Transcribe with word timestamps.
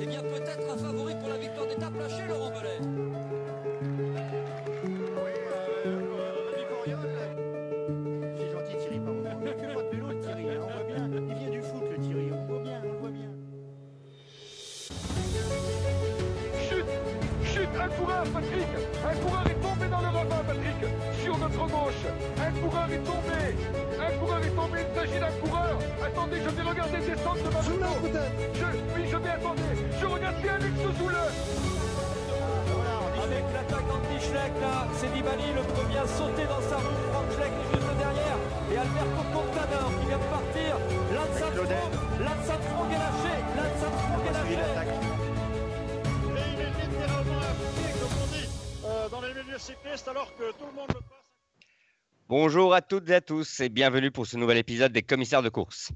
Eh 0.00 0.06
bien, 0.06 0.20
peut-être 0.22 0.72
un 0.72 0.76
favori 0.76 1.14
pour 1.20 1.28
la 1.28 1.36
victoire 1.36 1.66
d'étape 1.66 1.94
lâché, 1.98 2.22
Laurent 2.28 2.50
Bellet. 2.50 3.11
Schleck, 34.22 34.52
là, 34.60 34.86
c'est 34.94 35.10
Nibali, 35.14 35.52
le 35.54 35.62
premier 35.74 35.98
à 35.98 36.06
sauter 36.06 36.46
dans 36.46 36.62
sa 36.62 36.76
roue. 36.76 37.02
Franck 37.10 37.28
Schleck 37.34 37.52
est 37.52 37.70
juste 37.74 37.96
derrière. 37.98 38.38
Et 38.70 38.76
Alberto 38.78 39.22
Contador 39.34 39.88
qui 39.98 40.06
vient 40.06 40.18
de 40.18 40.30
partir. 40.30 40.78
Lance. 41.12 41.42
Armstrong, 41.42 42.90
est 42.90 42.98
lâché. 42.98 43.34
Lance 43.56 43.82
Armstrong 43.82 44.22
est 44.26 44.32
lâché. 44.32 44.56
Et 46.32 46.46
il 46.52 46.60
est 46.60 46.72
littéralement 46.80 47.40
appliqué, 47.50 47.86
comme 48.00 48.16
on 48.22 48.26
dit, 48.32 48.48
euh, 48.84 49.08
dans 49.08 49.20
les 49.20 49.34
milieux 49.34 49.58
cyclistes, 49.58 50.08
alors 50.08 50.30
que 50.36 50.52
tout 50.52 50.66
le 50.66 50.72
monde 50.72 50.88
le 50.88 51.00
passe. 51.00 51.22
Bonjour 52.28 52.74
à 52.74 52.80
toutes 52.80 53.10
et 53.10 53.14
à 53.14 53.20
tous 53.20 53.60
et 53.60 53.68
bienvenue 53.68 54.10
pour 54.10 54.26
ce 54.26 54.36
nouvel 54.36 54.56
épisode 54.58 54.92
des 54.92 55.02
commissaires 55.02 55.42
de 55.42 55.50
course. 55.50 55.90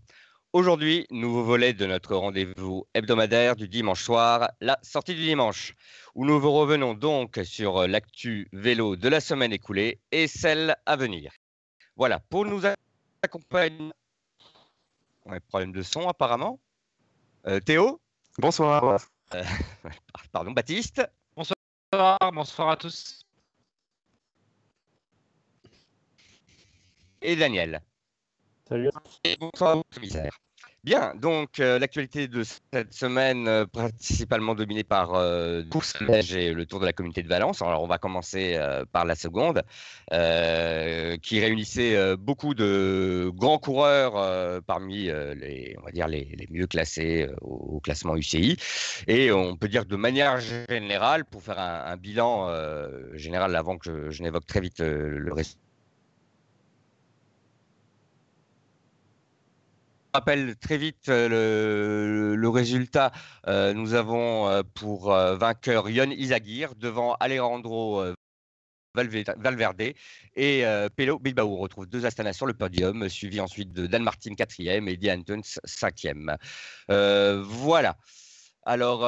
Aujourd'hui, 0.57 1.07
nouveau 1.11 1.45
volet 1.45 1.75
de 1.75 1.85
notre 1.85 2.17
rendez-vous 2.17 2.87
hebdomadaire 2.95 3.57
du 3.57 3.69
dimanche 3.69 4.03
soir, 4.03 4.51
la 4.63 4.79
sortie 4.81 5.15
du 5.15 5.21
dimanche, 5.23 5.75
où 6.15 6.25
nous 6.25 6.41
vous 6.41 6.51
revenons 6.51 6.95
donc 6.95 7.39
sur 7.45 7.87
l'actu 7.87 8.49
vélo 8.55 8.97
de 8.97 9.07
la 9.11 9.21
semaine 9.21 9.53
écoulée 9.53 10.01
et 10.13 10.27
celle 10.27 10.75
à 10.87 10.97
venir. 10.97 11.31
Voilà, 11.95 12.21
pour 12.31 12.47
nous 12.47 12.63
accompagner. 13.21 13.91
Ouais, 15.27 15.41
problème 15.41 15.73
de 15.73 15.83
son 15.83 16.09
apparemment. 16.09 16.59
Euh, 17.47 17.61
Théo, 17.61 18.01
Bonsoir. 18.39 18.99
pardon, 20.33 20.53
Baptiste? 20.53 21.07
Bonsoir, 21.37 22.19
bonsoir 22.33 22.71
à 22.71 22.77
tous. 22.79 23.27
et 27.21 27.37
Daniel? 27.37 27.83
Salut. 28.69 28.91
Bonsoir, 29.39 29.83
commissaire. 29.95 30.33
Bien, 30.87 31.15
donc 31.17 31.59
euh, 31.59 31.81
l'actualité 31.81 32.29
de 32.29 32.45
cette 32.45 32.95
semaine, 32.95 33.49
euh, 33.49 33.67
principalement 33.67 34.55
dominée 34.55 34.85
par 34.85 35.15
euh, 35.15 35.65
course 35.69 35.95
et 36.01 36.53
le 36.53 36.65
Tour 36.65 36.79
de 36.79 36.85
la 36.85 36.93
Communauté 36.93 37.25
de 37.25 37.29
Valence. 37.29 37.61
Alors, 37.61 37.83
on 37.83 37.89
va 37.89 37.99
commencer 37.99 38.55
euh, 38.55 38.85
par 38.93 39.05
la 39.05 39.17
seconde, 39.17 39.63
qui 41.23 41.41
réunissait 41.41 42.17
beaucoup 42.17 42.55
de 42.55 43.33
grands 43.35 43.59
coureurs 43.59 44.63
parmi 44.63 45.07
les, 45.07 45.75
on 45.81 45.85
va 45.85 45.91
dire 45.91 46.07
les, 46.07 46.47
mieux 46.51 46.69
classés 46.69 47.29
au, 47.41 47.81
classement 47.81 48.17
UCI. 48.17 48.57
Et 49.09 49.33
on 49.33 49.57
peut 49.57 49.69
dire 49.69 49.87
de 49.87 49.97
manière 49.97 50.39
générale, 50.41 51.25
pour 51.25 51.43
faire 51.43 51.59
un, 51.59 51.97
bilan 51.97 52.49
général, 53.15 53.57
avant 53.57 53.77
que 53.77 54.11
je, 54.11 54.23
n'évoque 54.23 54.47
très 54.47 54.61
vite 54.61 54.79
le 54.79 55.33
reste. 55.33 55.59
Rappelle 60.17 60.57
très 60.57 60.79
vite 60.79 61.11
euh, 61.11 62.35
le, 62.35 62.49
résultat. 62.49 63.13
Euh, 63.49 63.75
nous 63.75 63.93
avons 63.93 64.49
euh, 64.49 64.63
pour 64.75 65.11
vainqueur 65.11 65.91
Yon 65.91 66.11
Izagir 66.11 66.75
devant 66.75 67.15
Alejandro 67.21 68.03
Valve- 68.95 69.35
Valverde 69.37 69.93
et 70.35 70.65
Pelo 70.97 71.19
Bilbao. 71.19 71.55
On 71.55 71.59
retrouve 71.59 71.87
deux 71.87 72.07
Astana 72.07 72.33
sur 72.33 72.47
le 72.47 72.55
podium, 72.55 73.09
suivi 73.11 73.41
ensuite 73.41 73.73
de 73.73 73.87
Dan 73.87 74.03
Martin 74.03 74.35
quatrième 74.35 74.89
et 74.89 74.97
Diane 74.97 75.23
Tuns 75.23 75.59
cinquième. 75.65 76.35
Voilà. 76.89 77.97
Alors, 78.65 79.05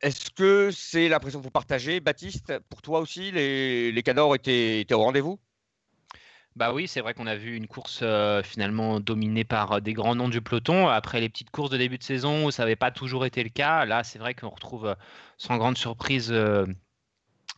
est-ce 0.00 0.30
que 0.30 0.70
c'est 0.72 1.08
l'impression 1.08 1.38
que 1.38 1.44
vous 1.44 1.50
partagez, 1.52 2.00
Baptiste? 2.00 2.58
Pour 2.68 2.82
toi 2.82 2.98
aussi, 2.98 3.30
les, 3.30 3.92
les 3.92 4.00
étaient, 4.00 4.80
étaient 4.80 4.94
au 4.94 5.02
rendez-vous? 5.02 5.38
Bah 6.58 6.72
oui, 6.72 6.88
c'est 6.88 7.00
vrai 7.00 7.14
qu'on 7.14 7.28
a 7.28 7.36
vu 7.36 7.54
une 7.54 7.68
course 7.68 8.00
euh, 8.02 8.42
finalement 8.42 8.98
dominée 8.98 9.44
par 9.44 9.74
euh, 9.74 9.80
des 9.80 9.92
grands 9.92 10.16
noms 10.16 10.28
du 10.28 10.40
peloton. 10.42 10.88
Après 10.88 11.20
les 11.20 11.28
petites 11.28 11.50
courses 11.50 11.70
de 11.70 11.76
début 11.76 11.98
de 11.98 12.02
saison 12.02 12.46
où 12.46 12.50
ça 12.50 12.64
n'avait 12.64 12.74
pas 12.74 12.90
toujours 12.90 13.24
été 13.26 13.44
le 13.44 13.48
cas, 13.48 13.84
là 13.84 14.02
c'est 14.02 14.18
vrai 14.18 14.34
qu'on 14.34 14.48
retrouve 14.48 14.86
euh, 14.86 14.94
sans 15.36 15.56
grande 15.56 15.78
surprise 15.78 16.34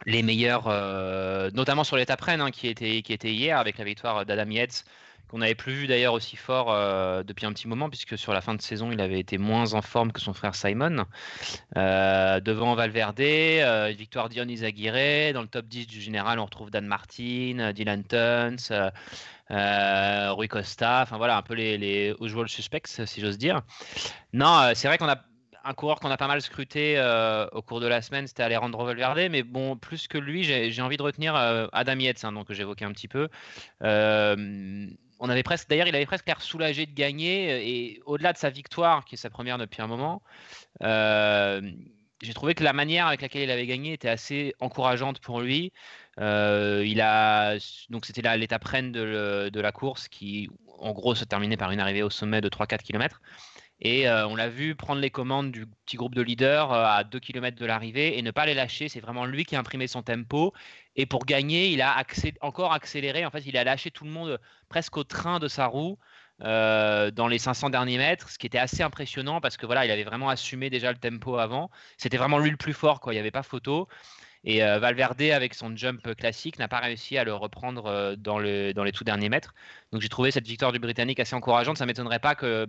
les 0.07 0.23
meilleurs, 0.23 0.67
notamment 1.55 1.83
sur 1.85 1.97
l'étape 1.97 2.21
Rennes 2.21 2.43
hein, 2.43 2.51
qui, 2.51 2.69
était, 2.69 3.01
qui 3.01 3.15
était 3.15 3.33
hier 3.33 3.59
avec 3.59 3.79
la 3.79 3.85
victoire 3.85 4.27
d'Adam 4.27 4.51
Yates, 4.51 4.85
qu'on 5.31 5.39
n'avait 5.39 5.55
plus 5.55 5.73
vu 5.73 5.87
d'ailleurs 5.87 6.15
aussi 6.15 6.37
fort 6.37 6.73
euh, 6.73 7.23
depuis 7.23 7.47
un 7.47 7.53
petit 7.53 7.69
moment, 7.69 7.89
puisque 7.89 8.19
sur 8.19 8.33
la 8.33 8.41
fin 8.41 8.55
de 8.55 8.61
saison 8.61 8.91
il 8.91 9.01
avait 9.01 9.21
été 9.21 9.39
moins 9.39 9.75
en 9.75 9.83
forme 9.83 10.11
que 10.11 10.21
son 10.21 10.33
frère 10.33 10.57
Simon. 10.57 11.05
Euh, 11.77 12.41
devant 12.41 12.75
Valverde, 12.75 13.21
euh, 13.21 13.93
victoire 13.97 14.29
d'Ion 14.29 14.49
Izaguirre. 14.49 15.33
Dans 15.33 15.43
le 15.43 15.49
top 15.49 15.67
10 15.67 15.87
du 15.87 16.01
général, 16.01 16.41
on 16.41 16.45
retrouve 16.47 16.71
Dan 16.71 16.87
Martin, 16.87 17.73
Dylan 17.73 18.03
Tuns, 18.03 18.91
Rui 19.49 20.49
Costa, 20.49 21.01
enfin 21.03 21.17
voilà, 21.17 21.37
un 21.37 21.43
peu 21.43 21.55
les, 21.55 21.79
les 21.79 22.15
usual 22.21 22.49
suspects, 22.49 22.89
si 23.05 23.21
j'ose 23.21 23.39
dire. 23.39 23.63
Non, 24.33 24.73
c'est 24.75 24.89
vrai 24.89 24.99
qu'on 24.99 25.09
a 25.09 25.19
un 25.63 25.75
coureur 25.75 26.01
qu'on 26.01 26.11
a 26.11 26.17
pas 26.17 26.27
mal 26.27 26.43
scruté 26.43 26.99
au 27.53 27.63
cours 27.63 27.81
de 27.81 27.87
la 27.87 28.03
semaine, 28.03 28.27
c'était 28.27 28.43
Alejandro 28.43 28.85
Valverde, 28.85 29.29
mais 29.31 29.45
bon, 29.45 29.77
plus 29.77 30.09
que 30.09 30.19
lui, 30.19 30.43
j'ai 30.43 30.83
envie 30.83 30.97
de 30.97 31.03
retenir 31.03 31.37
Adam 31.73 31.99
Yates, 31.99 32.25
hein, 32.25 32.33
donc 32.33 32.49
que 32.49 32.55
j'évoquais 32.55 32.85
un 32.85 32.93
petit 32.93 33.09
peu. 33.09 33.29
On 35.21 35.29
avait 35.29 35.43
presque, 35.43 35.69
d'ailleurs, 35.69 35.87
il 35.87 35.95
avait 35.95 36.07
presque 36.07 36.27
l'air 36.27 36.41
soulagé 36.43 36.87
de 36.87 36.95
gagner, 36.95 37.69
et 37.69 38.03
au-delà 38.07 38.33
de 38.33 38.39
sa 38.39 38.51
victoire, 38.51 39.05
qui 39.05 39.15
est 39.15 39.19
sa 39.19 39.31
première 39.31 39.59
depuis 39.59 39.83
un 39.83 39.87
moment, 39.87 40.23
euh, 40.83 41.61
j'ai 42.23 42.35
trouvé 42.35 42.55
que 42.55 42.65
la 42.65 42.73
manière 42.73 43.07
avec 43.07 43.23
laquelle 43.23 43.43
il 43.43 43.51
avait 43.51 43.67
gagné 43.67 43.93
était 43.93 44.09
assez 44.09 44.55
encourageante 44.61 45.21
pour 45.21 45.41
lui. 45.41 45.73
Euh, 46.19 46.85
il 46.87 47.01
a 47.01 47.57
donc 47.89 48.05
c'était 48.05 48.37
l'étape 48.37 48.65
reine 48.65 48.93
de, 48.93 49.51
de 49.51 49.61
la 49.61 49.73
course 49.73 50.09
qui, 50.09 50.49
en 50.79 50.93
gros, 50.93 51.15
se 51.15 51.25
terminait 51.25 51.57
par 51.57 51.71
une 51.71 51.81
arrivée 51.81 52.03
au 52.03 52.11
sommet 52.11 52.41
de 52.41 52.49
3-4 52.49 52.83
km. 52.83 53.21
Et 53.81 54.09
euh, 54.09 54.27
on 54.27 54.37
l'a 54.37 54.49
vu 54.49 54.75
prendre 54.75 55.01
les 55.01 55.11
commandes 55.11 55.51
du 55.53 55.67
petit 55.67 55.97
groupe 55.97 56.15
de 56.15 56.21
leaders 56.21 56.71
euh, 56.73 56.85
à 56.85 57.05
2 57.05 57.19
km 57.19 57.57
de 57.59 57.65
l'arrivée 57.65 58.19
et 58.19 58.23
ne 58.23 58.31
pas 58.31 58.45
les 58.45 58.53
lâcher. 58.53 58.89
C'est 58.89 59.01
vraiment 59.01 59.25
lui 59.25 59.45
qui 59.45 59.57
a 59.57 59.59
imprimé 59.59 59.87
son 59.87 60.03
tempo. 60.03 60.53
Et 60.97 61.07
pour 61.07 61.25
gagner, 61.25 61.71
il 61.71 61.81
a 61.81 62.05
encore 62.43 62.73
accéléré. 62.75 63.25
En 63.25 63.31
fait, 63.31 63.47
il 63.47 63.57
a 63.57 63.65
lâché 63.65 63.91
tout 63.91 64.05
le 64.05 64.11
monde 64.11 64.39
presque 64.69 64.97
au 64.99 65.05
train 65.05 65.39
de 65.39 65.49
sa 65.49 65.67
roue 65.67 65.99
euh, 66.43 67.11
dans 67.11 67.27
les 67.27 67.39
500 67.39 67.71
derniers 67.71 67.97
mètres, 67.97 68.29
ce 68.29 68.39
qui 68.39 68.47
était 68.47 68.59
assez 68.59 68.83
impressionnant 68.83 69.41
parce 69.41 69.57
que 69.57 69.67
voilà, 69.67 69.85
il 69.85 69.91
avait 69.91 70.05
vraiment 70.05 70.29
assumé 70.29 70.69
déjà 70.69 70.93
le 70.93 70.99
tempo 70.99 71.39
avant. 71.39 71.71
C'était 71.97 72.19
vraiment 72.19 72.39
lui 72.39 72.51
le 72.51 72.57
plus 72.59 72.75
fort. 72.75 73.01
Il 73.07 73.13
n'y 73.13 73.19
avait 73.19 73.31
pas 73.31 73.43
photo. 73.43 73.89
Et 74.43 74.61
Valverde, 74.61 75.21
avec 75.21 75.53
son 75.53 75.77
jump 75.77 76.15
classique, 76.17 76.59
n'a 76.59 76.67
pas 76.67 76.79
réussi 76.79 77.19
à 77.19 77.25
le 77.25 77.35
reprendre 77.35 78.15
dans, 78.17 78.39
dans 78.39 78.85
les 78.85 78.93
tout 78.93 79.05
derniers 79.05 79.29
mètres. 79.29 79.55
Donc 79.93 80.01
j'ai 80.01 80.09
trouvé 80.09 80.31
cette 80.31 80.47
victoire 80.47 80.73
du 80.73 80.79
Britannique 80.79 81.21
assez 81.21 81.35
encourageante. 81.35 81.77
Ça 81.77 81.85
ne 81.85 81.89
m'étonnerait 81.89 82.21
pas 82.21 82.35
que 82.35 82.67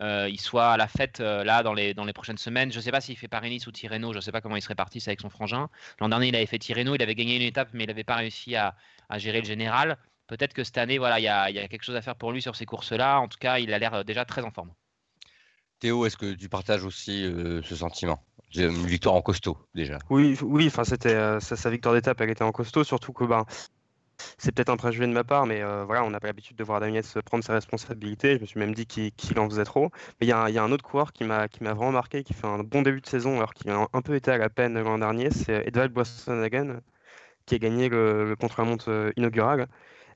euh, 0.00 0.28
il 0.30 0.40
soit 0.40 0.72
à 0.72 0.76
la 0.76 0.88
fête 0.88 1.20
euh, 1.20 1.44
là 1.44 1.62
dans 1.62 1.74
les, 1.74 1.92
dans 1.92 2.04
les 2.04 2.12
prochaines 2.12 2.38
semaines. 2.38 2.72
Je 2.72 2.78
ne 2.78 2.82
sais 2.82 2.90
pas 2.90 3.00
s'il 3.00 3.16
fait 3.16 3.28
Paris-Nice 3.28 3.66
ou 3.66 3.72
Tirreno. 3.72 4.12
Je 4.12 4.18
ne 4.18 4.22
sais 4.22 4.32
pas 4.32 4.40
comment 4.40 4.56
il 4.56 4.62
serait 4.62 4.74
parti 4.74 5.00
c'est 5.00 5.10
avec 5.10 5.20
son 5.20 5.30
frangin. 5.30 5.68
L'an 6.00 6.08
dernier, 6.08 6.28
il 6.28 6.36
avait 6.36 6.46
fait 6.46 6.58
Tirreno. 6.58 6.94
Il 6.94 7.02
avait 7.02 7.14
gagné 7.14 7.36
une 7.36 7.42
étape, 7.42 7.68
mais 7.72 7.84
il 7.84 7.88
n'avait 7.88 8.04
pas 8.04 8.16
réussi 8.16 8.56
à, 8.56 8.74
à 9.08 9.18
gérer 9.18 9.40
le 9.40 9.46
général. 9.46 9.98
Peut-être 10.28 10.54
que 10.54 10.64
cette 10.64 10.78
année, 10.78 10.98
voilà, 10.98 11.20
il 11.20 11.24
y 11.24 11.28
a, 11.28 11.50
il 11.50 11.56
y 11.56 11.58
a 11.58 11.68
quelque 11.68 11.84
chose 11.84 11.96
à 11.96 12.00
faire 12.02 12.16
pour 12.16 12.32
lui 12.32 12.40
sur 12.40 12.56
ces 12.56 12.64
courses-là. 12.64 13.18
En 13.18 13.28
tout 13.28 13.38
cas, 13.38 13.58
il 13.58 13.74
a 13.74 13.78
l'air 13.78 13.92
euh, 13.92 14.02
déjà 14.02 14.24
très 14.24 14.42
en 14.42 14.50
forme. 14.50 14.72
Théo, 15.78 16.06
est-ce 16.06 16.16
que 16.16 16.32
tu 16.32 16.48
partages 16.48 16.84
aussi 16.84 17.24
euh, 17.24 17.60
ce 17.62 17.74
sentiment? 17.74 18.22
Une 18.54 18.86
victoire 18.86 19.14
en 19.14 19.22
costaud, 19.22 19.58
déjà. 19.74 19.98
Oui, 20.10 20.38
oui, 20.42 20.66
enfin 20.66 20.84
c'était 20.84 21.14
euh, 21.14 21.40
sa, 21.40 21.56
sa 21.56 21.70
victoire 21.70 21.94
d'étape, 21.94 22.20
elle 22.20 22.28
était 22.28 22.44
en 22.44 22.52
costaud, 22.52 22.84
surtout 22.84 23.12
que 23.14 23.24
ben 23.24 23.46
c'est 24.38 24.52
peut-être 24.52 24.70
un 24.70 24.76
préjugé 24.76 25.06
de 25.06 25.12
ma 25.12 25.24
part, 25.24 25.46
mais 25.46 25.62
euh, 25.62 25.84
voilà, 25.84 26.04
on 26.04 26.10
n'a 26.10 26.20
pas 26.20 26.28
l'habitude 26.28 26.56
de 26.56 26.64
voir 26.64 26.80
Damiens 26.80 27.00
prendre 27.24 27.44
ses 27.44 27.52
responsabilités. 27.52 28.36
Je 28.36 28.40
me 28.40 28.46
suis 28.46 28.60
même 28.60 28.74
dit 28.74 28.86
qu'il 28.86 29.38
en 29.38 29.48
faisait 29.48 29.64
trop. 29.64 29.90
Mais 30.20 30.26
il 30.26 30.28
y, 30.28 30.32
a 30.32 30.44
un- 30.44 30.72
autre 30.72 30.84
coureur 30.84 31.12
qui 31.12 31.24
m'a 31.24 31.46
vraiment 31.60 31.92
marqué, 31.92 32.24
qui 32.24 32.34
fait 32.34 32.46
un 32.46 32.58
bon 32.58 32.82
début 32.82 33.00
de 33.00 33.06
saison, 33.06 33.36
alors 33.36 33.54
qu'il 33.54 33.70
a 33.70 33.88
un, 33.92 34.02
peu 34.02 34.14
été 34.14 34.30
à 34.30 34.38
la 34.38 34.48
peine 34.48 34.80
l'an 34.80 34.98
dernier, 34.98 35.30
c'est 35.30 35.66
Edvald 35.66 35.92
Boasson-Hagen, 35.92 36.80
qui 37.46 37.54
a 37.56 37.58
gagné 37.58 37.88
le, 37.88 38.36
contre-la-montre 38.38 39.12
inaugural 39.16 39.68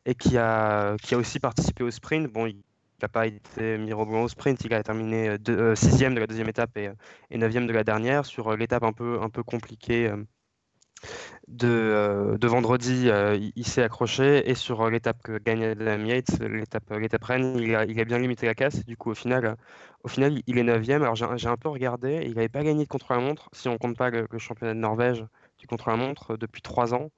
et 0.06 0.14
qui 0.14 0.38
a, 0.38 0.96
aussi 1.12 1.40
participé 1.40 1.84
au 1.84 1.90
sprint. 1.90 2.32
Bon, 2.32 2.46
il 2.46 2.62
n'a 3.02 3.08
pas 3.08 3.26
été 3.26 3.78
mis 3.78 3.92
au 3.92 4.28
sprint, 4.28 4.64
il 4.64 4.74
a 4.74 4.82
terminé 4.82 5.38
deux- 5.38 5.58
euh, 5.58 5.74
sixième 5.74 6.14
de 6.14 6.20
la 6.20 6.26
deuxième 6.26 6.48
étape 6.48 6.76
et, 6.76 6.90
et 7.30 7.38
neuvième 7.38 7.66
de 7.66 7.72
la 7.72 7.84
dernière 7.84 8.24
sur 8.26 8.52
euh, 8.52 8.56
l'étape 8.56 8.84
un 8.84 8.92
peu, 8.92 9.20
un 9.20 9.28
peu 9.28 9.42
compliquée. 9.42 10.10
Euh, 11.62 12.38
de, 12.38 12.46
vendredi, 12.48 13.08
il, 13.08 13.52
il 13.54 13.66
s'est 13.66 13.82
accroché 13.82 14.48
et 14.50 14.54
sur 14.54 14.88
l'étape 14.90 15.22
que 15.22 15.38
gagne 15.38 15.64
Adam 15.64 16.04
Yates, 16.04 16.40
l'étape 16.40 16.90
l'étape 16.98 17.24
Rennes, 17.24 17.56
il 17.58 17.74
a, 17.74 18.04
bien 18.04 18.18
limité 18.18 18.46
la 18.46 18.54
casse. 18.54 18.84
Du 18.84 18.96
coup, 18.96 19.10
au 19.10 19.14
final, 19.14 19.56
au 20.02 20.08
final 20.08 20.40
il 20.46 20.58
est 20.58 20.64
9e. 20.64 21.02
Alors 21.02 21.14
j'ai 21.14 21.48
un 21.48 21.56
peu 21.56 21.68
regardé, 21.68 22.22
il 22.24 22.34
n'avait 22.34 22.48
pas 22.48 22.64
gagné 22.64 22.84
de 22.84 22.88
contre-la-montre, 22.88 23.48
si 23.52 23.68
on 23.68 23.78
compte 23.78 23.96
pas 23.96 24.10
le, 24.10 24.26
championnat 24.38 24.74
de 24.74 24.80
Norvège 24.80 25.24
du 25.58 25.66
contre-la-montre 25.66 26.36
depuis 26.36 26.62
trois 26.62 26.94
ans. 26.94 27.10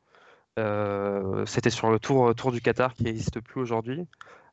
Euh, 0.59 1.47
C'était 1.47 1.71
sur 1.71 1.91
le 1.91 1.99
tour, 1.99 2.35
tour 2.35 2.53
du 2.53 2.61
Qatar 2.61 2.95
qui 2.95 3.05
n'existe 3.05 3.41
plus 3.41 3.61
aujourd'hui. 3.61 4.07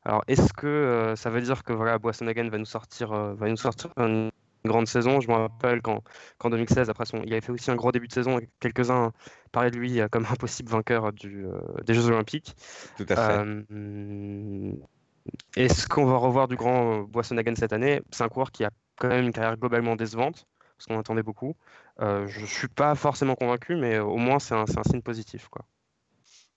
Alors, 0.06 0.22
est-ce 0.28 0.52
que 0.52 0.68
euh, 0.68 1.16
ça 1.16 1.30
veut 1.30 1.40
dire 1.40 1.64
que 1.64 1.72
voilà, 1.72 1.98
Boissonhagen 1.98 2.48
va 2.48 2.58
nous 2.58 2.64
sortir, 2.64 3.12
euh, 3.12 3.34
va 3.34 3.48
nous 3.48 3.56
sortir 3.56 3.90
une 3.96 4.30
grande 4.66 4.86
saison 4.86 5.20
Je 5.20 5.28
me 5.28 5.34
rappelle 5.34 5.82
qu'en 5.82 6.02
qu'en 6.38 6.50
2016, 6.50 6.90
après 6.90 7.06
son, 7.06 7.22
il 7.24 7.32
avait 7.32 7.40
fait 7.40 7.52
aussi 7.52 7.70
un 7.70 7.76
gros 7.76 7.92
début 7.92 8.08
de 8.08 8.12
saison. 8.12 8.38
et 8.38 8.48
Quelques-uns 8.60 9.12
parlaient 9.52 9.70
de 9.70 9.76
lui 9.78 10.00
euh, 10.00 10.08
comme 10.08 10.26
un 10.30 10.36
possible 10.36 10.70
vainqueur 10.70 11.12
du, 11.12 11.46
euh, 11.46 11.60
des 11.84 11.94
Jeux 11.94 12.06
Olympiques. 12.08 12.54
Tout 12.96 13.06
à 13.08 13.16
fait. 13.16 13.44
Euh, 13.44 14.72
Est-ce 15.56 15.88
qu'on 15.88 16.06
va 16.06 16.16
revoir 16.16 16.48
du 16.48 16.56
grand 16.56 17.02
Boissonhagen 17.02 17.54
cette 17.56 17.72
année? 17.72 18.02
C'est 18.10 18.24
un 18.24 18.28
coureur 18.28 18.50
qui 18.52 18.64
a 18.64 18.70
quand 18.98 19.08
même 19.08 19.24
une 19.26 19.32
carrière 19.32 19.56
globalement 19.56 19.96
décevante, 19.96 20.46
parce 20.76 20.86
qu'on 20.86 20.98
attendait 20.98 21.22
beaucoup. 21.22 21.56
Euh, 22.00 22.26
je 22.26 22.40
ne 22.40 22.46
suis 22.46 22.68
pas 22.68 22.94
forcément 22.94 23.34
convaincu, 23.34 23.76
mais 23.76 23.98
au 23.98 24.16
moins 24.16 24.38
c'est 24.38 24.54
un, 24.54 24.66
c'est 24.66 24.78
un 24.78 24.84
signe 24.84 25.02
positif. 25.02 25.48
Quoi. 25.48 25.64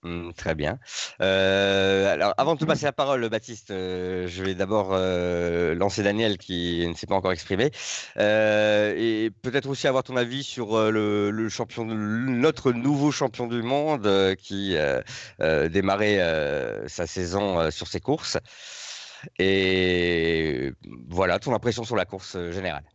Hmm, 0.01 0.31
très 0.31 0.55
bien. 0.55 0.79
Euh, 1.21 2.13
alors, 2.13 2.33
avant 2.37 2.55
de 2.55 2.59
te 2.61 2.65
passer 2.65 2.85
la 2.85 2.93
parole, 2.93 3.27
Baptiste, 3.27 3.71
euh, 3.71 4.27
je 4.29 4.43
vais 4.43 4.55
d'abord 4.55 4.91
euh, 4.93 5.75
lancer 5.75 6.03
Daniel 6.03 6.37
qui 6.37 6.87
ne 6.87 6.93
s'est 6.93 7.05
pas 7.05 7.15
encore 7.15 7.33
exprimé. 7.33 7.71
Et 8.15 9.29
peut-être 9.41 9.67
aussi 9.67 9.87
avoir 9.87 10.03
ton 10.03 10.15
avis 10.15 10.43
sur 10.43 10.89
le, 10.89 11.31
le 11.31 11.49
champion, 11.49 11.83
notre 11.83 12.71
nouveau 12.71 13.11
champion 13.11 13.47
du 13.47 13.61
monde 13.61 14.35
qui 14.37 14.77
démarrait 15.39 16.85
sa 16.87 17.05
saison 17.05 17.69
sur 17.69 17.87
ses 17.87 17.99
courses. 17.99 18.37
Et 19.37 20.71
voilà, 21.09 21.39
ton 21.39 21.53
impression 21.53 21.83
sur 21.83 21.95
la 21.97 22.05
course 22.05 22.37
générale. 22.51 22.85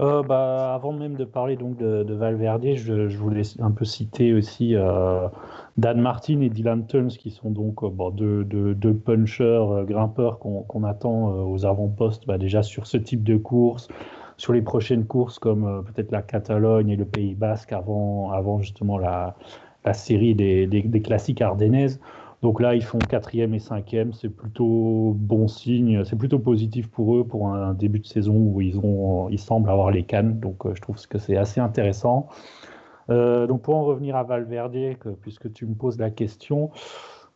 Euh, 0.00 0.22
bah, 0.22 0.74
avant 0.74 0.92
même 0.92 1.16
de 1.16 1.24
parler 1.24 1.56
donc 1.56 1.76
de, 1.76 2.04
de 2.04 2.14
Valverde, 2.14 2.64
je, 2.76 3.08
je 3.08 3.18
voulais 3.18 3.42
un 3.58 3.72
peu 3.72 3.84
citer 3.84 4.32
aussi 4.32 4.76
euh, 4.76 5.28
Dan 5.76 6.00
Martin 6.00 6.40
et 6.40 6.50
Dylan 6.50 6.86
Tuns, 6.86 7.08
qui 7.08 7.32
sont 7.32 7.50
donc 7.50 7.82
euh, 7.82 7.90
deux, 8.12 8.44
deux- 8.44 8.74
deux 8.76 8.94
punchers, 8.94 9.44
euh, 9.44 9.82
grimpeurs 9.84 10.38
qu'on 10.38 10.62
qu'on 10.62 10.84
attend 10.84 11.30
euh, 11.34 11.42
aux 11.42 11.66
avant-postes 11.66 12.26
bah, 12.28 12.38
déjà 12.38 12.62
sur 12.62 12.86
ce 12.86 12.96
type 12.96 13.24
de 13.24 13.36
course, 13.36 13.88
sur 14.36 14.52
les 14.52 14.62
prochaines 14.62 15.04
courses 15.04 15.40
comme 15.40 15.64
euh, 15.66 15.82
peut-être 15.82 16.12
la 16.12 16.22
Catalogne 16.22 16.90
et 16.90 16.96
le 16.96 17.04
Pays 17.04 17.34
Basque 17.34 17.72
avant, 17.72 18.30
avant 18.30 18.60
justement 18.60 18.98
la, 18.98 19.34
la 19.84 19.94
série 19.94 20.34
des, 20.36 20.68
des- 20.68 20.82
des 20.82 21.02
classiques 21.02 21.42
ardennaises. 21.42 22.00
Donc 22.42 22.60
là, 22.60 22.74
ils 22.76 22.84
font 22.84 23.04
quatrième 23.04 23.52
et 23.54 23.58
cinquième, 23.58 24.12
c'est 24.12 24.28
plutôt 24.28 25.12
bon 25.16 25.48
signe, 25.48 26.04
c'est 26.04 26.16
plutôt 26.16 26.38
positif 26.38 26.88
pour 26.88 27.16
eux 27.16 27.24
pour 27.26 27.48
un 27.48 27.74
début 27.74 27.98
de 27.98 28.06
saison 28.06 28.36
où 28.36 28.60
ils 28.60 28.78
ont, 28.78 29.28
ils 29.28 29.40
semblent 29.40 29.70
avoir 29.70 29.90
les 29.90 30.04
cannes. 30.04 30.38
Donc 30.38 30.64
euh, 30.64 30.74
je 30.74 30.80
trouve 30.80 30.96
que 31.08 31.18
c'est 31.18 31.36
assez 31.36 31.60
intéressant. 31.60 32.28
Euh, 33.10 33.46
donc 33.46 33.62
pour 33.62 33.74
en 33.76 33.84
revenir 33.84 34.16
à 34.16 34.22
Valverde, 34.22 34.98
que- 34.98 35.08
puisque 35.10 35.52
tu 35.52 35.66
me 35.66 35.74
poses 35.74 35.98
la 35.98 36.10
question, 36.10 36.70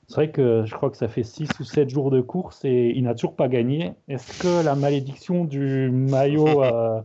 c'est 0.09 0.15
vrai 0.17 0.31
que 0.31 0.65
je 0.67 0.75
crois 0.75 0.91
que 0.91 0.97
ça 0.97 1.09
fait 1.09 1.23
6 1.23 1.49
ou 1.61 1.65
7 1.65 1.89
jours 1.89 2.11
de 2.11 2.21
course 2.21 2.65
et 2.65 2.93
il 2.95 3.05
n'a 3.05 3.15
toujours 3.15 3.37
pas 3.37 3.49
gagné. 3.49 3.93
Est-ce 4.09 4.43
que 4.43 4.65
la 4.65 4.75
malédiction 4.75 5.45
du 5.45 5.91
maillot 5.91 6.63
euh, 6.65 7.01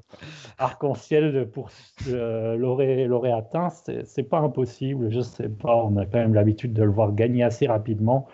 arc-en-ciel 0.58 1.50
pour 1.50 1.70
euh, 2.08 2.56
l'aurait 2.58 3.32
atteint? 3.32 3.70
C'est 3.70 4.06
c'est 4.06 4.24
pas 4.24 4.40
impossible, 4.40 5.12
je 5.12 5.22
sais 5.22 5.50
pas. 5.50 5.76
On 5.76 5.96
a 5.98 6.06
quand 6.06 6.20
même 6.20 6.34
l'habitude 6.34 6.74
de 6.74 6.84
le 6.84 6.92
voir 6.92 7.14
gagner 7.14 7.44
assez 7.44 7.68
rapidement. 7.68 8.28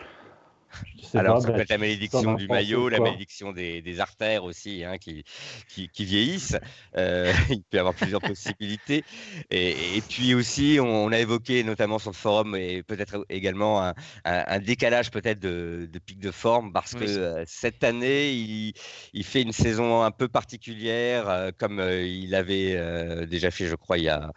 Alors, 1.16 1.38
pas, 1.38 1.42
ça 1.42 1.52
bah, 1.52 1.54
peut 1.54 1.62
être 1.62 1.70
la 1.70 1.78
malédiction 1.78 2.34
du 2.34 2.48
maillot, 2.50 2.90
la 2.90 3.00
malédiction 3.00 3.52
des, 3.52 3.82
des 3.82 4.00
artères 4.00 4.44
aussi, 4.44 4.84
hein, 4.84 4.98
qui, 4.98 5.24
qui, 5.68 5.90
qui 5.90 6.06
vieillissent. 6.06 6.58
Euh, 6.98 7.32
il 7.50 7.64
peut 7.64 7.78
y 7.78 7.80
avoir 7.80 7.96
plusieurs 7.96 8.22
possibilités. 8.24 9.06
Et, 9.50 9.98
et 9.98 10.02
puis 10.02 10.34
aussi, 10.34 10.78
on, 10.82 10.86
on 11.06 11.12
a 11.12 11.20
évoqué 11.20 11.64
notamment 11.64 12.00
sur 12.00 12.12
le 12.12 12.16
forum 12.16 12.56
et 12.56 12.84
peut-être 12.84 13.26
également 13.30 13.84
un, 13.84 13.94
un- 14.26 14.44
un 14.48 14.60
décalage 14.60 15.12
peut-être 15.12 15.40
de, 15.40 15.88
de 15.92 16.00
pic 16.00 16.20
de 16.20 16.32
forme 16.32 16.74
parce 16.74 16.94
Oui, 16.94 16.96
que 16.96 17.04
euh, 17.04 17.44
cette 17.48 17.84
année, 17.84 18.32
il, 18.34 18.74
il 19.14 19.24
fait 19.24 19.42
une 19.42 19.52
saison 19.54 20.02
un 20.04 20.12
peu 20.12 20.28
particulière, 20.28 21.30
euh, 21.30 21.52
comme 21.58 21.80
euh, 21.80 22.04
il 22.06 22.34
avait 22.36 22.76
euh, 22.76 23.26
déjà 23.26 23.52
fait, 23.52 23.68
je 23.68 23.76
crois, 23.76 23.98
il 23.98 24.06
y 24.06 24.10
a 24.10 24.32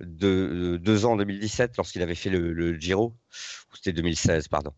deux, 0.00 0.78
deux 0.78 1.04
ans, 1.04 1.12
en 1.12 1.16
2017, 1.16 1.76
lorsqu'il 1.76 2.02
avait 2.02 2.14
fait 2.14 2.30
le, 2.30 2.52
le 2.52 2.74
Giro. 2.78 3.16
Ou 3.72 3.76
c'était 3.76 3.92
2016, 3.92 4.48
pardon. 4.48 4.72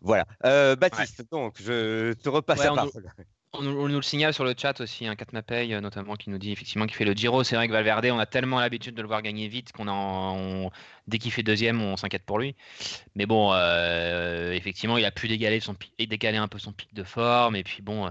Voilà. 0.00 0.26
Euh, 0.44 0.76
Baptiste, 0.76 1.24
donc, 1.30 1.56
je 1.60 2.12
te 2.14 2.28
repasse 2.28 2.58
Ouais, 2.60 2.64
la 2.66 2.72
on 2.72 2.84
nous- 2.84 2.90
parole. 2.92 3.04
On 3.58 3.62
nous, 3.62 3.70
on 3.70 3.88
nous 3.88 3.96
le 3.96 4.02
signale 4.02 4.34
sur 4.34 4.44
le 4.44 4.54
chat 4.54 4.78
aussi, 4.82 5.06
un 5.06 5.12
hein, 5.12 5.16
Katnapay 5.16 5.72
euh, 5.72 5.80
notamment 5.80 6.16
qui 6.16 6.28
nous 6.28 6.36
dit 6.36 6.52
effectivement 6.52 6.84
qu'il 6.84 6.94
fait 6.96 7.06
le 7.06 7.14
Giro. 7.14 7.42
C'est 7.42 7.56
vrai 7.56 7.68
que 7.68 7.72
Valverde, 7.72 8.04
on 8.12 8.18
a 8.18 8.26
tellement 8.26 8.60
l'habitude 8.60 8.94
de 8.94 9.00
le 9.00 9.08
voir 9.08 9.22
gagner 9.22 9.48
vite 9.48 9.72
qu'on 9.72 9.88
a, 9.88 9.92
on- 9.92 10.70
dès 11.06 11.16
qu'il 11.18 11.32
fait 11.32 11.42
deuxième, 11.42 11.80
on 11.80 11.96
s'inquiète 11.96 12.24
pour 12.24 12.38
lui. 12.38 12.54
Mais 13.14 13.24
bon, 13.24 13.54
euh, 13.54 14.52
effectivement, 14.52 14.98
il 14.98 15.06
a 15.06 15.10
pu 15.10 15.26
décaler, 15.28 15.60
son, 15.60 15.74
décaler 15.98 16.36
un 16.36 16.48
peu 16.48 16.58
son 16.58 16.72
pic 16.72 16.92
de 16.92 17.02
forme. 17.04 17.56
Et 17.56 17.62
puis 17.62 17.80
bon, 17.80 18.10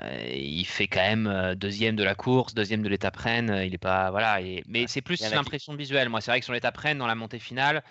euh, 0.00 0.30
il 0.32 0.64
fait 0.66 0.86
quand 0.86 1.00
même 1.02 1.54
deuxième 1.56 1.96
de 1.96 2.04
la 2.04 2.14
course, 2.14 2.54
deuxième 2.54 2.82
de 2.82 2.88
l'étape 2.88 3.16
Rennes. 3.16 3.62
Il 3.66 3.74
est 3.74 3.78
pas 3.78 4.10
voilà. 4.12 4.40
et- 4.40 4.62
mais 4.68 4.86
c'est 4.86 5.02
plus 5.02 5.20
l'impression 5.32 5.74
visuelle. 5.74 6.08
Moi, 6.10 6.20
c'est 6.20 6.30
vrai 6.30 6.38
que 6.38 6.44
sur 6.44 6.54
l'étape 6.54 6.76
Rennes, 6.76 6.98
dans 6.98 7.08
la 7.08 7.16
montée 7.16 7.40
finale. 7.40 7.82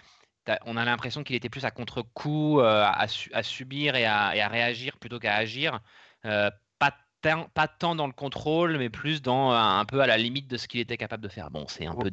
On 0.65 0.77
a 0.77 0.85
l'impression 0.85 1.23
qu'il 1.23 1.35
était 1.35 1.49
plus 1.49 1.65
à 1.65 1.71
contre-coup, 1.71 2.59
euh, 2.59 2.85
à, 2.85 3.07
su- 3.07 3.31
à 3.33 3.43
subir 3.43 3.95
et 3.95 4.05
à, 4.05 4.33
réagir 4.47 4.97
plutôt 4.97 5.19
qu'à 5.19 5.35
agir. 5.35 5.79
Euh, 6.25 6.49
pas, 6.79 6.93
tant, 7.67 7.95
dans 7.95 8.07
le 8.07 8.13
contrôle, 8.13 8.77
mais 8.77 8.89
plus 8.89 9.21
dans 9.21 9.53
euh, 9.53 9.55
un 9.55 9.85
peu 9.85 10.01
à 10.01 10.07
la 10.07 10.17
limite 10.17 10.47
de 10.49 10.57
ce 10.57 10.67
qu'il 10.67 10.81
était 10.81 10.97
capable 10.97 11.23
de 11.23 11.29
faire. 11.29 11.49
Bon, 11.51 11.65
c'est 11.67 11.85
un 11.85 11.95
peu 11.95 12.11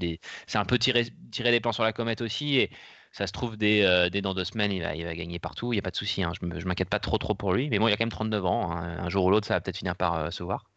un 0.55 0.65
peu 0.65 0.79
tirer, 0.79 1.05
des 1.51 1.61
plans 1.61 1.73
sur 1.73 1.83
la 1.83 1.93
comète 1.93 2.21
aussi, 2.21 2.59
et 2.59 2.71
ça 3.11 3.27
se 3.27 3.33
trouve 3.33 3.57
dès, 3.57 3.85
dès 4.11 4.21
dans 4.21 4.35
deux 4.35 4.45
semaines, 4.45 4.71
il 4.71 4.83
va, 4.83 4.95
il 4.95 5.05
va 5.05 5.15
gagner 5.17 5.41
partout. 5.41 5.73
Il 5.73 5.77
n'y 5.77 5.81
a 5.81 5.83
pas 5.83 5.91
de 5.91 5.97
souci. 5.97 6.23
Hein, 6.23 6.33
je 6.41 6.65
m'inquiète 6.65 6.89
pas 6.89 7.01
trop 7.01 7.19
trop 7.19 7.35
pour 7.35 7.53
lui, 7.53 7.69
mais 7.69 7.81
bon, 7.81 7.89
il 7.89 7.93
a 7.93 7.97
quand 7.97 8.05
même 8.05 8.11
39 8.11 8.47
ans. 8.47 8.71
hein, 8.71 8.99
un 9.01 9.09
jour 9.09 9.25
ou 9.25 9.31
l'autre, 9.31 9.49
ça 9.49 9.55
va 9.55 9.61
peut-être 9.61 9.79
finir 9.79 9.97
par 9.97 10.33
se 10.33 10.45
voir. 10.45 10.71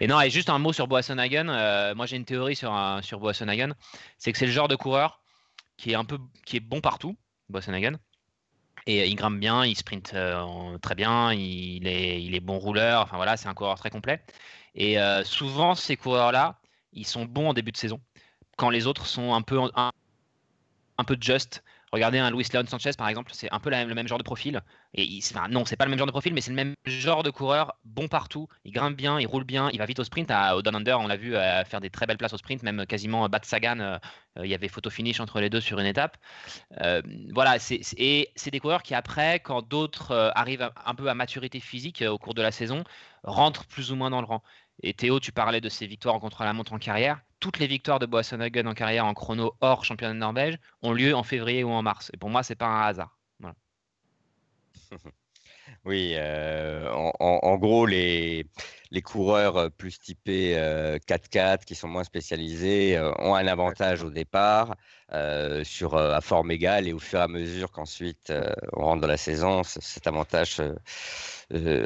Et 0.00 0.06
non, 0.06 0.20
et 0.20 0.30
juste 0.30 0.48
un 0.48 0.58
mot 0.58 0.72
sur 0.72 0.88
Boissonhagen. 0.88 1.48
euh, 1.48 1.94
moi, 1.94 2.06
j'ai 2.06 2.16
une 2.16 2.24
théorie 2.24 2.56
sur 2.56 2.72
un- 2.72 3.02
sur 3.02 3.20
c'est 4.18 4.32
que 4.32 4.38
c'est 4.38 4.46
le 4.46 4.52
genre 4.52 4.68
de 4.68 4.76
coureur 4.76 5.20
qui 5.76 5.92
est 5.92 5.94
un 5.94 6.04
peu, 6.04 6.18
qui 6.44 6.56
est 6.56 6.60
bon 6.60 6.80
partout, 6.80 7.16
Boissonhagen. 7.48 7.98
Et 8.86 9.08
il 9.08 9.16
grimpe 9.16 9.40
bien, 9.40 9.64
il 9.64 9.76
sprint 9.76 10.14
euh, 10.14 10.78
très 10.78 10.94
bien, 10.94 11.32
il 11.32 11.86
est, 11.88 12.22
il 12.22 12.34
est 12.34 12.40
bon 12.40 12.58
rouleur. 12.58 13.02
Enfin 13.02 13.16
voilà, 13.16 13.36
c'est 13.36 13.48
un 13.48 13.54
coureur 13.54 13.76
très 13.76 13.90
complet. 13.90 14.22
Et 14.74 14.98
euh, 15.00 15.24
souvent, 15.24 15.74
ces 15.74 15.96
coureurs-là, 15.96 16.60
ils 16.92 17.06
sont 17.06 17.24
bons 17.24 17.48
en 17.48 17.54
début 17.54 17.72
de 17.72 17.76
saison, 17.76 18.00
quand 18.56 18.70
les 18.70 18.86
autres 18.86 19.06
sont 19.06 19.34
un 19.34 19.42
peu, 19.42 19.60
un, 19.74 19.90
un 20.98 21.04
peu 21.04 21.16
just. 21.20 21.64
Regardez 21.96 22.18
un 22.18 22.30
Luis 22.30 22.46
Leon 22.52 22.66
Sanchez 22.66 22.90
par 22.98 23.08
exemple, 23.08 23.30
c'est 23.34 23.50
un 23.50 23.58
peu 23.58 23.70
le 23.70 23.94
même 23.94 24.06
genre 24.06 24.18
de 24.18 24.22
profil. 24.22 24.60
Et 24.92 25.04
il, 25.04 25.22
enfin, 25.24 25.48
non, 25.48 25.64
c'est 25.64 25.76
pas 25.76 25.86
le 25.86 25.90
même 25.90 25.98
genre 25.98 26.06
de 26.06 26.12
profil, 26.12 26.34
mais 26.34 26.42
c'est 26.42 26.50
le 26.50 26.56
même 26.56 26.74
genre 26.84 27.22
de 27.22 27.30
coureur, 27.30 27.78
bon 27.84 28.06
partout. 28.06 28.48
Il 28.64 28.72
grimpe 28.72 28.96
bien, 28.96 29.18
il 29.18 29.26
roule 29.26 29.44
bien, 29.44 29.70
il 29.72 29.78
va 29.78 29.86
vite 29.86 29.98
au 29.98 30.04
sprint. 30.04 30.30
À, 30.30 30.56
au 30.58 30.62
Under, 30.66 31.00
on 31.00 31.06
l'a 31.06 31.16
vu 31.16 31.34
euh, 31.34 31.64
faire 31.64 31.80
des 31.80 31.88
très 31.88 32.06
belles 32.06 32.18
places 32.18 32.34
au 32.34 32.36
sprint, 32.36 32.62
même 32.62 32.84
quasiment 32.86 33.26
battre 33.30 33.48
Sagan. 33.48 33.80
euh, 33.80 33.98
euh, 34.38 34.44
il 34.46 34.50
y 34.50 34.54
avait 34.54 34.68
photo 34.68 34.90
finish 34.90 35.20
entre 35.20 35.40
les 35.40 35.50
deux 35.50 35.60
sur 35.60 35.78
une 35.78 35.86
étape. 35.86 36.18
Euh, 36.82 37.02
voilà, 37.32 37.56
et 37.96 38.32
c'est 38.36 38.50
des 38.50 38.60
coureurs 38.60 38.82
qui 38.82 38.94
après, 38.94 39.40
quand 39.40 39.62
d'autres 39.62 40.10
euh, 40.12 40.30
arrivent 40.34 40.70
un 40.84 40.94
peu 40.94 41.08
à 41.08 41.14
maturité 41.14 41.60
physique 41.60 42.02
euh, 42.02 42.10
au 42.10 42.18
cours 42.18 42.34
de 42.34 42.42
la 42.42 42.52
saison, 42.52 42.84
rentrent 43.22 43.66
plus 43.66 43.92
ou 43.92 43.96
moins 43.96 44.10
dans 44.10 44.20
le 44.20 44.26
rang. 44.26 44.42
Et 44.82 44.94
Théo, 44.94 45.20
tu 45.20 45.32
parlais 45.32 45.60
de 45.60 45.68
ses 45.70 45.86
victoires 45.86 46.20
contre-la-montre 46.20 46.72
en 46.74 46.78
carrière. 46.78 47.20
Toutes 47.40 47.58
les 47.58 47.66
victoires 47.66 47.98
de 47.98 48.06
Boasson-Hagen 48.06 48.66
en 48.66 48.74
carrière 48.74 49.04
en 49.04 49.14
chrono 49.14 49.54
hors 49.60 49.84
championnat 49.84 50.14
de 50.14 50.18
Norvège 50.18 50.58
ont 50.82 50.92
lieu 50.92 51.14
en 51.14 51.22
février 51.22 51.64
ou 51.64 51.70
en 51.70 51.82
mars. 51.82 52.10
Et 52.14 52.16
pour 52.16 52.30
moi, 52.30 52.42
c'est 52.42 52.54
pas 52.54 52.66
un 52.66 52.82
hasard. 52.82 53.18
Voilà. 53.40 53.56
Oui, 55.84 56.14
euh, 56.16 56.90
en, 56.90 57.56
gros, 57.58 57.86
les, 57.86 58.46
les 58.90 59.02
coureurs 59.02 59.56
euh, 59.56 59.68
plus 59.68 59.98
typés 59.98 60.56
euh, 60.56 60.98
4x4 60.98 61.64
qui 61.64 61.74
sont 61.74 61.88
moins 61.88 62.04
spécialisés 62.04 62.96
euh, 62.96 63.12
ont 63.18 63.34
un 63.34 63.46
avantage 63.46 64.02
au 64.02 64.10
départ 64.10 64.76
euh, 65.12 65.62
sur, 65.62 65.94
euh, 65.94 66.14
à 66.14 66.20
forme 66.20 66.50
égale 66.50 66.88
et 66.88 66.92
au 66.92 66.98
fur 66.98 67.20
et 67.20 67.22
à 67.22 67.28
mesure 67.28 67.70
qu'ensuite 67.70 68.30
euh, 68.30 68.52
on 68.72 68.86
rentre 68.86 69.02
dans 69.02 69.06
la 69.06 69.16
saison, 69.16 69.62
cet 69.62 70.08
avantage 70.08 70.60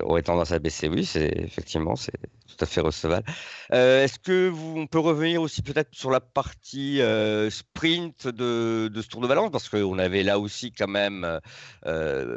aurait 0.02 0.22
tendance 0.22 0.52
à 0.52 0.58
baisser. 0.58 0.88
Oui, 0.88 1.04
c'est 1.04 1.30
effectivement, 1.36 1.96
c'est 1.96 2.16
tout 2.48 2.56
à 2.60 2.64
fait 2.64 2.80
recevable. 2.80 3.26
Est-ce 3.70 4.18
que 4.18 4.50
on 4.74 4.86
peut 4.86 5.00
revenir 5.00 5.42
aussi 5.42 5.60
peut-être 5.60 5.90
sur 5.92 6.10
la 6.10 6.20
partie 6.20 7.02
sprint 7.50 8.26
de, 8.26 8.88
de 8.88 9.02
ce 9.02 9.08
Tour 9.08 9.20
de 9.20 9.26
Valence? 9.26 9.50
Parce 9.50 9.68
qu'on 9.68 9.98
avait 9.98 10.22
là 10.22 10.38
aussi 10.38 10.72
quand 10.72 10.88
même 10.88 11.40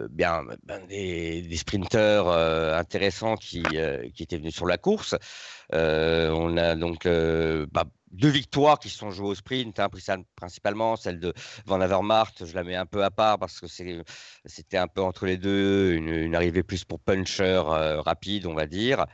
bien 0.10 0.42
ben, 0.66 0.86
des, 0.88 1.44
des 1.44 1.58
sprinteurs 1.58 2.28
intéressants 2.28 3.38
qui, 3.38 3.78
qui 4.14 4.24
étaient 4.24 4.38
venus 4.38 4.54
sur 4.54 4.66
la 4.66 4.78
course. 4.78 5.16
Euh, 5.74 6.30
on 6.32 6.58
a 6.58 6.76
donc 6.76 7.06
euh, 7.06 7.66
bah, 7.72 7.86
deux 8.12 8.30
victoires 8.30 8.80
qui 8.80 8.90
sont 8.90 9.12
jouées 9.12 9.30
au 9.30 9.36
sprint, 9.36 9.80
hein, 9.80 9.90
principalement 10.36 10.96
celle 10.96 11.20
de 11.20 11.34
Van 11.66 11.82
Avermaet, 11.82 12.46
je 12.46 12.54
la 12.54 12.64
mets 12.64 12.76
un 12.76 12.86
peu 12.86 13.04
à 13.04 13.10
part 13.10 13.40
parce 13.40 13.60
que 13.60 13.68
c'était 14.46 14.78
un 14.78 14.88
peu 14.88 15.02
entre 15.02 15.26
les 15.26 15.38
deux, 15.38 15.94
une, 15.94 16.36
arrivée 16.36 16.64
plus 16.64 16.84
pour 16.86 17.00
puncher 17.00 17.62
rapide, 18.06 18.46
on 18.46 18.54
va 18.54 18.68
dire. 18.68 19.06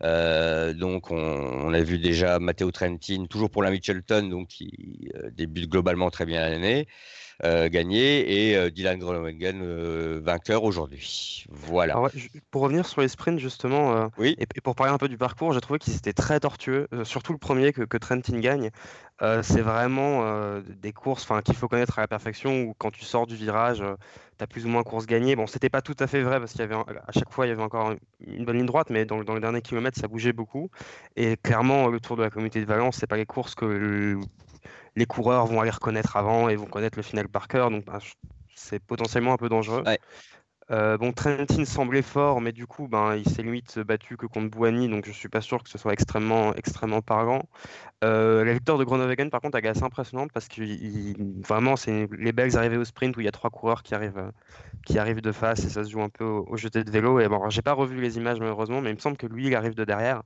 donc, 0.00 1.10
on, 1.10 1.74
a 1.74 1.80
vu 1.82 1.98
déjà 1.98 2.38
Matteo 2.38 2.70
Trentin, 2.70 3.26
toujours 3.26 3.50
pour 3.50 3.62
la 3.62 3.70
Mitchelton, 3.70 4.30
donc 4.30 4.48
qui 4.48 5.10
débute 5.32 5.68
globalement 5.68 6.10
très 6.10 6.24
bien 6.24 6.48
l'année. 6.48 6.86
Euh, 7.44 7.68
gagné 7.68 8.48
et 8.50 8.56
euh, 8.56 8.70
Dylan 8.70 8.98
Groenewegen 8.98 9.60
euh, 9.60 10.20
vainqueur 10.24 10.64
aujourd'hui. 10.64 11.44
Voilà. 11.50 11.94
pour 12.50 12.62
revenir 12.62 12.86
sur 12.86 13.02
les 13.02 13.08
sprints 13.08 13.38
justement, 13.38 14.10
oui. 14.16 14.34
et, 14.38 14.46
pour 14.62 14.74
parler 14.74 14.92
un 14.92 14.96
peu 14.96 15.08
du 15.08 15.18
parcours, 15.18 15.52
j'ai 15.52 15.60
trouvé 15.60 15.78
qu'ils 15.78 15.96
étaient 15.96 16.14
très 16.14 16.40
tortueux, 16.40 16.88
surtout 17.04 17.32
le 17.32 17.38
premier 17.38 17.74
que, 17.74 17.82
que 17.82 17.98
Trentin 17.98 18.38
gagne. 18.40 18.70
c'est 19.42 19.60
vraiment 19.60 20.60
des 20.60 20.92
courses 20.92 21.26
qu'il 21.44 21.54
faut 21.54 21.68
connaître 21.68 21.98
à 21.98 22.02
la 22.02 22.08
perfection 22.08 22.62
où 22.62 22.74
quand 22.78 22.90
tu 22.90 23.04
sors 23.04 23.26
du 23.26 23.36
virage, 23.36 23.82
tu 24.38 24.44
as 24.44 24.46
plus 24.46 24.64
ou 24.64 24.68
moins 24.68 24.82
course 24.82 25.06
gagnée. 25.06 25.36
Bon, 25.36 25.46
c'était 25.46 25.68
pas 25.68 25.82
tout 25.82 25.96
à 25.98 26.06
fait 26.06 26.22
vrai 26.22 26.38
parce 26.38 26.52
qu'il 26.52 26.62
y 26.62 26.64
avait 26.64 26.74
à 26.74 27.12
chaque 27.12 27.30
fois 27.30 27.46
il 27.46 27.50
y 27.50 27.52
avait 27.52 27.62
encore 27.62 27.92
une 28.26 28.44
bonne 28.44 28.56
ligne 28.56 28.66
droite, 28.66 28.88
mais 28.90 29.04
dans, 29.04 29.22
dans 29.22 29.34
les 29.34 29.40
derniers 29.40 29.62
kilomètres 29.62 29.98
ça 30.00 30.08
bougeait 30.08 30.32
beaucoup. 30.32 30.70
Et 31.16 31.36
clairement, 31.36 31.88
le 31.88 32.00
Tour 32.00 32.16
de 32.16 32.22
la 32.22 32.30
Communauté 32.30 32.60
de 32.60 32.66
Valence, 32.66 32.96
c'est 32.96 33.06
pas 33.06 33.16
les 33.16 33.26
courses 33.26 33.54
que 33.54 34.18
les 34.96 35.06
coureurs 35.06 35.46
vont 35.46 35.60
aller 35.60 35.70
reconnaître 35.70 36.16
avant 36.16 36.48
et 36.48 36.56
vont 36.56 36.66
connaître 36.66 36.98
le 36.98 37.02
final 37.02 37.28
par 37.28 37.48
cœur. 37.48 37.70
Donc, 37.70 37.84
ben, 37.84 37.98
c'est 38.54 38.80
potentiellement 38.80 39.32
un 39.32 39.36
peu 39.36 39.48
dangereux. 39.48 39.82
Euh, 40.72 40.98
bon, 40.98 41.12
Trentin 41.12 41.64
semblait 41.64 42.02
fort, 42.02 42.40
mais 42.40 42.50
du 42.50 42.66
coup, 42.66 42.88
ben, 42.88 43.14
il 43.14 43.28
s'est 43.28 43.42
limite 43.42 43.78
battu 43.78 44.16
que 44.16 44.26
contre 44.26 44.50
Bouhanni, 44.50 44.88
donc 44.88 45.06
je 45.06 45.12
suis 45.12 45.28
pas 45.28 45.40
sûr 45.40 45.62
que 45.62 45.68
ce 45.68 45.78
soit 45.78 45.92
extrêmement, 45.92 46.54
extrêmement 46.54 47.02
parlant. 47.02 47.48
Euh, 48.02 48.44
la 48.44 48.52
victoire 48.52 48.76
de 48.76 48.82
Groenewegen, 48.84 49.30
par 49.30 49.40
contre, 49.40 49.58
est 49.58 49.66
assez 49.68 49.84
impressionnante 49.84 50.32
parce 50.32 50.48
que 50.48 50.62
vraiment, 51.46 51.76
c'est 51.76 52.08
les 52.18 52.32
belles 52.32 52.56
arrivées 52.56 52.78
au 52.78 52.84
sprint 52.84 53.16
où 53.16 53.20
il 53.20 53.24
y 53.24 53.28
a 53.28 53.32
trois 53.32 53.50
coureurs 53.50 53.84
qui 53.84 53.94
arrivent, 53.94 54.32
qui 54.84 54.98
arrivent 54.98 55.20
de 55.20 55.32
face 55.32 55.64
et 55.64 55.68
ça 55.68 55.84
se 55.84 55.90
joue 55.90 56.02
un 56.02 56.08
peu 56.08 56.24
au, 56.24 56.56
jeté 56.56 56.82
de 56.82 56.90
vélo. 56.90 57.20
Et 57.20 57.28
bon, 57.28 57.48
j'ai 57.48 57.62
pas 57.62 57.72
revu 57.72 58.00
les 58.00 58.16
images 58.16 58.40
malheureusement, 58.40 58.80
mais 58.80 58.90
il 58.90 58.96
me 58.96 59.00
semble 59.00 59.16
que 59.16 59.26
lui, 59.26 59.46
il 59.46 59.54
arrive 59.54 59.74
de 59.74 59.84
derrière. 59.84 60.22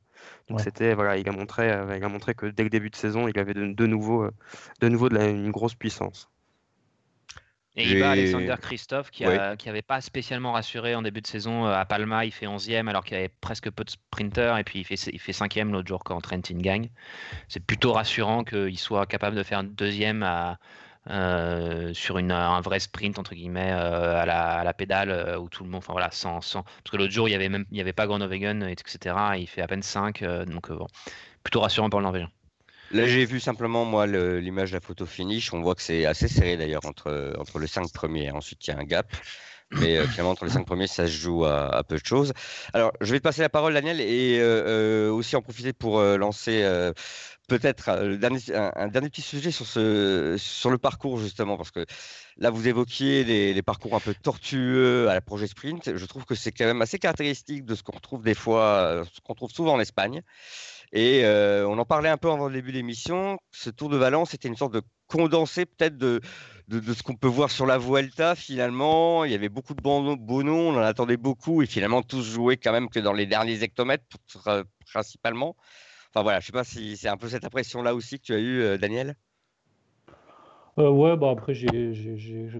Donc 0.49 0.61
c'était, 0.61 0.95
voilà, 0.95 1.19
il 1.19 1.29
a 1.29 1.33
montré, 1.33 1.71
euh, 1.71 1.97
il 1.97 2.03
a 2.05 2.09
montré 2.09 2.35
que 2.35 2.47
dès 2.47 2.63
le 2.63 2.71
début 2.71 2.91
de 2.91 2.97
saison, 2.97 3.29
il 3.29 3.39
avait 3.39 3.55
de, 3.55 3.87
nouveau, 3.87 4.27
de 4.81 4.89
nouveau 4.89 5.11
de 5.11 5.19
une 5.21 5.51
grosse 5.51 5.75
puissance. 5.75 6.31
Et 7.77 7.85
il 7.85 8.01
bat 8.01 8.11
Alexander 8.11 8.57
Christophe 8.61 9.11
qui 9.11 9.25
n'avait 9.25 9.83
pas 9.83 10.01
spécialement 10.01 10.53
rassuré 10.53 10.95
en 10.95 11.03
début 11.03 11.21
de 11.21 11.27
saison 11.27 11.67
euh, 11.67 11.73
à 11.73 11.85
Palma. 11.85 12.25
Il 12.25 12.33
fait 12.33 12.47
11e 12.47 12.89
alors 12.89 13.05
qu'il 13.05 13.17
y 13.17 13.21
avait 13.21 13.29
presque 13.41 13.71
peu 13.71 13.85
de 13.85 13.91
sprinters. 13.91 14.59
Et 14.59 14.65
puis 14.65 14.81
il 14.81 14.85
fait, 14.85 14.97
il 15.13 15.21
fait 15.21 15.33
5e 15.33 15.71
l'autre 15.71 15.87
jour 15.87 16.03
quand 16.03 16.21
Trentin 16.21 16.59
gagne. 16.59 16.91
C'est 17.49 17.65
plutôt 17.65 17.93
rassurant 17.93 18.43
qu'il 18.43 18.79
soit 18.79 19.07
capable 19.07 19.37
de 19.37 19.45
faire 19.45 19.63
deuxième 19.63 20.25
à, 20.25 20.59
euh, 21.11 21.95
sur 21.95 22.19
une, 22.19 22.33
un 22.33 22.61
vrai 22.61 22.81
sprint 22.81 23.21
entre 23.21 23.35
guillemets 23.35 23.73
euh, 23.73 24.21
à, 24.21 24.65
la, 24.65 24.75
pédale 24.75 25.39
où 25.39 25.49
tout 25.49 25.63
le 25.63 25.71
monde, 25.71 25.79
enfin 25.79 25.93
voilà, 25.93 26.11
sans, 26.11 26.41
sans 26.41 26.63
parce 26.63 26.91
que 26.91 26.97
l'autre 26.97 27.13
jour 27.13 27.29
il 27.29 27.33
y 27.33 27.35
avait 27.35 27.49
même 27.49 27.65
il 27.71 27.79
y 27.79 27.81
avait 27.81 27.93
pas 27.93 28.07
Groenewegen 28.07 28.65
etc. 28.65 29.15
il 29.39 29.47
fait 29.47 29.63
à 29.63 29.67
peine 29.67 29.83
5 29.83 30.23
donc 30.47 30.71
bon, 30.71 30.87
plutôt 31.43 31.61
rassurant 31.61 31.89
pour 31.89 32.01
le 32.01 32.05
Norvégien. 32.05 32.31
Là, 32.93 33.07
j'ai 33.07 33.25
vu 33.25 33.39
simplement, 33.39 33.85
moi, 33.85 34.07
l'image 34.07 34.73
la 34.73 34.81
photo 34.81 35.07
finish. 35.07 35.53
On 35.53 35.63
voit 35.63 35.75
que 35.75 35.83
c'est 35.83 36.07
assez 36.07 36.27
serré 36.27 36.57
d'ailleurs 36.57 36.85
entre, 36.87 37.35
entre 37.39 37.59
les 37.59 37.69
cinq 37.69 37.93
premiers. 37.93 38.31
Ensuite, 38.33 38.67
il 38.67 38.71
y 38.71 38.73
a 38.73 38.79
un 38.79 38.85
gap. 38.85 39.07
Mais 39.73 39.97
euh, 39.97 40.07
finalement, 40.07 40.33
entre 40.33 40.45
les 40.45 40.51
cinq 40.51 40.67
premiers, 40.67 40.89
ça 40.89 41.07
se 41.07 41.13
joue 41.13 41.45
à, 41.45 41.83
peu 41.85 41.97
de 41.97 42.05
choses. 42.05 42.33
Alors, 42.73 42.93
je 43.01 43.13
vais 43.13 43.19
te 43.19 43.23
passer 43.23 43.43
la 43.43 43.49
parole, 43.49 43.75
Daniel, 43.75 44.01
et 44.01 44.39
euh, 44.41 44.65
euh, 44.67 45.11
aussi 45.13 45.37
en 45.37 45.43
profiter 45.43 45.73
pour 45.73 46.03
lancer 46.03 46.69
peut-être 47.49 47.89
un, 47.89 48.89
dernier 48.89 49.11
petit 49.11 49.23
sujet 49.23 49.51
sur, 49.51 49.67
ce, 49.67 50.37
sur 50.39 50.71
le 50.71 50.79
parcours, 50.79 51.19
justement, 51.19 51.57
parce 51.57 51.71
que 51.71 51.87
là, 52.37 52.51
vous 52.51 52.67
évoquiez 52.67 53.25
les, 53.25 53.55
les 53.55 53.63
parcours 53.63 53.95
un 53.95 54.01
peu 54.01 54.15
tortueux 54.15 55.09
à 55.09 55.15
la 55.15 55.21
projet 55.21 55.47
sprint. 55.47 55.97
Je 55.97 56.07
trouve 56.07 56.25
que 56.25 56.35
c'est 56.35 56.53
quand 56.53 56.67
même 56.67 56.83
assez 56.83 56.99
caractéristique 56.99 57.65
de 57.65 57.77
ce 57.77 57.83
qu'on 57.85 57.97
retrouve 57.97 58.23
des 58.23 58.35
fois, 58.35 59.05
ce 59.13 59.21
qu'on 59.21 59.35
trouve 59.35 59.51
souvent 59.51 59.75
en 59.75 59.81
Espagne. 59.81 60.23
Et 60.93 61.25
euh, 61.25 61.67
on 61.69 61.79
en 61.79 61.85
parlait 61.85 62.09
un 62.09 62.17
peu 62.17 62.31
avant 62.31 62.49
le 62.49 62.55
début 62.55 62.73
de 62.73 62.77
l'émission. 62.77 63.39
Ce 63.53 63.71
Tour 63.71 63.89
de 63.89 63.97
Valence 63.97 64.35
était 64.35 64.49
une 64.49 64.57
sorte 64.57 64.75
de 64.75 64.83
condensé 65.07 65.67
peut-être 65.67 65.97
de, 65.97 66.21
de, 66.69 66.95
ce 66.95 67.03
qu'on 67.03 67.17
peut 67.17 67.29
voir 67.29 67.51
sur 67.51 67.67
la 67.67 67.79
Vuelta 67.79 68.35
finalement. 68.35 69.25
Il 69.25 69.33
y 69.33 69.35
avait 69.35 69.49
beaucoup 69.49 69.75
de 69.75 69.83
bons, 69.83 70.17
on 70.19 70.77
en 70.77 70.79
attendait 70.79 71.17
beaucoup 71.17 71.63
et 71.63 71.67
finalement 71.67 72.03
tous 72.03 72.23
jouaient 72.23 72.57
quand 72.57 72.73
même 72.73 72.89
que 72.89 73.01
dans 73.01 73.13
les 73.13 73.27
derniers 73.27 73.63
hectomètres 73.63 74.05
principalement. 74.93 75.57
Enfin 76.11 76.23
voilà, 76.23 76.41
je 76.41 76.45
ne 76.45 76.47
sais 76.47 76.53
pas 76.53 76.65
si 76.65 76.97
c'est 76.97 77.09
un 77.09 77.17
peu 77.17 77.29
cette 77.29 77.45
impression-là 77.45 77.95
aussi 77.95 78.19
que 78.19 78.25
tu 78.25 78.35
as 78.35 78.39
eu, 78.39 78.63
euh, 78.63 78.79
Daniel. 78.79 79.15
Euh, 80.79 80.89
ouais, 80.89 81.17
bah 81.17 81.31
après, 81.31 81.53
j'ai 81.53 81.67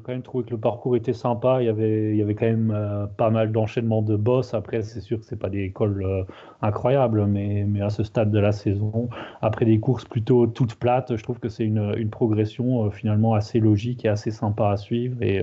quand 0.03 0.13
même 0.13 0.23
trouvé 0.23 0.45
que 0.45 0.51
le 0.51 0.59
parcours 0.59 0.97
était 0.97 1.13
sympa. 1.13 1.63
Il 1.63 1.67
y 1.67 1.69
avait, 1.69 2.11
il 2.11 2.17
y 2.17 2.23
avait 2.23 2.35
quand 2.35 2.47
même 2.47 2.73
euh, 2.75 3.07
pas 3.07 3.31
mal 3.31 3.53
d'enchaînements 3.53 4.03
de 4.03 4.17
boss. 4.17 4.53
Après, 4.53 4.83
c'est 4.83 5.01
sûr 5.01 5.21
que 5.21 5.25
c'est 5.27 5.39
pas 5.39 5.49
des 5.49 5.63
écoles 5.63 6.03
euh, 6.05 6.25
incroyables, 6.61 7.25
mais, 7.27 7.65
mais 7.69 7.81
à 7.83 7.89
ce 7.91 8.03
stade 8.03 8.31
de 8.33 8.39
la 8.41 8.53
saison, 8.53 9.09
après 9.43 9.65
des 9.65 9.79
courses 9.79 10.05
plutôt 10.05 10.47
toutes 10.49 10.75
plates, 10.75 11.17
je 11.17 11.23
trouve 11.23 11.39
que 11.39 11.49
c'est 11.49 11.65
une, 11.65 11.95
une, 11.97 12.11
progression 12.11 12.91
finalement 12.91 13.35
assez 13.35 13.61
logique 13.61 14.05
et 14.05 14.09
assez 14.09 14.33
sympa 14.33 14.71
à 14.71 14.77
suivre. 14.77 15.23
Et 15.23 15.41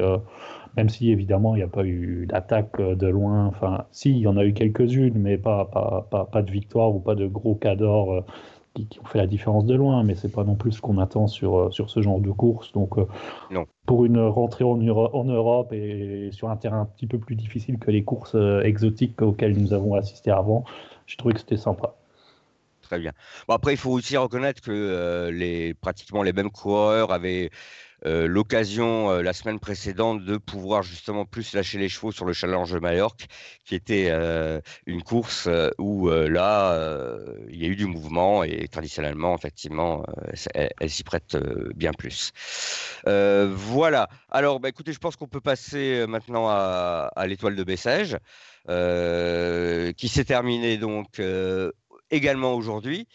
même 0.75 0.89
si 0.89 1.12
évidemment 1.12 1.55
il 1.55 1.59
n'y 1.59 1.63
a 1.63 1.67
pas 1.67 1.86
eu 1.86 2.25
d'attaque 2.27 2.81
de 2.81 3.07
loin, 3.07 3.45
enfin, 3.47 3.86
si, 3.91 4.12
il 4.12 4.17
y 4.17 4.27
en 4.27 4.38
a 4.38 4.45
eu 4.45 4.53
quelques-unes, 4.53 5.17
mais 5.17 5.38
pas, 5.38 5.65
pas, 5.65 6.07
pas, 6.12 6.25
pas, 6.25 6.41
de 6.41 6.51
victoire 6.51 6.93
ou 6.93 7.00
pas 7.00 7.15
de 7.15 7.25
gros 7.27 7.55
cadors 7.55 8.25
qui, 8.86 9.00
ont 9.00 9.05
fait 9.05 9.17
la 9.17 9.27
différence 9.27 9.65
de 9.65 9.75
loin, 9.75 10.03
mais 10.03 10.15
c'est 10.15 10.31
pas 10.31 10.43
non 10.43 10.55
plus 10.55 10.74
ce 10.74 10.81
qu'on 10.81 10.98
attend 10.98 11.27
sur, 11.27 11.57
euh, 11.57 11.72
sur 11.72 11.89
ce 11.89 12.01
genre 12.01 12.19
de 12.19 12.31
course. 12.31 12.72
Donc, 12.74 12.98
euh, 12.98 13.07
non. 13.51 13.65
pour 13.86 14.05
une 14.05 14.19
rentrée 14.19 14.63
en, 14.63 14.79
en, 14.79 15.24
Europe 15.24 15.74
et 15.74 16.29
sur 16.31 16.50
un 16.50 16.57
terrain 16.57 16.81
un 16.81 16.86
petit 16.86 17.07
peu 17.07 17.17
plus 17.17 17.36
difficile 17.36 17.79
que 17.79 17.91
les 17.91 18.03
courses 18.03 18.36
euh, 18.36 18.62
exotiques 18.62 19.22
auxquelles 19.22 19.57
nous 19.57 19.74
avons 19.74 19.96
assisté 19.96 20.31
avant, 20.31 20.63
j'ai 21.05 21.17
trouvé 21.17 21.34
que 21.34 21.39
c'était 21.39 21.57
sympa. 21.57 21.96
Très 22.81 23.00
bien. 23.00 23.12
Bon, 23.48 23.55
après, 23.55 23.74
il 23.74 23.77
faut 23.77 23.91
aussi 23.91 24.15
reconnaître 24.15 24.62
que 24.62 25.29
les, 25.34 25.74
pratiquement 25.74 26.24
les 26.24 26.31
mêmes 26.31 26.51
coureurs 26.51 27.12
avaient 27.12 27.50
euh, 28.05 28.27
l'occasion 28.27 29.09
euh, 29.09 29.21
la 29.23 29.33
semaine 29.33 29.59
précédente 29.59 30.23
de 30.23 30.37
pouvoir 30.37 30.83
justement 30.83 31.25
plus 31.25 31.53
lâcher 31.53 31.79
les 31.79 31.89
chevaux 31.89 32.11
sur 32.11 32.25
le 32.25 32.33
Challenge 32.33 32.71
de 32.71 32.79
Majorque, 32.79 33.25
qui 33.65 33.73
était 33.73 34.09
euh, 34.11 34.61
une 34.85 35.01
course 35.01 35.49
où 35.79 36.09
là, 36.09 36.77
il 37.49 37.61
y 37.61 37.65
a 37.65 37.67
eu 37.67 37.75
du 37.75 37.85
mouvement 37.85 38.43
et 38.43 38.67
traditionnellement, 38.67 39.35
effectivement, 39.35 40.03
elle, 40.53 40.89
s'y 40.89 41.03
prête 41.03 41.37
bien 41.75 41.91
plus. 41.93 42.31
voilà. 43.05 44.09
Alors, 44.29 44.59
bah, 44.59 44.69
écoutez, 44.69 44.93
je 44.93 44.99
pense 44.99 45.15
qu'on 45.15 45.27
peut 45.27 45.41
passer 45.41 46.05
maintenant 46.07 46.47
à, 46.47 47.11
à 47.15 47.27
l'étoile 47.27 47.55
de 47.55 47.63
Bessèges, 47.63 48.17
qui 48.67 50.07
s'est 50.07 50.25
terminée 50.25 50.77
donc 50.77 51.21
également 52.11 52.53
aujourd'hui. 52.53 53.07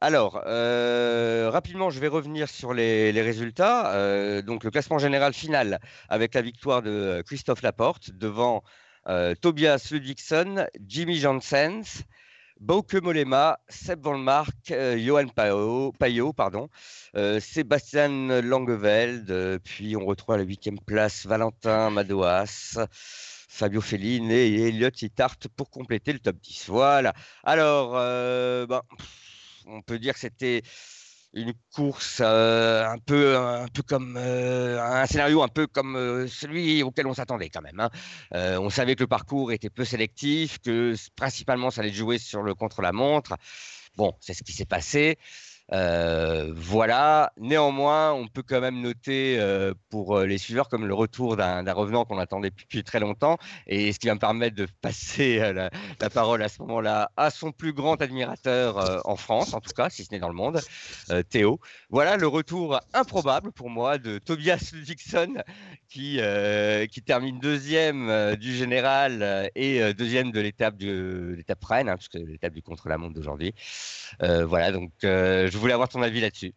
Alors, 0.00 0.42
euh, 0.46 1.50
rapidement, 1.50 1.90
je 1.90 1.98
vais 1.98 2.06
revenir 2.06 2.48
sur 2.48 2.72
les, 2.72 3.10
résultats. 3.20 3.92
Euh, 3.94 4.42
donc, 4.42 4.62
le 4.62 4.70
classement 4.70 4.98
général 4.98 5.32
final 5.34 5.80
avec 6.08 6.34
la 6.34 6.42
victoire 6.42 6.82
de 6.82 7.20
Christophe 7.26 7.62
Laporte 7.62 8.12
devant 8.12 8.62
euh, 9.08 9.34
Tobias 9.34 9.88
Ludvigson, 9.90 10.66
Jimmy 10.86 11.18
Janssens, 11.18 12.04
Bauke 12.60 12.94
Molema, 12.94 13.58
Seb 13.68 14.04
Van 14.04 14.18
Mark, 14.18 14.54
Johan 14.68 15.28
Payot, 15.28 16.32
pardon, 16.32 16.68
Sébastien 17.40 18.40
Langeveld, 18.40 19.60
puis 19.64 19.96
on 19.96 20.04
retrouve 20.06 20.36
à 20.36 20.38
la 20.38 20.44
huitième 20.44 20.78
place 20.78 21.26
Valentin 21.26 21.90
Madoas. 21.90 22.78
Fabio 23.50 23.80
Fellini 23.80 24.32
et 24.32 24.68
Elliot 24.68 24.90
Ittart 25.02 25.38
pour 25.56 25.70
compléter 25.70 26.12
le 26.12 26.20
top 26.20 26.36
10. 26.36 26.66
Voilà. 26.68 27.12
Alors, 27.42 27.92
ben, 27.92 28.82
on 29.68 29.82
peut 29.82 29.98
dire 29.98 30.14
que 30.14 30.20
c'était 30.20 30.62
une 31.34 31.52
course 31.74 32.20
euh, 32.24 32.86
un 32.86 32.98
peu 32.98 33.36
un 33.36 33.68
peu 33.68 33.82
comme 33.82 34.16
euh, 34.16 34.80
un 34.82 35.06
scénario 35.06 35.42
un 35.42 35.48
peu 35.48 35.66
comme 35.66 35.94
euh, 35.96 36.26
celui 36.26 36.82
auquel 36.82 37.06
on 37.06 37.14
s'attendait 37.14 37.50
quand 37.50 37.60
même. 37.60 37.78
Hein. 37.80 37.90
on 38.58 38.70
savait 38.70 38.94
que 38.94 39.02
le 39.02 39.06
parcours 39.06 39.52
était 39.52 39.70
peu 39.70 39.84
sélectif, 39.84 40.58
que 40.58 40.94
principalement 41.16 41.70
ça 41.70 41.82
allait 41.82 41.92
jouer 41.92 42.18
sur 42.18 42.42
le 42.42 42.54
contre-la-montre. 42.54 43.36
Bon, 43.96 44.14
c'est 44.20 44.34
ce 44.34 44.42
qui 44.42 44.52
s'est 44.52 44.64
passé. 44.64 45.18
Euh, 45.72 46.52
voilà. 46.54 47.32
Néanmoins, 47.36 48.12
on 48.12 48.26
peut 48.26 48.42
quand 48.42 48.60
même 48.60 48.80
noter 48.80 49.38
euh, 49.38 49.74
pour 49.90 50.16
euh, 50.16 50.26
les 50.26 50.38
suiveurs 50.38 50.68
comme 50.68 50.86
le 50.86 50.94
retour 50.94 51.36
d'un 51.36 51.72
revenant 51.72 52.04
qu'on 52.04 52.18
attendait 52.18 52.50
depuis 52.50 52.82
très 52.84 53.00
longtemps 53.00 53.36
et 53.66 53.92
ce 53.92 53.98
qui 53.98 54.06
va 54.06 54.14
me 54.14 54.20
permettre 54.20 54.56
de 54.56 54.66
passer 54.80 55.52
la, 55.52 55.70
parole 56.10 56.42
à 56.42 56.48
ce 56.48 56.62
moment-là 56.62 57.10
à 57.16 57.30
son 57.30 57.52
plus 57.52 57.72
grand 57.72 58.00
admirateur 58.00 59.02
en 59.06 59.16
France, 59.16 59.52
en 59.52 59.60
tout 59.60 59.72
cas, 59.76 59.90
si 59.90 60.04
ce 60.04 60.12
n'est 60.12 60.20
dans 60.20 60.28
le 60.28 60.34
monde, 60.34 60.60
Théo. 61.28 61.60
Voilà 61.90 62.16
le 62.16 62.26
retour 62.26 62.80
improbable 62.94 63.52
pour 63.52 63.68
moi 63.68 63.98
de 63.98 64.18
Tobias 64.18 64.70
Ludvigson 64.72 65.34
qui, 65.88 66.20
termine 67.04 67.38
deuxième 67.38 68.36
du 68.36 68.54
général 68.54 69.50
et 69.54 69.92
deuxième 69.94 70.32
de 70.32 70.40
l'étape 70.40 70.76
de 70.76 71.34
l'étape 71.36 71.64
Rennes, 71.64 71.88
hein, 71.88 71.96
parce 71.96 72.08
que 72.08 72.18
l'étape 72.18 72.54
du 72.54 72.62
contre-la-montre 72.62 73.14
d'aujourd'hui. 73.14 73.54
Voilà, 74.20 74.72
donc 74.72 74.92
euh, 75.04 75.50
je 75.58 75.60
voulais 75.60 75.74
avoir 75.74 75.88
ton 75.88 76.02
avis 76.02 76.20
là-dessus. 76.20 76.54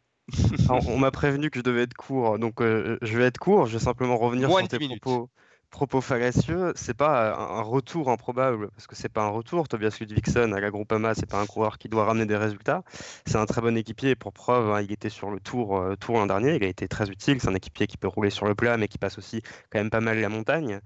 Alors, 0.70 0.88
on 0.88 1.00
m'a 1.00 1.10
prévenu 1.10 1.50
que 1.50 1.58
je 1.60 1.64
devais 1.64 1.82
être 1.82 1.96
court, 1.96 2.38
donc 2.38 2.62
euh, 2.62 3.00
je 3.02 3.18
vais 3.18 3.26
être 3.26 3.40
court. 3.40 3.66
Je 3.66 3.74
vais 3.74 3.84
simplement 3.84 4.16
revenir 4.16 4.48
Moins 4.48 4.62
sur 4.62 4.70
tes 4.70 4.78
minutes. 4.78 5.02
propos, 5.02 5.30
propos 5.72 6.02
fallacieux. 6.02 6.72
C'est 6.76 6.94
pas 6.94 7.34
un 7.36 7.52
un 7.62 7.64
retour 7.64 8.10
improbable, 8.10 8.70
parce 8.70 8.86
que 8.88 8.96
c'est 8.96 9.10
pas 9.10 9.24
un 9.24 9.30
retour. 9.30 9.68
Tobias 9.68 9.98
Ludvigson 10.00 10.52
à 10.54 10.60
la 10.60 10.70
Groupama, 10.70 11.16
c'est 11.16 11.26
pas 11.26 11.42
un 11.42 11.48
coureur 11.48 11.80
qui 11.80 11.90
doit 11.90 12.06
ramener 12.06 12.26
des 12.28 12.38
résultats. 12.38 12.84
C'est 13.26 13.38
un 13.38 13.46
très 13.46 13.62
bon 13.62 13.76
équipier. 13.76 14.16
Pour 14.16 14.34
preuve, 14.34 14.72
hein, 14.72 14.82
il 14.82 14.92
était 14.92 15.10
sur 15.10 15.32
le 15.32 15.40
tour, 15.40 15.78
euh, 15.78 15.96
tour 15.96 16.18
l'an 16.18 16.28
dernier. 16.28 16.56
Il 16.56 16.64
a 16.64 16.68
été 16.68 16.88
très 16.88 17.10
utile. 17.10 17.42
C'est 17.42 17.50
un 17.50 17.56
équipier 17.56 17.88
qui 17.88 17.98
peut 17.98 18.08
rouler 18.08 18.30
sur 18.30 18.46
le 18.46 18.54
plat, 18.56 18.78
mais 18.78 18.88
qui 18.88 19.00
passe 19.00 19.18
aussi 19.18 19.42
quand 19.72 19.80
même 19.80 19.90
pas 19.90 20.02
mal 20.02 20.20
la 20.20 20.30
montagne. 20.30 20.80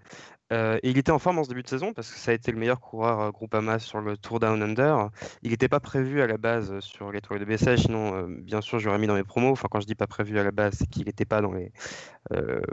Euh, 0.54 0.80
il 0.84 0.98
était 1.00 1.12
en 1.12 1.18
forme 1.18 1.40
en 1.40 1.44
ce 1.44 1.50
début 1.50 1.64
de 1.64 1.68
saison 1.68 1.92
parce 1.94 2.12
que 2.12 2.20
ça 2.20 2.30
a 2.30 2.34
été 2.36 2.52
le 2.52 2.60
meilleur 2.60 2.80
coureur 2.80 3.20
euh, 3.20 3.32
Groupama 3.32 3.80
sur 3.80 4.00
le 4.00 4.16
Tour 4.16 4.40
Down 4.40 4.62
Under. 4.62 5.10
Il 5.42 5.50
n'était 5.50 5.68
pas 5.68 5.80
prévu 5.80 6.22
à 6.22 6.28
la 6.28 6.38
base 6.38 6.72
euh, 6.72 6.82
sur 6.82 7.12
l'étoile 7.12 7.40
de 7.40 7.46
Bessèges, 7.46 7.82
sinon 7.82 8.14
euh, 8.14 8.26
bien 8.28 8.62
sûr 8.62 8.78
j'aurais 8.78 9.00
mis 9.00 9.08
dans 9.08 9.16
mes 9.16 9.24
promos. 9.24 9.52
Enfin 9.52 9.68
quand 9.72 9.80
je 9.80 9.88
dis 9.88 9.96
pas 9.96 10.08
prévu 10.08 10.38
à 10.38 10.44
la 10.44 10.52
base, 10.52 10.76
c'est 10.78 10.88
qu'il 10.88 11.06
n'était 11.06 11.26
pas 11.26 11.42
dans 11.42 11.52
les 11.52 11.72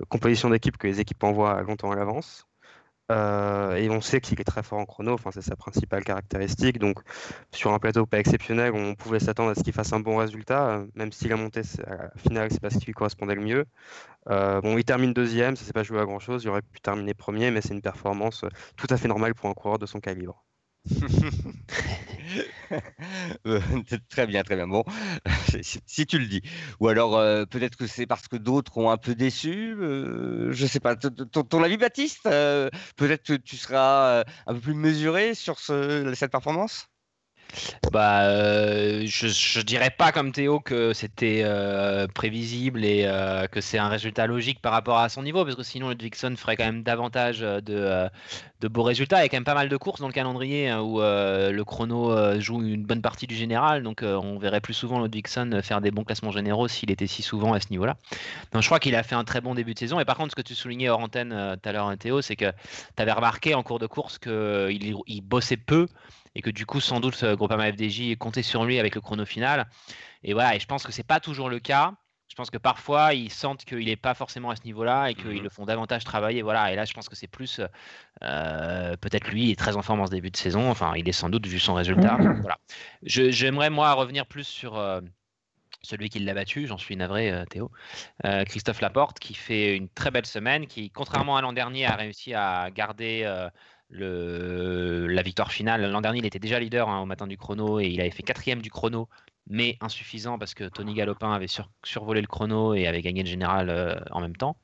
compositions 0.08 0.48
d'équipe 0.50 0.76
que 0.78 0.86
les 0.86 1.00
équipes 1.00 1.22
envoient 1.24 1.62
longtemps 1.62 1.90
à 1.90 1.96
l'avance. 1.96 2.46
Euh, 3.12 3.76
et 3.76 3.90
on 3.90 4.00
sait 4.00 4.20
qu'il 4.20 4.40
est 4.40 4.44
très 4.44 4.62
fort 4.62 4.78
en 4.78 4.86
chrono, 4.86 5.12
enfin, 5.12 5.30
c'est 5.32 5.42
sa 5.42 5.56
principale 5.56 6.02
caractéristique. 6.04 6.78
Donc, 6.78 7.00
sur 7.52 7.72
un 7.72 7.78
plateau 7.78 8.06
pas 8.06 8.18
exceptionnel, 8.18 8.72
on 8.74 8.94
pouvait 8.94 9.20
s'attendre 9.20 9.50
à 9.50 9.54
ce 9.54 9.62
qu'il 9.62 9.72
fasse 9.72 9.92
un 9.92 10.00
bon 10.00 10.16
résultat, 10.16 10.70
euh, 10.70 10.86
même 10.94 11.12
si 11.12 11.28
la 11.28 11.36
montée 11.36 11.62
à 11.86 11.96
la 11.96 12.10
finale, 12.16 12.48
c'est 12.50 12.60
pas 12.60 12.70
ce 12.70 12.78
qui 12.78 12.86
lui 12.86 12.94
correspondait 12.94 13.34
le 13.34 13.42
mieux. 13.42 13.66
Euh, 14.30 14.60
bon, 14.60 14.78
il 14.78 14.84
termine 14.84 15.12
deuxième, 15.12 15.56
ça 15.56 15.64
s'est 15.64 15.72
pas 15.72 15.82
joué 15.82 16.00
à 16.00 16.04
grand 16.04 16.20
chose. 16.20 16.44
Il 16.44 16.48
aurait 16.48 16.62
pu 16.62 16.80
terminer 16.80 17.14
premier, 17.14 17.50
mais 17.50 17.60
c'est 17.60 17.74
une 17.74 17.82
performance 17.82 18.44
tout 18.76 18.86
à 18.90 18.96
fait 18.96 19.08
normale 19.08 19.34
pour 19.34 19.50
un 19.50 19.54
coureur 19.54 19.78
de 19.78 19.86
son 19.86 20.00
calibre. 20.00 20.44
Euh, 23.46 23.60
très 24.08 24.26
bien, 24.26 24.42
très 24.42 24.56
bien. 24.56 24.68
Bon, 24.68 24.84
si, 25.86 26.06
tu 26.06 26.18
le 26.18 26.26
dis. 26.26 26.42
Ou 26.80 26.88
alors 26.88 27.16
euh, 27.16 27.44
peut-être 27.44 27.76
que 27.76 27.86
c'est 27.86 28.06
parce 28.06 28.28
que 28.28 28.36
d'autres 28.36 28.78
ont 28.78 28.90
un 28.90 28.96
peu 28.96 29.14
déçu. 29.14 29.74
euh, 29.80 30.52
je 30.52 30.66
sais 30.66 30.80
pas. 30.80 30.96
Ton, 30.96 31.62
avis, 31.62 31.76
Baptiste 31.76 32.22
Peut-être 32.24 33.22
que 33.24 33.34
tu 33.34 33.56
seras 33.56 34.24
un 34.46 34.54
peu 34.54 34.60
plus 34.60 34.74
mesuré 34.74 35.34
sur 35.34 35.58
ce, 35.58 36.12
cette 36.14 36.32
performance? 36.32 36.91
Bah, 37.92 38.22
euh, 38.22 39.02
je, 39.04 39.28
je 39.28 39.60
dirais 39.60 39.90
pas 39.90 40.12
comme 40.12 40.32
Théo 40.32 40.60
que 40.60 40.92
c'était 40.92 41.42
euh, 41.44 42.06
prévisible 42.06 42.84
et 42.84 43.04
euh, 43.06 43.46
que 43.46 43.60
c'est 43.60 43.78
un 43.78 43.88
résultat 43.88 44.26
logique 44.26 44.60
par 44.62 44.72
rapport 44.72 44.98
à 44.98 45.08
son 45.08 45.22
niveau, 45.22 45.44
parce 45.44 45.56
que 45.56 45.62
sinon 45.62 45.90
Ludvigson 45.90 46.34
ferait 46.36 46.56
quand 46.56 46.64
même 46.64 46.82
davantage 46.82 47.40
de, 47.40 47.60
de 47.60 48.68
beaux 48.68 48.82
résultats. 48.82 49.20
Il 49.20 49.22
y 49.22 49.26
a 49.26 49.28
quand 49.28 49.36
même 49.36 49.44
pas 49.44 49.54
mal 49.54 49.68
de 49.68 49.76
courses 49.76 50.00
dans 50.00 50.06
le 50.06 50.12
calendrier 50.12 50.68
hein, 50.68 50.80
où 50.80 51.00
le 51.00 51.62
chrono 51.64 52.40
joue 52.40 52.62
une 52.62 52.84
bonne 52.84 53.02
partie 53.02 53.26
du 53.26 53.34
général, 53.34 53.82
donc 53.82 54.02
on 54.02 54.38
verrait 54.38 54.60
plus 54.60 54.74
souvent 54.74 55.02
Ludvigson 55.02 55.60
faire 55.62 55.80
des 55.80 55.90
bons 55.90 56.04
classements 56.04 56.30
généraux 56.30 56.68
s'il 56.68 56.90
était 56.90 57.06
si 57.06 57.22
souvent 57.22 57.52
à 57.52 57.60
ce 57.60 57.66
niveau-là. 57.70 57.96
Donc 58.52 58.62
je 58.62 58.68
crois 58.68 58.80
qu'il 58.80 58.94
a 58.94 59.02
fait 59.02 59.14
un 59.14 59.24
très 59.24 59.40
bon 59.40 59.54
début 59.54 59.74
de 59.74 59.78
saison. 59.78 60.00
Et 60.00 60.04
par 60.04 60.16
contre, 60.16 60.30
ce 60.30 60.36
que 60.36 60.42
tu 60.42 60.54
soulignais 60.54 60.88
hors 60.88 61.00
antenne 61.00 61.56
tout 61.62 61.68
à 61.68 61.72
l'heure, 61.72 61.92
Théo, 61.98 62.22
c'est 62.22 62.36
que 62.36 62.50
tu 62.96 63.02
avais 63.02 63.12
remarqué 63.12 63.54
en 63.54 63.62
cours 63.62 63.78
de 63.78 63.86
course 63.86 64.18
qu'il 64.18 64.96
il 65.06 65.20
bossait 65.20 65.56
peu 65.56 65.88
et 66.34 66.42
que 66.42 66.50
du 66.50 66.66
coup, 66.66 66.80
sans 66.80 67.00
doute, 67.00 67.22
euh, 67.22 67.36
Groupama 67.36 67.70
FDJ 67.72 68.16
comptait 68.18 68.42
sur 68.42 68.64
lui 68.64 68.78
avec 68.78 68.94
le 68.94 69.00
chrono 69.00 69.24
final. 69.24 69.68
Et 70.24 70.32
voilà, 70.34 70.54
et 70.56 70.60
je 70.60 70.66
pense 70.66 70.84
que 70.84 70.92
c'est 70.92 71.02
pas 71.06 71.20
toujours 71.20 71.48
le 71.50 71.58
cas. 71.60 71.94
Je 72.28 72.34
pense 72.34 72.48
que 72.50 72.56
parfois, 72.58 73.12
ils 73.12 73.30
sentent 73.30 73.64
qu'il 73.66 73.84
n'est 73.84 73.96
pas 73.96 74.14
forcément 74.14 74.48
à 74.50 74.56
ce 74.56 74.62
niveau-là 74.64 75.10
et 75.10 75.14
qu'ils 75.14 75.36
Mhm. 75.36 75.42
le 75.42 75.48
font 75.50 75.66
davantage 75.66 76.04
travailler. 76.04 76.40
Voilà, 76.40 76.72
et 76.72 76.76
là, 76.76 76.86
je 76.86 76.94
pense 76.94 77.08
que 77.08 77.14
c'est 77.16 77.26
plus. 77.28 77.60
euh, 78.22 78.96
Peut-être 78.96 79.28
lui 79.28 79.50
est 79.50 79.58
très 79.58 79.76
en 79.76 79.82
forme 79.82 80.00
en 80.00 80.06
ce 80.06 80.12
début 80.12 80.30
de 80.30 80.36
saison. 80.36 80.70
Enfin, 80.70 80.94
il 80.96 81.06
est 81.08 81.12
sans 81.12 81.28
doute 81.28 81.46
vu 81.46 81.58
son 81.58 81.74
résultat. 81.74 82.16
voilà. 82.40 82.56
Je- 83.02 83.30
J'aimerais, 83.30 83.68
moi, 83.70 83.92
revenir 83.92 84.26
plus 84.26 84.44
sur. 84.44 84.76
euh, 84.78 85.00
celui 85.84 86.10
qui 86.10 86.20
l'a 86.20 86.32
battu, 86.32 86.68
j'en 86.68 86.78
suis 86.78 86.94
navré, 86.96 87.32
euh, 87.32 87.44
Théo, 87.44 87.72
Christophe 88.46 88.80
Laporte, 88.80 89.18
qui 89.18 89.34
fait 89.34 89.76
une 89.76 89.88
très 89.88 90.12
belle 90.12 90.26
semaine, 90.26 90.68
qui, 90.68 90.90
contrairement 90.90 91.36
à 91.36 91.42
l'an 91.42 91.52
dernier, 91.52 91.86
a 91.86 91.96
réussi 91.96 92.34
à 92.34 92.70
garder 92.70 93.24
la 93.92 95.22
victoire 95.22 95.52
finale. 95.52 95.90
L'an 95.90 96.00
dernier, 96.00 96.20
il 96.20 96.26
était 96.26 96.38
déjà 96.38 96.58
leader 96.58 96.88
hein, 96.88 97.00
au 97.00 97.06
matin 97.06 97.26
du 97.26 97.36
chrono 97.36 97.78
et 97.78 97.86
il 97.86 98.00
avait 98.00 98.10
fait 98.10 98.22
quatrième 98.22 98.62
du 98.62 98.70
chrono, 98.70 99.08
mais 99.48 99.76
insuffisant 99.80 100.38
parce 100.38 100.54
que 100.54 100.64
Tony 100.64 100.94
Galopin 100.94 101.32
avait 101.32 101.46
sur- 101.46 101.68
survolé 101.84 102.20
le 102.20 102.26
chrono 102.26 102.74
et 102.74 102.86
avait 102.86 103.02
gagné 103.02 103.22
le 103.22 103.28
général 103.28 103.68
euh, 103.68 104.00
en 104.10 104.20
même 104.20 104.36
temps. 104.36 104.56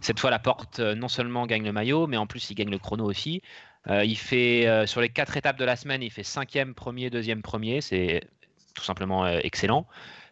Cette 0.00 0.18
fois, 0.18 0.30
Laporte 0.30 0.80
euh, 0.80 0.94
non 0.94 1.08
seulement 1.08 1.46
gagne 1.46 1.64
le 1.64 1.72
maillot, 1.72 2.06
mais 2.06 2.16
en 2.16 2.26
plus, 2.26 2.50
il 2.50 2.54
gagne 2.54 2.70
le 2.70 2.78
chrono 2.78 3.04
aussi. 3.04 3.42
Euh, 3.88 4.04
il 4.04 4.16
fait 4.16 4.86
sur 4.86 5.00
les 5.00 5.08
quatre 5.08 5.36
étapes 5.36 5.58
de 5.58 5.64
la 5.64 5.76
semaine, 5.76 6.02
il 6.02 6.10
fait 6.10 6.22
cinquième, 6.22 6.74
premier, 6.74 7.10
deuxième, 7.10 7.42
premier. 7.42 7.80
C'est 7.80 8.22
tout 8.74 8.84
simplement 8.84 9.26
excellent. 9.26 9.86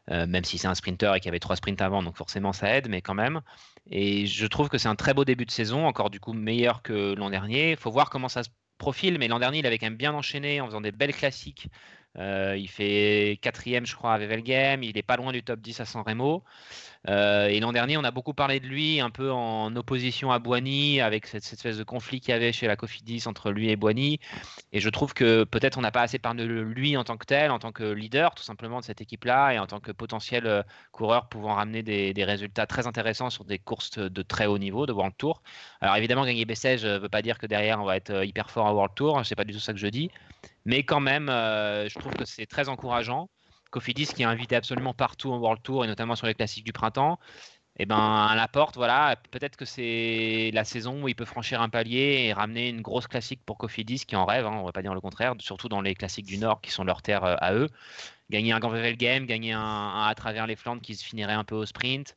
Même 0.08 0.42
si 0.42 0.58
c'est 0.58 0.66
un 0.66 0.74
sprinter 0.74 1.14
et 1.14 1.20
qu'il 1.20 1.26
y 1.26 1.28
avait 1.28 1.38
trois 1.38 1.54
sprints 1.54 1.80
avant, 1.80 2.02
donc 2.02 2.16
forcément 2.16 2.52
ça 2.52 2.74
aide, 2.74 2.88
mais 2.88 3.00
quand 3.00 3.14
même. 3.14 3.42
Et 3.90 4.26
je 4.26 4.46
trouve 4.46 4.68
que 4.68 4.78
c'est 4.78 4.88
un 4.88 4.96
très 4.96 5.14
beau 5.14 5.24
début 5.24 5.46
de 5.46 5.50
saison, 5.50 5.86
encore 5.86 6.10
du 6.10 6.20
coup 6.20 6.32
meilleur 6.32 6.82
que 6.82 7.14
l'an 7.14 7.30
dernier. 7.30 7.72
Il 7.72 7.76
faut 7.76 7.90
voir 7.90 8.10
comment 8.10 8.28
ça 8.28 8.42
se 8.44 8.50
profile, 8.78 9.18
mais 9.18 9.28
l'an 9.28 9.38
dernier 9.38 9.58
il 9.58 9.66
avait 9.66 9.78
quand 9.78 9.86
même 9.86 9.96
bien 9.96 10.14
enchaîné 10.14 10.60
en 10.60 10.66
faisant 10.66 10.80
des 10.80 10.92
belles 10.92 11.14
classiques. 11.14 11.68
Euh, 12.18 12.56
il 12.56 12.68
fait 12.68 13.38
quatrième, 13.42 13.86
je 13.86 13.94
crois, 13.94 14.14
à 14.14 14.18
Wevelgem. 14.18 14.82
Il 14.82 14.96
est 14.98 15.02
pas 15.02 15.16
loin 15.16 15.32
du 15.32 15.42
top 15.42 15.60
10 15.60 15.80
à 15.80 15.84
San 15.84 16.02
Remo. 16.02 16.44
Euh, 17.08 17.48
et 17.48 17.60
l'an 17.60 17.72
dernier, 17.72 17.96
on 17.96 18.04
a 18.04 18.10
beaucoup 18.10 18.34
parlé 18.34 18.60
de 18.60 18.66
lui, 18.66 19.00
un 19.00 19.10
peu 19.10 19.32
en 19.32 19.74
opposition 19.76 20.30
à 20.32 20.38
Boigny, 20.38 21.00
avec 21.00 21.26
cette, 21.26 21.44
espèce 21.44 21.78
de 21.78 21.84
conflit 21.84 22.20
qu'il 22.20 22.32
y 22.32 22.34
avait 22.34 22.52
chez 22.52 22.66
la 22.66 22.76
Cofidis 22.76 23.22
entre 23.26 23.50
lui 23.50 23.70
et 23.70 23.76
Boigny. 23.76 24.20
Et 24.72 24.80
je 24.80 24.88
trouve 24.90 25.14
que 25.14 25.44
peut-être 25.44 25.78
on 25.78 25.80
n'a 25.80 25.90
pas 25.90 26.02
assez 26.02 26.18
parlé 26.18 26.46
de 26.46 26.60
lui 26.60 26.96
en 26.96 27.04
tant 27.04 27.16
que 27.16 27.26
tel, 27.26 27.50
en 27.50 27.58
tant 27.58 27.72
que 27.72 27.84
leader 27.84 28.34
tout 28.34 28.42
simplement 28.42 28.80
de 28.80 28.84
cette 28.84 29.00
équipe-là, 29.00 29.52
et 29.52 29.58
en 29.58 29.66
tant 29.66 29.80
que 29.80 29.92
potentiel 29.92 30.46
euh, 30.46 30.62
coureur 30.92 31.28
pouvant 31.28 31.54
ramener 31.54 31.82
des, 31.82 32.24
résultats 32.24 32.66
très 32.66 32.86
intéressants 32.86 33.30
sur 33.30 33.44
des 33.44 33.58
courses 33.58 33.98
de 33.98 34.22
très 34.22 34.46
haut 34.46 34.58
niveau 34.58 34.84
de 34.84 34.92
World 34.92 35.14
Tour. 35.16 35.42
Alors 35.80 35.96
évidemment, 35.96 36.26
gagner 36.26 36.44
Bessèges 36.44 36.84
ne 36.84 36.98
veut 36.98 37.08
pas 37.08 37.22
dire 37.22 37.38
que 37.38 37.46
derrière 37.46 37.80
on 37.80 37.84
va 37.84 37.96
être 37.96 38.10
euh, 38.10 38.24
hyper 38.26 38.50
fort 38.50 38.66
à 38.66 38.74
World 38.74 38.94
Tour, 38.94 39.22
c'est 39.24 39.34
pas 39.34 39.44
du 39.44 39.54
tout 39.54 39.58
ça 39.60 39.72
que 39.72 39.78
je 39.78 39.86
dis. 39.86 40.10
Mais 40.66 40.82
quand 40.82 41.00
même, 41.00 41.28
euh, 41.28 41.88
je 41.88 41.98
trouve 41.98 42.12
que 42.12 42.24
c'est 42.24 42.46
très 42.46 42.68
encourageant. 42.68 43.28
Cofidis 43.70 44.08
qui 44.14 44.22
est 44.22 44.26
invité 44.26 44.56
absolument 44.56 44.94
partout 44.94 45.32
en 45.32 45.38
World 45.38 45.62
Tour 45.62 45.84
et 45.84 45.88
notamment 45.88 46.16
sur 46.16 46.26
les 46.26 46.34
classiques 46.34 46.64
du 46.64 46.72
printemps, 46.72 47.18
et 47.78 47.86
ben 47.86 47.96
à 47.96 48.34
la 48.34 48.46
porte, 48.48 48.76
voilà, 48.76 49.16
peut-être 49.30 49.56
que 49.56 49.64
c'est 49.64 50.50
la 50.52 50.64
saison 50.64 51.02
où 51.02 51.08
il 51.08 51.14
peut 51.14 51.24
franchir 51.24 51.62
un 51.62 51.70
palier 51.70 52.26
et 52.26 52.32
ramener 52.34 52.68
une 52.68 52.82
grosse 52.82 53.06
classique 53.06 53.40
pour 53.46 53.56
Cofidis 53.56 54.04
qui 54.06 54.16
en 54.16 54.26
rêve, 54.26 54.44
hein, 54.44 54.58
on 54.60 54.64
va 54.64 54.72
pas 54.72 54.82
dire 54.82 54.92
le 54.92 55.00
contraire, 55.00 55.34
surtout 55.38 55.70
dans 55.70 55.80
les 55.80 55.94
classiques 55.94 56.26
du 56.26 56.36
Nord 56.36 56.60
qui 56.60 56.72
sont 56.72 56.84
leur 56.84 57.00
terre 57.00 57.24
euh, 57.24 57.36
à 57.38 57.54
eux. 57.54 57.68
Gagner 58.28 58.52
un 58.52 58.60
grand 58.60 58.68
Vevel 58.68 58.98
Game, 58.98 59.24
gagner 59.24 59.52
un, 59.52 60.04
à 60.04 60.14
travers 60.14 60.46
les 60.46 60.56
Flandres 60.56 60.82
qui 60.82 60.94
se 60.94 61.04
finirait 61.04 61.32
un 61.32 61.44
peu 61.44 61.54
au 61.54 61.64
sprint. 61.64 62.16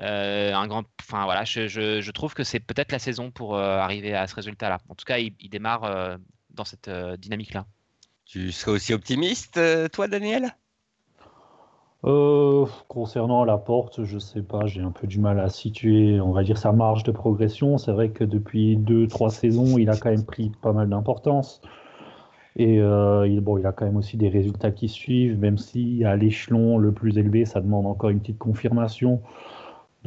euh, 0.00 0.52
un 0.54 0.66
grand, 0.66 0.84
enfin 1.00 1.24
voilà, 1.24 1.44
je, 1.44 2.10
trouve 2.10 2.34
que 2.34 2.44
c'est 2.44 2.60
peut-être 2.60 2.92
la 2.92 2.98
saison 2.98 3.30
pour 3.30 3.56
euh, 3.56 3.78
arriver 3.78 4.14
à 4.14 4.26
ce 4.26 4.34
résultat-là. 4.34 4.78
En 4.90 4.94
tout 4.94 5.06
cas, 5.06 5.18
il, 5.18 5.32
démarre 5.48 6.18
dans 6.50 6.64
cette 6.66 6.90
dynamique-là. 6.90 7.66
Tu 8.26 8.52
serais 8.52 8.72
aussi 8.72 8.92
optimiste, 8.92 9.58
toi, 9.90 10.06
Daniel? 10.06 10.54
Euh, 12.04 12.64
concernant 12.86 13.44
la 13.44 13.58
porte, 13.58 14.04
je 14.04 14.18
sais 14.18 14.42
pas, 14.42 14.66
j'ai 14.66 14.80
un 14.82 14.92
peu 14.92 15.06
du 15.08 15.18
mal 15.18 15.40
à 15.40 15.48
situer, 15.48 16.20
on 16.20 16.30
va 16.30 16.44
dire, 16.44 16.56
sa 16.56 16.72
marge 16.72 17.02
de 17.02 17.10
progression. 17.10 17.76
C'est 17.76 17.92
vrai 17.92 18.10
que 18.10 18.24
depuis 18.24 18.76
deux, 18.76 19.08
trois 19.08 19.30
saisons, 19.30 19.78
il 19.78 19.90
a 19.90 19.96
quand 19.96 20.10
même 20.10 20.24
pris 20.24 20.52
pas 20.62 20.72
mal 20.72 20.88
d'importance. 20.88 21.60
Et 22.56 22.80
euh, 22.80 23.26
il, 23.26 23.38
a 23.66 23.72
quand 23.72 23.84
même 23.84 23.96
aussi 23.96 24.16
des 24.16 24.28
résultats 24.28 24.70
qui 24.72 24.88
suivent, 24.88 25.38
même 25.38 25.58
si 25.58 26.04
à 26.04 26.16
l'échelon 26.16 26.78
le 26.78 26.92
plus 26.92 27.18
élevé, 27.18 27.44
ça 27.44 27.60
demande 27.60 27.86
encore 27.86 28.10
une 28.10 28.20
petite 28.20 28.38
confirmation. 28.38 29.20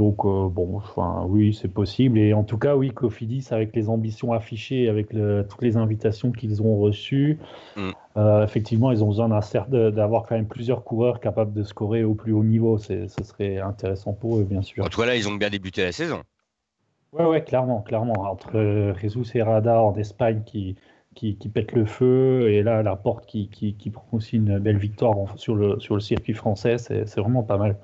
Donc, 0.01 0.25
euh, 0.25 0.49
bon, 0.49 0.77
enfin, 0.77 1.25
oui, 1.27 1.53
c'est 1.53 1.67
possible. 1.67 2.17
Et 2.17 2.33
en 2.33 2.43
tout 2.43 2.57
cas, 2.57 2.75
oui, 2.75 2.89
Cofidis, 2.89 3.47
avec 3.51 3.75
les 3.75 3.87
ambitions 3.87 4.33
affichées, 4.33 4.89
avec 4.89 5.13
le- 5.13 5.45
toutes 5.47 5.61
les 5.61 5.77
invitations 5.77 6.31
qu'ils 6.31 6.63
ont 6.63 6.79
reçues, 6.79 7.37
Mm. 7.75 7.91
euh, 8.17 8.43
effectivement, 8.43 8.91
ils 8.91 9.03
ont 9.03 9.09
besoin 9.09 9.29
d'avoir 9.29 10.23
quand 10.23 10.33
même 10.33 10.47
plusieurs 10.47 10.83
coureurs 10.83 11.19
capables 11.19 11.53
de 11.53 11.61
scorer 11.61 12.03
au 12.03 12.15
plus 12.15 12.33
haut 12.33 12.43
niveau. 12.43 12.79
Ce 12.79 13.05
serait 13.23 13.59
intéressant 13.59 14.13
pour 14.13 14.39
eux, 14.39 14.43
bien 14.43 14.63
sûr. 14.63 14.83
En 14.83 14.89
tout 14.89 14.99
cas, 14.99 15.05
là, 15.05 15.15
ils 15.15 15.29
ont 15.29 15.35
bien 15.35 15.51
débuté 15.51 15.83
la 15.83 15.91
saison. 15.91 16.23
Ouais, 17.13 17.25
ouais, 17.25 17.43
clairement, 17.43 17.81
clairement. 17.81 18.23
Entre 18.23 18.57
euh, 18.57 18.95
Jesus 18.95 19.25
et 19.35 19.43
Rada 19.43 19.83
en 19.83 19.93
Espagne 19.97 20.41
qui, 20.47 20.77
qui, 21.13 21.35
qui 21.35 21.47
pète 21.47 21.73
le 21.73 21.85
feu, 21.85 22.49
et 22.49 22.63
là, 22.63 22.81
la 22.81 22.95
porte 22.95 23.27
qui, 23.27 23.49
qui, 23.49 23.75
qui 23.75 23.91
prend 23.91 24.07
aussi 24.13 24.37
une 24.37 24.57
belle 24.57 24.77
victoire 24.79 25.15
sur, 25.35 25.53
le, 25.55 25.79
sur 25.79 25.93
le 25.93 26.01
circuit 26.01 26.33
français, 26.33 26.79
c'est 26.79 27.17
vraiment 27.19 27.43
pas 27.43 27.57
mal. 27.57 27.75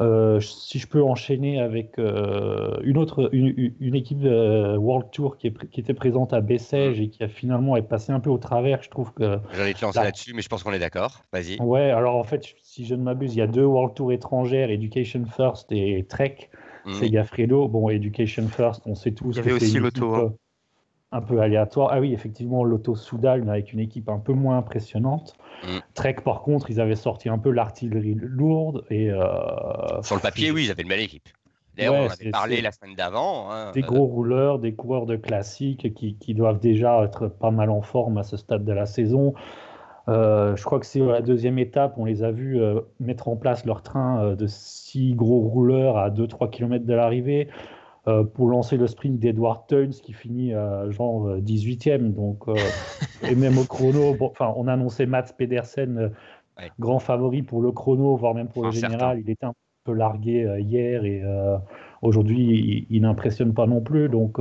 Euh, 0.00 0.40
si 0.40 0.78
je 0.78 0.86
peux 0.86 1.02
enchaîner 1.02 1.58
avec 1.58 1.98
euh, 1.98 2.76
une 2.82 2.98
autre 2.98 3.30
une, 3.32 3.94
équipe 3.94 4.24
euh, 4.24 4.76
World 4.76 5.10
Tour 5.10 5.38
qui, 5.38 5.46
est 5.46 5.50
pr- 5.50 5.68
qui 5.70 5.80
était 5.80 5.94
présente 5.94 6.34
à 6.34 6.42
Bessèges 6.42 7.00
et 7.00 7.08
qui 7.08 7.22
a 7.22 7.28
finalement 7.28 7.76
est 7.76 7.82
passée 7.82 8.12
un 8.12 8.20
peu 8.20 8.28
au 8.28 8.36
travers, 8.36 8.82
je 8.82 8.90
trouve 8.90 9.14
que 9.14 9.38
J'allais 9.54 9.72
te 9.72 9.82
lancer 9.82 9.98
Là. 9.98 10.04
là-dessus, 10.04 10.34
mais 10.34 10.42
je 10.42 10.48
pense 10.48 10.62
qu'on 10.62 10.72
est 10.72 10.78
d'accord. 10.78 11.22
Vas-y. 11.32 11.58
Ouais, 11.60 11.90
alors 11.90 12.16
en 12.16 12.24
fait, 12.24 12.44
si 12.62 12.84
je 12.84 12.94
ne 12.94 13.02
m'abuse, 13.02 13.34
il 13.34 13.38
y 13.38 13.42
a 13.42 13.46
deux 13.46 13.64
World 13.64 13.94
Tour 13.94 14.12
étrangères, 14.12 14.70
Education 14.70 15.24
First 15.24 15.72
et 15.72 16.04
Trek. 16.08 16.50
Mhm. 16.84 16.92
C'est 16.94 17.10
Gaffredo. 17.10 17.68
Bon, 17.68 17.88
Education 17.88 18.46
First, 18.48 18.82
on 18.86 18.94
sait 18.94 19.12
tous 19.12 19.32
Il 19.32 19.36
y 19.36 19.38
avait 19.40 19.50
c'est 19.58 19.78
aussi 19.78 19.78
hein. 19.78 20.20
euh, 20.24 20.28
un 21.12 21.20
peu 21.20 21.40
aléatoire. 21.40 21.90
Ah 21.92 22.00
oui, 22.00 22.12
effectivement, 22.12 22.64
l'auto 22.64 22.94
Soudal 22.96 23.48
avec 23.48 23.72
une 23.72 23.80
équipe 23.80 24.08
un 24.08 24.18
peu 24.18 24.32
moins 24.32 24.58
impressionnante. 24.58 25.34
Mhm. 25.64 25.80
Trek, 25.94 26.16
par 26.24 26.42
contre, 26.42 26.70
ils 26.70 26.80
avaient 26.80 26.96
sorti 26.96 27.28
un 27.28 27.38
peu 27.38 27.50
l'artillerie 27.50 28.16
lourde 28.18 28.84
et 28.90 29.10
euh, 29.10 30.02
Sur 30.02 30.16
le 30.16 30.20
papier, 30.22 30.50
oui, 30.50 30.64
ils 30.64 30.70
avaient 30.70 30.82
une 30.82 30.88
belle 30.88 31.00
équipe. 31.00 31.28
D'ailleurs, 31.76 31.92
Ouais, 31.94 32.06
on 32.08 32.10
avait 32.10 32.30
parlé 32.30 32.60
la 32.62 32.72
semaine 32.72 32.94
d'avant. 32.94 33.50
hein, 33.50 33.70
des 33.72 33.82
euh, 33.82 33.86
gros 33.86 34.06
rouleurs, 34.06 34.58
des 34.58 34.74
coureurs 34.74 35.06
de 35.06 35.16
classique 35.16 35.92
qui, 35.94 36.16
qui 36.16 36.34
doivent 36.34 36.58
déjà 36.58 37.02
être 37.04 37.28
pas 37.28 37.50
mal 37.50 37.70
en 37.70 37.82
forme 37.82 38.18
à 38.18 38.22
ce 38.22 38.36
stade 38.36 38.64
de 38.64 38.72
la 38.72 38.86
saison. 38.86 39.34
Euh, 40.08 40.54
je 40.56 40.64
crois 40.64 40.78
que 40.80 40.86
c'est 40.86 41.00
la 41.00 41.20
deuxième 41.20 41.58
étape, 41.58 41.94
on 41.98 42.04
les 42.04 42.22
a 42.22 42.30
vus 42.30 42.60
euh, 42.60 42.80
mettre 43.00 43.28
en 43.28 43.36
place 43.36 43.64
leur 43.66 43.82
train 43.82 44.34
de 44.34 44.46
six 44.46 45.14
gros 45.14 45.40
rouleurs 45.40 45.98
à 45.98 46.10
2-3 46.10 46.48
km 46.48 46.84
de 46.86 46.94
l'arrivée 46.94 47.48
euh, 48.08 48.24
pour 48.24 48.48
lancer 48.48 48.76
le 48.76 48.86
sprint 48.86 49.18
d'Edward 49.18 49.66
Teuns 49.68 49.90
qui 49.90 50.12
finit 50.12 50.54
euh, 50.54 50.90
genre 50.90 51.26
euh, 51.28 51.40
18e. 51.40 52.12
Donc, 52.12 52.46
euh, 52.48 52.54
et 53.22 53.34
même 53.34 53.58
au 53.58 53.64
chrono, 53.64 54.14
bon, 54.14 54.28
enfin, 54.30 54.52
on 54.56 54.68
a 54.68 54.72
annoncé 54.74 55.06
Mats 55.06 55.32
Pedersen 55.36 56.12
Ouais. 56.58 56.70
grand 56.80 57.00
favori 57.00 57.42
pour 57.42 57.60
le 57.60 57.70
chrono, 57.70 58.16
voire 58.16 58.32
même 58.34 58.48
pour 58.48 58.64
le 58.64 58.70
général. 58.70 58.98
certain. 58.98 59.18
Il 59.20 59.28
était 59.30 59.44
un 59.44 59.52
peu 59.84 59.92
largué 59.92 60.56
hier 60.58 61.04
et 61.04 61.22
aujourd'hui, 62.00 62.86
il, 62.88 62.96
il 62.96 63.02
n'impressionne 63.02 63.52
pas 63.52 63.66
non 63.66 63.82
plus. 63.82 64.08
Donc, 64.08 64.38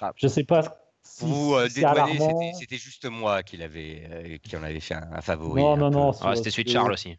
Ah. 0.00 0.12
je 0.14 0.28
sais 0.28 0.44
pas 0.44 0.62
si, 1.02 1.24
Vous 1.24 1.54
euh, 1.54 1.66
c'était- 1.68 2.76
juste 2.76 3.10
moi 3.10 3.42
qui, 3.42 3.58
euh, 3.60 4.36
qui 4.42 4.56
en 4.56 4.62
avait 4.62 4.78
fait 4.78 4.94
un, 4.94 5.08
un 5.12 5.20
favori. 5.20 5.60
Non, 5.60 5.72
un 5.72 5.76
non, 5.76 5.90
peu. 5.90 5.96
non. 5.96 6.10
Ah, 6.22 6.36
C'était 6.36 6.50
celui 6.50 6.64
de 6.64 6.70
Charles 6.70 6.92
aussi. 6.92 7.16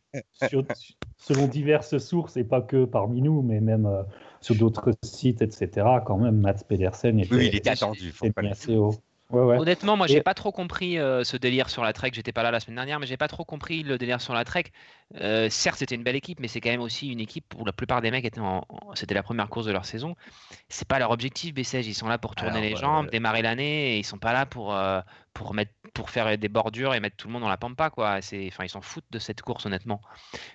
sur- 0.48 0.64
selon 1.18 1.48
diverses 1.48 1.98
sources, 1.98 2.38
et 2.38 2.46
pas 2.46 2.62
que 2.62 2.86
parmi 2.86 3.22
nous, 3.22 3.42
mais 3.42 3.60
même 3.60 3.86
euh, 3.86 4.04
sur 4.42 4.56
d'autres 4.56 4.92
sites, 5.04 5.42
etc. 5.42 5.70
Quand 6.06 6.18
même, 6.18 6.40
Mats 6.40 6.64
Pedersen 6.68 7.20
était, 7.20 7.36
Oui, 7.36 7.48
il 7.48 7.56
était 7.56 7.70
attendu. 7.70 8.12
faut 8.12 8.32
pas 8.32 8.42
assez 8.42 8.76
haut. 8.76 8.96
Ouais, 9.32 9.42
ouais. 9.42 9.58
Honnêtement, 9.58 9.96
moi, 9.98 10.08
Et- 10.08 10.14
j'ai 10.14 10.22
pas 10.22 10.34
trop 10.34 10.52
compris 10.52 10.98
euh, 10.98 11.24
ce 11.24 11.38
délire 11.38 11.70
sur 11.70 11.84
la 11.84 11.94
Trek. 11.94 12.12
J'étais 12.14 12.32
pas 12.32 12.44
là 12.44 12.52
la 12.52 12.60
semaine 12.60 12.76
dernière, 12.76 13.00
mais 13.00 13.06
j'ai 13.08 13.18
pas 13.18 13.28
trop 13.28 13.46
compris 13.46 13.84
le 13.84 13.98
délire 13.98 14.22
sur 14.22 14.34
la 14.34 14.44
Trek. 14.44 14.66
Euh, 15.16 15.50
certes, 15.50 15.80
c'était 15.80 15.96
une 15.96 16.04
belle 16.04 16.16
équipe, 16.16 16.40
mais 16.40 16.48
c'est 16.48 16.62
quand 16.62 16.70
même 16.70 16.82
aussi 16.82 17.10
une 17.10 17.20
équipe 17.20 17.54
où 17.58 17.66
la 17.66 17.74
plupart 17.74 18.02
des 18.02 18.12
mecs 18.12 18.26
étaient 18.26 18.40
en. 18.40 18.66
C'était 18.94 19.14
la 19.14 19.24
première 19.24 19.50
course 19.50 19.66
de 19.66 19.72
leur 19.72 19.86
saison. 19.86 20.16
C'est 20.70 20.88
pas 20.88 21.00
leur 21.00 21.12
objectif, 21.12 21.54
Bessèges. 21.54 21.88
Ils 21.88 21.94
sont 21.94 22.08
là 22.08 22.18
pour 22.18 22.36
tourner 22.36 22.52
Alors, 22.58 22.64
les 22.64 22.74
euh, 22.74 22.78
jambes, 22.78 23.10
démarrer 23.10 23.42
l'année, 23.42 23.96
et 23.96 24.00
ils 24.00 24.06
sont 24.06 24.20
pas 24.20 24.34
là 24.34 24.46
pour 24.46 24.74
euh, 24.76 25.02
pour 25.34 25.54
mettre 25.54 25.72
pour 25.94 26.10
faire 26.10 26.38
des 26.38 26.50
bordures 26.50 26.94
et 26.94 27.00
mettre 27.00 27.18
tout 27.18 27.28
le 27.28 27.34
monde 27.34 27.42
dans 27.42 27.50
la 27.50 27.58
pampa, 27.58 27.90
quoi. 27.90 28.22
C'est, 28.22 28.48
enfin, 28.48 28.64
ils 28.64 28.70
s'en 28.70 28.82
foutent 28.82 29.06
de 29.12 29.20
cette 29.20 29.42
course, 29.42 29.66
honnêtement. 29.66 30.02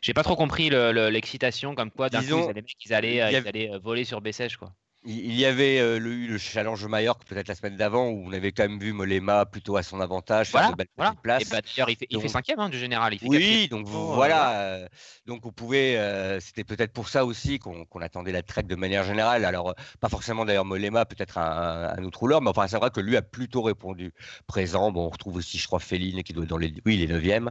J'ai 0.00 0.14
pas 0.14 0.22
trop 0.22 0.36
compris 0.36 0.70
le- 0.70 0.92
le- 0.92 1.10
l'excitation, 1.10 1.74
comme 1.74 1.90
quoi 1.90 2.08
d'un 2.08 2.20
coup, 2.20 2.26
ils 2.44 2.50
allaient, 2.50 2.64
ils 2.86 2.94
allaient, 2.94 3.10
il 3.12 3.14
y 3.14 3.32
ils 3.32 3.36
avait- 3.36 3.48
allaient, 3.48 3.78
voler 3.78 4.04
sur 4.04 4.20
Bessèges, 4.20 4.56
quoi. 4.56 4.72
Il 5.08 5.34
y 5.34 5.44
avait 5.46 5.78
euh, 5.78 6.00
le, 6.00 6.10
eu 6.10 6.26
le 6.26 6.36
challenge 6.36 6.84
Mallorca 6.84 7.22
peut-être 7.28 7.46
la 7.46 7.54
semaine 7.54 7.76
d'avant 7.76 8.08
où 8.08 8.24
on 8.26 8.32
avait 8.32 8.50
quand 8.50 8.64
même 8.64 8.80
vu 8.80 8.92
Molema 8.92 9.46
plutôt 9.46 9.76
à 9.76 9.84
son 9.84 10.00
avantage 10.00 10.48
faire 10.50 10.60
Voilà, 10.62 10.72
de 10.72 10.76
belles 10.76 10.88
voilà. 10.96 11.14
places. 11.22 11.42
Et 11.42 11.50
bah, 11.50 11.60
d'ailleurs, 11.60 11.88
il 11.90 11.96
fait, 11.96 12.06
il 12.10 12.16
fait 12.16 12.22
Donc- 12.24 12.30
cinquième 12.32 12.58
hein, 12.58 12.68
du 12.68 12.76
général. 12.78 13.14
Il 13.14 13.20
fait 13.20 13.28
Oui, 13.28 13.38
quatrième. 13.38 13.68
donc 13.68 13.86
Oh, 13.88 14.14
voilà. 14.14 14.60
euh, 14.62 14.88
donc 15.26 15.46
on 15.46 15.52
pouvait, 15.52 15.96
euh, 15.96 16.40
c'était 16.40 16.64
peut-être 16.64 16.92
pour 16.92 17.08
ça 17.08 17.24
aussi 17.24 17.60
qu'on 17.60 17.86
attendait 18.00 18.32
la 18.32 18.42
Trek 18.42 18.64
de 18.64 18.74
manière 18.74 19.04
générale. 19.04 19.44
Alors 19.44 19.70
euh, 19.70 19.74
pas 20.00 20.08
forcément 20.08 20.44
d'ailleurs 20.44 20.64
Molema, 20.64 21.04
peut-être 21.04 21.38
un, 21.38 21.94
un 21.96 22.02
autre 22.04 22.18
rouleur, 22.18 22.42
mais 22.42 22.50
enfin 22.50 22.66
c'est 22.66 22.76
vrai 22.78 22.90
que 22.90 23.00
lui 23.00 23.16
a 23.16 23.22
plutôt 23.22 23.62
répondu 23.62 24.12
présent. 24.48 24.90
Bon, 24.90 25.06
on 25.06 25.10
retrouve 25.10 25.36
aussi, 25.36 25.58
je 25.58 25.68
crois, 25.68 25.78
Féline 25.78 26.24
qui 26.24 26.32
doit 26.32 26.42
être 26.42 26.50
dans 26.50 26.58
les, 26.58 26.72
oui, 26.84 26.96
il 26.96 27.02
est 27.02 27.06
neuvième. 27.12 27.50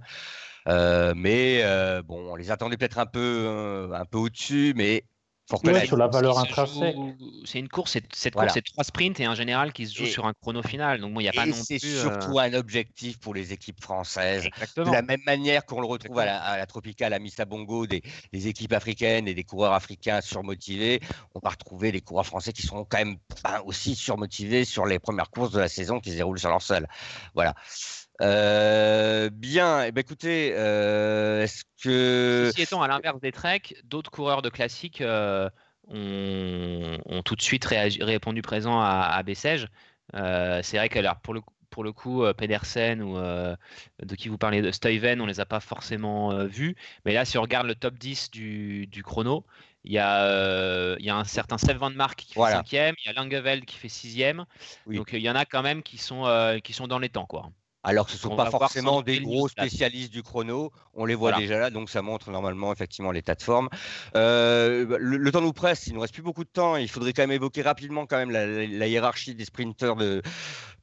Euh, 0.67 1.13
mais 1.15 1.61
euh, 1.63 2.01
bon, 2.01 2.31
on 2.31 2.35
les 2.35 2.51
attendait 2.51 2.75
peut-être 2.75 2.97
un 2.99 3.05
peu, 3.05 3.89
un 3.93 4.05
peu 4.05 4.17
au-dessus, 4.17 4.73
mais 4.75 5.03
Ouais, 5.63 5.85
sur 5.85 5.95
la 5.97 6.07
valeur 6.07 6.39
intrinsèque. 6.39 6.95
C'est 7.45 7.59
une 7.59 7.69
course, 7.69 7.91
c'est- 7.91 8.03
cette 8.15 8.33
Voilà. 8.33 8.47
course, 8.47 8.55
c'est 8.55 8.73
trois 8.73 8.83
sprints 8.83 9.19
et 9.19 9.25
un 9.25 9.35
général 9.35 9.73
qui 9.73 9.85
se 9.85 9.95
joue 9.95 10.05
Et- 10.05 10.09
sur 10.09 10.25
un 10.25 10.33
chrono 10.33 10.63
final. 10.63 10.99
Donc 10.99 11.13
bon, 11.13 11.19
il 11.19 11.23
n'y 11.23 11.29
a 11.29 11.33
pas 11.33 11.45
non 11.45 11.53
c'est 11.53 11.77
plus. 11.77 11.95
euh, 11.97 12.01
surtout 12.01 12.39
un 12.39 12.51
objectif 12.53 13.19
pour 13.19 13.35
les 13.35 13.53
équipes 13.53 13.79
françaises. 13.81 14.43
De 14.45 14.47
Exactement. 14.47 14.91
la 14.91 15.01
même 15.03 15.21
manière 15.25 15.63
qu'on 15.65 15.81
le 15.81 15.85
retrouve 15.87 16.17
à 16.17 16.25
la, 16.25 16.41
à 16.41 16.57
la 16.57 16.65
Tropicale, 16.65 17.13
à 17.13 17.19
Missa 17.19 17.45
Bongo, 17.45 17.85
des, 17.85 18.01
des 18.33 18.47
équipes 18.47 18.73
africaines 18.73 19.27
et 19.27 19.35
des 19.35 19.43
coureurs 19.43 19.73
africains 19.73 20.19
surmotivés, 20.21 20.99
on 21.35 21.39
va 21.43 21.51
retrouver 21.51 21.91
des 21.91 22.01
coureurs 22.01 22.25
français 22.25 22.51
qui 22.51 22.63
seront 22.63 22.83
quand 22.83 22.97
même 22.97 23.17
ben, 23.43 23.61
aussi 23.65 23.93
surmotivés 23.93 24.65
sur 24.65 24.87
les 24.87 24.97
premières 24.97 25.29
courses 25.29 25.51
de 25.51 25.59
la 25.59 25.69
saison 25.69 25.99
qui 25.99 26.09
se 26.09 26.15
déroulent 26.15 26.39
sur 26.39 26.49
leur 26.49 26.61
sol. 26.63 26.87
Voilà. 27.35 27.53
Euh, 28.21 29.29
bien, 29.29 29.83
eh 29.83 29.91
ben, 29.91 30.01
écoutez, 30.01 30.53
euh, 30.55 31.43
est-ce 31.43 31.63
que. 31.83 32.49
Ceci 32.51 32.63
étant, 32.63 32.81
à 32.81 32.87
l'inverse 32.87 33.19
des 33.19 33.31
treks, 33.31 33.75
d'autres 33.83 34.11
coureurs 34.11 34.41
de 34.41 34.49
classique 34.49 35.01
euh, 35.01 35.49
ont, 35.87 36.97
ont 37.05 37.21
tout 37.23 37.35
de 37.35 37.41
suite 37.41 37.65
réagi- 37.65 38.03
répondu 38.03 38.41
présent 38.41 38.79
à, 38.79 39.11
à 39.13 39.23
Bessèges. 39.23 39.67
C'est 40.13 40.77
vrai 40.77 40.89
que 40.89 40.99
alors, 40.99 41.19
pour 41.19 41.33
le 41.33 41.41
coup- 41.41 41.53
pour 41.69 41.83
le 41.83 41.91
coup, 41.91 42.23
Pedersen 42.37 43.01
ou 43.01 43.17
de 43.17 44.15
qui 44.15 44.29
vous 44.29 44.37
parlez 44.37 44.61
de 44.61 44.71
Stuyven, 44.71 45.19
on 45.19 45.25
les 45.25 45.41
a 45.41 45.45
pas 45.45 45.59
forcément 45.59 46.45
vus. 46.45 46.75
Mais 47.03 47.13
là, 47.13 47.25
si 47.25 47.37
on 47.37 47.41
regarde 47.41 47.67
le 47.67 47.75
top 47.75 47.95
10 47.99 48.31
du, 48.31 48.87
du 48.87 49.03
chrono, 49.03 49.45
il 49.83 49.91
y, 49.91 49.99
a, 49.99 50.23
euh, 50.25 50.95
il 50.99 51.05
y 51.05 51.09
a 51.09 51.15
un 51.15 51.25
certain 51.25 51.57
Seb 51.57 51.77
Van 51.77 51.91
Mark 51.91 52.17
qui 52.17 52.33
fait 52.33 52.39
Voilà. 52.39 52.55
cinquième, 52.57 52.95
il 53.03 53.07
y 53.07 53.09
a 53.09 53.13
Langeveld 53.13 53.65
qui 53.65 53.75
fait 53.75 53.89
sixième. 53.89 54.45
Oui. 54.87 54.95
Donc 54.95 55.09
il 55.13 55.19
y 55.19 55.29
en 55.29 55.35
a 55.35 55.45
quand 55.45 55.61
même 55.61 55.83
qui 55.83 55.97
sont, 55.97 56.25
euh, 56.25 56.59
qui 56.59 56.73
sont 56.73 56.87
dans 56.87 56.97
les 56.97 57.09
temps. 57.09 57.25
Quoi. 57.25 57.51
Alors 57.85 58.05
que 58.05 58.11
ce 58.11 58.17
ne 58.17 58.21
sont 58.21 58.31
On 58.31 58.35
pas 58.35 58.49
forcément 58.49 59.01
des 59.01 59.19
gros 59.21 59.47
spécialistes 59.47 60.11
du 60.11 60.23
chrono, 60.23 60.71
on 60.95 61.05
les 61.05 61.15
voit 61.15 61.31
Voilà. 61.31 61.41
déjà 61.45 61.59
là, 61.59 61.69
donc 61.69 61.89
ça 61.89 62.01
montre 62.01 62.31
normalement 62.31 62.73
effectivement 62.73 63.11
l'état 63.11 63.35
de 63.35 63.41
forme. 63.43 63.69
Euh, 64.15 64.97
le, 64.99 65.17
le 65.17 65.31
temps 65.31 65.41
nous 65.41 65.53
presse, 65.53 65.87
il 65.87 65.93
nous 65.93 66.01
reste 66.01 66.13
plus 66.13 66.23
beaucoup 66.23 66.43
de 66.43 66.49
temps, 66.49 66.75
il 66.75 66.89
faudrait 66.89 67.13
quand 67.13 67.23
même 67.23 67.31
évoquer 67.31 67.61
rapidement 67.61 68.05
quand 68.05 68.17
même 68.17 68.31
la, 68.31 68.45
la- 68.45 68.65
la 68.67 68.87
hiérarchie 68.87 69.35
des 69.35 69.45
sprinteurs 69.45 69.95
de 69.95 70.21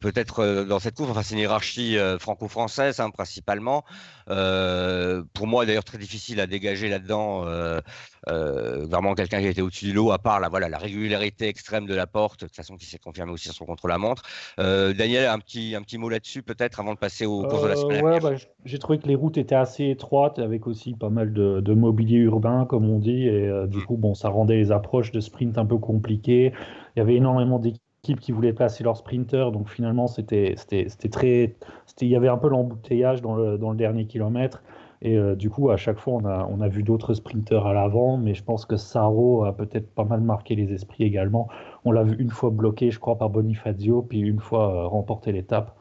peut-être 0.01 0.41
euh, 0.41 0.65
dans 0.65 0.79
cette 0.81 0.97
course. 0.97 1.11
Enfin, 1.11 1.23
c'est 1.23 1.35
une 1.35 1.41
hiérarchie 1.41 1.99
euh, 1.99 2.19
franco-française 2.19 3.01
hein, 3.01 3.11
principalement. 3.11 3.85
Euh, 4.29 5.23
pour 5.35 5.47
moi 5.47 5.67
d'ailleurs 5.67 5.85
très 5.85 5.99
difficile 5.99 6.41
à 6.41 6.47
dégager 6.47 6.89
là-dedans. 6.89 7.43
euh, 7.47 7.81
euh, 8.29 8.87
vraiment 8.87 9.15
quelqu'un 9.15 9.41
qui 9.41 9.47
a 9.47 9.51
été 9.51 9.63
au-dessus 9.63 9.87
du 9.87 9.93
lot, 9.93 10.11
à 10.13 10.19
part 10.19 10.41
la, 10.41 10.49
voilà, 10.49 10.69
la 10.69 10.79
régularité 10.79 11.49
extrême 11.49 11.87
de 11.87 11.95
la 11.95 12.07
porte, 12.07 12.41
de 12.41 12.47
toute 12.47 12.57
façon 12.57 12.77
qui 12.77 12.87
s'est 12.87 12.99
confirmée 12.99 13.33
aussi 13.33 13.45
sur 13.47 13.55
son 13.55 13.67
contre-la-montre. 13.67 14.23
Euh, 14.61 14.93
Daniel, 14.95 15.27
un 15.27 15.39
petit, 15.39 15.75
un 15.75 15.83
petit 15.83 15.99
mot 15.99 16.09
là-dessus 16.09 16.43
peut-être 16.43 16.81
avant 16.81 16.95
de 16.95 16.99
passer 16.99 17.27
aux 17.27 17.47
courses 17.47 17.63
de 17.63 17.69
la 17.69 17.77
Euh, 17.77 17.77
semaine 17.77 18.03
ouais, 18.03 18.21
bah, 18.21 18.35
j'ai 18.65 18.79
trouvé 18.79 18.99
que 19.01 19.09
les 19.09 19.17
routes 19.17 19.37
étaient 19.37 19.57
assez 19.57 19.91
étroites, 19.91 20.39
avec 20.39 20.67
aussi 20.69 20.95
pas 20.95 21.11
mal 21.11 21.33
de, 21.33 21.61
de 21.61 21.75
mobilier 21.75 22.19
urbain, 22.19 22.67
comme 22.67 22.89
on 22.89 22.99
dit, 23.01 23.27
et 23.27 23.49
euh, 23.49 23.67
du 23.67 23.81
Mm. 23.81 23.83
coup, 23.83 23.97
bon, 23.97 24.15
ça 24.15 24.29
rendait 24.29 24.57
les 24.57 24.71
approches 24.71 25.11
de 25.11 25.19
sprint 25.21 25.59
un 25.59 25.67
peu 25.67 25.77
compliquées. 25.79 26.53
Il 26.95 27.01
y 27.01 27.03
avait 27.03 27.17
énormément 27.17 27.59
d'équipes 27.59 28.21
qui 28.21 28.31
voulaient 28.31 28.53
placer 28.53 28.85
leurs 28.85 28.97
sprinters, 28.97 29.51
donc 29.51 29.69
finalement, 29.69 30.07
c'était 30.07 30.55
c'était- 30.57 30.89
c'était 30.89 31.09
très. 31.09 31.57
Il 32.01 32.09
y 32.09 32.17
avait 32.17 32.29
un 32.29 32.39
peu 32.39 32.49
l'embouteillage 32.49 33.23
dans 33.23 33.35
le, 33.35 33.59
dans 33.59 33.71
le 33.73 33.77
dernier 33.77 34.07
kilomètre, 34.07 34.63
et 35.05 35.19
euh, 35.19 35.35
du 35.35 35.51
coup, 35.51 35.71
à 35.71 35.77
chaque 35.77 35.99
fois, 35.99 36.15
on 36.15 36.25
a, 36.25 36.47
on 36.49 36.61
a 36.61 36.69
vu 36.69 36.85
d'autres 36.85 37.13
sprinters 37.13 37.67
à 37.67 37.73
l'avant, 37.73 38.17
mais 38.17 38.35
je 38.35 38.45
pense 38.45 38.65
que 38.65 38.77
Saro 38.77 39.45
a 39.45 39.53
peut-être 39.53 39.93
pas 39.93 40.05
mal 40.05 40.21
marqué 40.21 40.55
les 40.55 40.73
esprits 40.73 41.03
également. 41.03 41.49
On 41.85 41.91
l'a 41.91 42.05
vu 42.05 42.15
une 42.21 42.31
fois 42.31 42.51
bloqué, 42.51 42.93
je 42.93 43.01
crois, 43.01 43.19
par 43.19 43.29
Bonifazio, 43.29 44.03
puis 44.03 44.21
une 44.21 44.39
fois 44.39 44.73
euh, 44.73 44.87
remporter 44.87 45.33
l'étape 45.33 45.77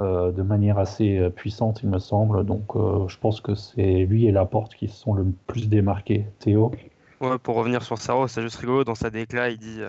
euh, 0.00 0.32
de 0.32 0.42
manière 0.42 0.78
assez 0.78 1.18
euh, 1.18 1.30
puissante, 1.30 1.84
il 1.84 1.88
me 1.88 2.00
semble. 2.00 2.44
Donc, 2.44 2.72
je 3.08 3.16
pense 3.16 3.40
que 3.40 3.54
c'est 3.54 4.06
lui 4.06 4.26
et 4.26 4.32
Laporte 4.32 4.74
qui 4.74 4.88
se 4.88 4.96
sont 4.96 5.14
le 5.14 5.24
plus 5.46 5.68
démarqués. 5.68 6.26
Théo? 6.40 6.72
Ouais, 7.20 7.38
pour 7.38 7.54
revenir 7.54 7.84
sur 7.84 7.98
Saro, 7.98 8.26
c'est 8.26 8.42
juste 8.42 8.56
rigolo. 8.56 8.82
Dans 8.82 8.96
sa 8.96 9.10
déclat, 9.10 9.50
il 9.50 9.58
dit 9.58 9.82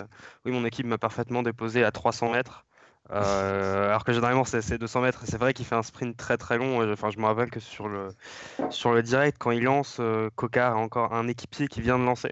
Oui, 0.45 0.51
mon 0.51 0.63
équipe 0.63 0.85
m'a 0.85 0.99
parfaitement 0.99 1.41
déposé 1.41 1.83
à 1.83 1.89
300 1.89 2.33
mètres. 2.33 2.65
Euh, 3.11 3.89
alors 3.89 4.03
que 4.03 4.13
généralement, 4.13 4.45
c'est 4.45 4.61
c'est 4.61 4.77
200 4.77 5.01
mètres. 5.01 5.21
C'est 5.25 5.37
vrai 5.37 5.53
qu'il 5.53 5.65
fait 5.65 5.75
un 5.75 5.83
sprint 5.83 6.15
très 6.17 6.37
très 6.37 6.57
long. 6.57 6.91
Enfin, 6.91 7.09
je 7.11 7.19
me 7.19 7.25
rappelle 7.25 7.51
que 7.51 7.59
sur 7.59 7.87
le, 7.87 8.09
sur 8.69 8.93
le 8.93 9.03
direct, 9.03 9.37
quand 9.39 9.51
il 9.51 9.63
lance, 9.63 9.97
euh, 9.99 10.29
Cocard 10.35 10.73
a 10.77 10.79
encore 10.79 11.13
un 11.13 11.27
équipier 11.27 11.67
qui 11.67 11.81
vient 11.81 11.99
de 11.99 12.05
lancer. 12.05 12.31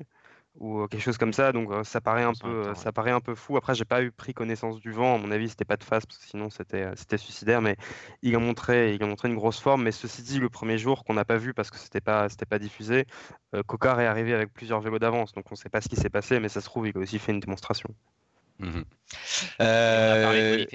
Ou 0.59 0.81
euh, 0.81 0.87
quelque 0.87 1.01
chose 1.01 1.17
comme 1.17 1.33
ça. 1.33 1.51
Donc, 1.51 1.71
euh, 1.71 1.83
ça, 1.83 2.01
paraît 2.01 2.23
un 2.23 2.33
peu, 2.33 2.73
ça 2.75 2.91
paraît 2.91 3.11
un 3.11 3.21
peu 3.21 3.35
fou. 3.35 3.57
Après, 3.57 3.73
j'ai 3.75 3.85
pas 3.85 4.03
eu 4.03 4.11
pris 4.11 4.33
connaissance 4.33 4.79
du 4.79 4.91
vent. 4.91 5.15
À 5.15 5.17
mon 5.17 5.31
avis, 5.31 5.49
c'était 5.49 5.65
pas 5.65 5.77
de 5.77 5.83
face, 5.83 6.05
parce 6.05 6.17
que 6.19 6.25
sinon, 6.25 6.49
c'était 6.49 6.89
c'était 6.95 7.17
suicidaire. 7.17 7.61
Mais 7.61 7.77
il 8.21 8.35
a, 8.35 8.39
montré, 8.39 8.93
il 8.93 9.03
a 9.03 9.07
montré 9.07 9.29
une 9.29 9.35
grosse 9.35 9.59
forme. 9.59 9.83
Mais 9.83 9.91
ceci 9.91 10.23
dit, 10.23 10.39
le 10.39 10.49
premier 10.49 10.77
jour 10.77 11.03
qu'on 11.03 11.13
n'a 11.13 11.25
pas 11.25 11.37
vu 11.37 11.53
parce 11.53 11.69
que 11.69 11.77
c'était 11.77 12.01
pas, 12.01 12.29
c'était 12.29 12.45
pas 12.45 12.59
diffusé, 12.59 13.05
euh, 13.55 13.63
Cocard 13.63 13.99
est 14.01 14.07
arrivé 14.07 14.33
avec 14.33 14.53
plusieurs 14.53 14.81
vélos 14.81 14.99
d'avance, 14.99 15.33
donc 15.33 15.45
on 15.51 15.55
ne 15.55 15.57
sait 15.57 15.69
pas 15.69 15.81
ce 15.81 15.89
qui 15.89 15.95
s'est 15.95 16.09
passé, 16.09 16.39
mais 16.39 16.49
ça 16.49 16.61
se 16.61 16.65
trouve, 16.65 16.87
il 16.87 16.97
a 16.97 16.99
aussi 16.99 17.19
fait 17.19 17.31
une 17.31 17.39
démonstration. 17.39 17.89
De 18.61 18.85
Euh, 19.61 20.65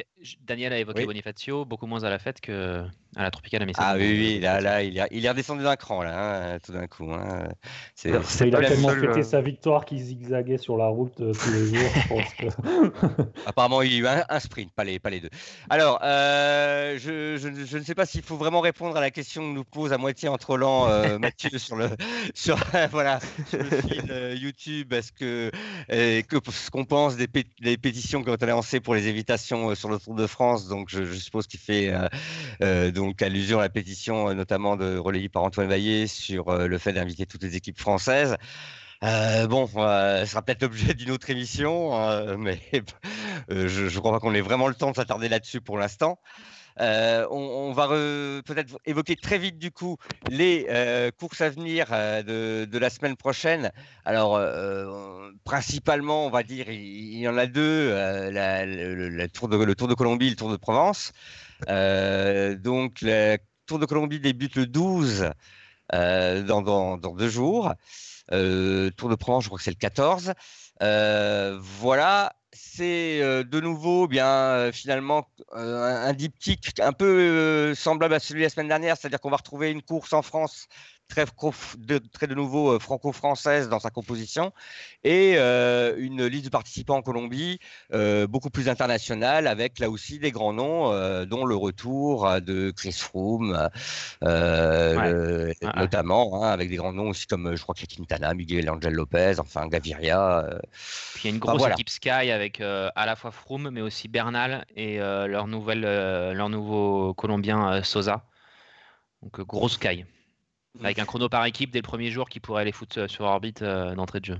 Daniel 0.46 0.72
a 0.72 0.78
évoqué 0.78 1.00
oui. 1.00 1.06
Bonifacio, 1.06 1.64
beaucoup 1.64 1.86
moins 1.86 2.02
à 2.04 2.10
la 2.10 2.18
fête 2.18 2.40
que 2.40 2.82
à 3.16 3.22
la 3.22 3.30
Tropicale 3.30 3.62
à 3.62 3.66
Messine. 3.66 3.82
Ah 3.86 3.94
oui, 3.96 4.40
là, 4.40 4.60
là, 4.60 4.82
il 4.82 4.98
est, 4.98 5.06
il 5.10 5.24
est 5.24 5.28
redescendu 5.30 5.62
d'un 5.62 5.76
cran, 5.76 6.02
là, 6.02 6.54
hein, 6.54 6.58
tout 6.64 6.72
d'un 6.72 6.86
coup. 6.86 7.10
hein. 7.12 7.48
C'est 7.94 8.10
il 8.10 8.54
a 8.54 8.60
le 8.60 8.66
tellement 8.68 8.88
seul, 8.88 9.00
fêté 9.00 9.20
euh, 9.20 9.22
sa 9.22 9.40
victoire 9.40 9.84
qu'il 9.86 9.98
zigzaguait 10.00 10.58
sur 10.58 10.76
la 10.76 10.88
route 10.88 11.18
euh, 11.20 11.32
tous 11.32 11.50
les 11.50 11.66
jours. 11.74 11.90
Je 11.94 12.08
pense 12.08 12.34
que... 12.34 13.22
Apparemment, 13.46 13.80
il 13.82 13.92
y 13.92 13.96
a 13.96 13.98
eu 14.00 14.06
un, 14.06 14.24
un 14.28 14.40
sprint, 14.40 14.70
pas 14.72 14.84
les, 14.84 14.98
pas 14.98 15.08
les 15.10 15.20
deux. 15.20 15.30
Alors, 15.70 16.00
euh, 16.02 16.98
je, 16.98 17.36
je, 17.38 17.64
je 17.64 17.78
ne 17.78 17.82
sais 17.82 17.94
pas 17.94 18.04
s'il 18.04 18.22
faut 18.22 18.36
vraiment 18.36 18.60
répondre 18.60 18.96
à 18.96 19.00
la 19.00 19.10
question 19.10 19.42
que 19.42 19.54
nous 19.54 19.64
pose 19.64 19.92
à 19.94 19.98
moitié 19.98 20.28
en 20.28 20.36
trollant 20.36 20.88
euh, 20.88 21.18
Mathieu 21.20 21.56
sur 21.58 21.76
le, 21.76 21.88
sur, 22.34 22.58
voilà, 22.90 23.20
sur 23.48 23.58
le 23.58 23.70
fil 23.82 24.38
YouTube. 24.42 24.92
Est-ce 24.92 25.12
que, 25.12 25.50
euh, 25.90 26.20
que 26.22 26.36
ce 26.50 26.70
qu'on 26.70 26.84
pense 26.84 27.16
des, 27.16 27.28
pét- 27.28 27.46
des 27.62 27.78
pétitions 27.78 28.22
qui 28.22 28.28
ont 28.30 28.34
été 28.34 28.46
lancées 28.46 28.80
pour 28.80 28.94
les 28.94 29.08
évitations 29.08 29.70
euh, 29.70 29.74
sur 29.74 29.88
le 29.88 29.98
Tour 30.06 30.14
de 30.14 30.26
France 30.28 30.68
Donc, 30.68 30.88
je, 30.88 31.02
suppose 31.14 31.48
qu'il 31.48 31.58
fait 31.58 31.92
euh, 31.92 32.06
euh, 32.62 32.90
donc 32.92 33.20
allusion 33.22 33.58
à 33.58 33.62
la 33.62 33.68
pétition, 33.68 34.28
euh, 34.28 34.34
notamment 34.34 34.76
de 34.76 34.96
relayée 34.96 35.28
par 35.28 35.42
Antoine 35.42 35.66
Vaillé 35.66 36.06
sur 36.06 36.56
le 36.56 36.78
fait 36.78 36.92
d'inviter 36.92 37.26
toutes 37.26 37.42
les 37.42 37.56
équipes 37.56 37.80
françaises. 37.80 38.36
Bon, 39.02 39.66
ce 39.66 40.24
sera 40.26 40.42
peut-être 40.42 40.62
l'objet 40.62 40.94
d'une 40.94 41.10
autre 41.10 41.28
émission, 41.28 42.00
euh, 42.00 42.36
mais 42.36 42.60
je 43.48 43.92
ne 43.92 43.98
crois 43.98 44.12
pas 44.12 44.20
qu'on 44.20 44.32
ait 44.32 44.40
vraiment 44.40 44.68
le 44.68 44.74
temps 44.74 44.92
de 44.92 44.96
s'attarder 44.96 45.28
là-dessus 45.28 45.60
pour 45.60 45.76
l'instant. 45.76 46.20
Euh, 46.80 47.26
on, 47.30 47.72
va 47.72 47.86
re- 47.86 48.42
peut-être 48.42 48.78
évoquer 48.84 49.16
très 49.16 49.38
vite 49.38 49.58
du 49.58 49.70
coup 49.70 49.96
les 50.28 50.66
euh, 50.68 51.10
courses 51.10 51.40
à 51.40 51.48
venir 51.48 51.86
euh, 51.90 52.66
de, 52.66 52.78
la 52.78 52.90
semaine 52.90 53.16
prochaine. 53.16 53.70
Alors 54.04 54.40
principalement, 55.44 56.26
on 56.26 56.30
va 56.30 56.42
dire, 56.42 56.68
il, 56.70 57.18
y 57.18 57.28
en 57.28 57.36
a 57.38 57.46
deux 57.46 57.90
le, 57.90 59.26
tour 59.28 59.48
de, 59.48 59.56
le 59.56 59.74
Tour 59.74 59.88
de 59.88 59.94
Colombie, 59.94 60.30
le 60.30 60.36
Tour 60.36 60.50
de 60.50 60.56
Provence. 60.56 61.12
Donc 61.66 63.00
le 63.00 63.38
Tour 63.66 63.78
de 63.78 63.86
Colombie 63.86 64.20
débute 64.20 64.56
le 64.56 64.66
12 64.66 65.30
euh, 65.94 66.42
dans, 66.42 66.62
dans, 66.62 67.14
deux 67.14 67.28
jours. 67.28 67.72
Tour 68.28 69.08
de 69.08 69.14
Provence, 69.14 69.44
je 69.44 69.48
crois 69.48 69.58
que 69.58 69.64
c'est 69.64 69.70
le 69.70 69.76
14. 69.76 70.34
Euh, 70.82 71.58
voilà, 71.60 72.34
c'est 72.56 73.20
euh, 73.22 73.44
de 73.44 73.60
nouveau 73.60 74.08
bien 74.08 74.26
euh, 74.26 74.72
finalement 74.72 75.28
euh, 75.54 75.82
un, 75.82 76.08
un 76.08 76.12
diptyque 76.12 76.80
un 76.80 76.92
peu 76.92 77.04
euh, 77.06 77.74
semblable 77.74 78.14
à 78.14 78.18
celui 78.20 78.40
de 78.40 78.46
la 78.46 78.50
semaine 78.50 78.68
dernière, 78.68 78.96
c'est-à-dire 78.96 79.20
qu'on 79.20 79.30
va 79.30 79.36
retrouver 79.36 79.70
une 79.70 79.82
course 79.82 80.12
en 80.12 80.22
France 80.22 80.66
très, 81.08 81.24
de, 81.78 81.98
très 81.98 82.26
de 82.26 82.34
nouveau 82.34 82.72
euh, 82.72 82.78
franco-française 82.78 83.68
dans 83.68 83.78
sa 83.78 83.90
composition 83.90 84.52
et 85.04 85.34
euh, 85.36 85.94
une 85.98 86.26
liste 86.26 86.46
de 86.46 86.50
participants 86.50 86.96
en 86.96 87.02
Colombie 87.02 87.58
euh, 87.92 88.26
beaucoup 88.26 88.50
plus 88.50 88.68
internationale 88.68 89.46
avec 89.46 89.78
là 89.78 89.88
aussi 89.90 90.18
des 90.18 90.30
grands 90.32 90.52
noms 90.52 90.92
euh, 90.92 91.24
dont 91.24 91.44
le 91.44 91.54
retour 91.56 92.40
de 92.40 92.70
Chris 92.70 92.92
Froome 92.92 93.68
Ouais. 94.22 95.54
notamment 95.76 96.42
hein, 96.42 96.48
avec 96.48 96.70
des 96.70 96.76
grands 96.76 96.92
noms 96.92 97.08
aussi 97.10 97.26
comme 97.26 97.56
je 97.56 97.62
crois 97.62 97.74
Quintana, 97.74 98.34
Miguel 98.34 98.68
Angel 98.70 98.92
Lopez, 98.92 99.34
enfin 99.38 99.66
Gaviria. 99.68 100.44
Puis 101.14 101.22
il 101.24 101.30
y 101.30 101.32
a 101.32 101.36
une 101.36 101.42
Enfin, 101.42 101.52
grosse 101.52 101.58
voilà. 101.60 101.74
équipe 101.74 101.90
Sky 101.90 102.08
avec 102.30 102.60
à 102.60 103.06
la 103.06 103.16
fois 103.16 103.30
Froome, 103.30 103.70
mais 103.70 103.80
aussi 103.80 104.08
Bernal 104.08 104.64
et 104.74 104.98
leur, 104.98 105.46
nouvelle, 105.46 105.82
leur 105.82 106.48
nouveau 106.48 107.14
Colombien 107.14 107.82
Sosa. 107.82 108.24
Donc 109.22 109.40
euh, 109.40 109.44
gros 109.44 109.68
Sky. 109.68 110.04
Avec 110.82 110.98
un 110.98 111.04
chrono 111.04 111.28
par 111.28 111.44
équipe 111.46 111.70
dès 111.70 111.78
le 111.78 111.82
premier 111.82 112.10
jour 112.10 112.28
qui 112.28 112.40
pourrait 112.40 112.64
les 112.64 112.72
foutre 112.72 113.08
sur 113.10 113.24
orbite 113.24 113.62
euh, 113.62 113.94
d'entrée 113.94 114.20
de 114.20 114.26
jeu. 114.26 114.38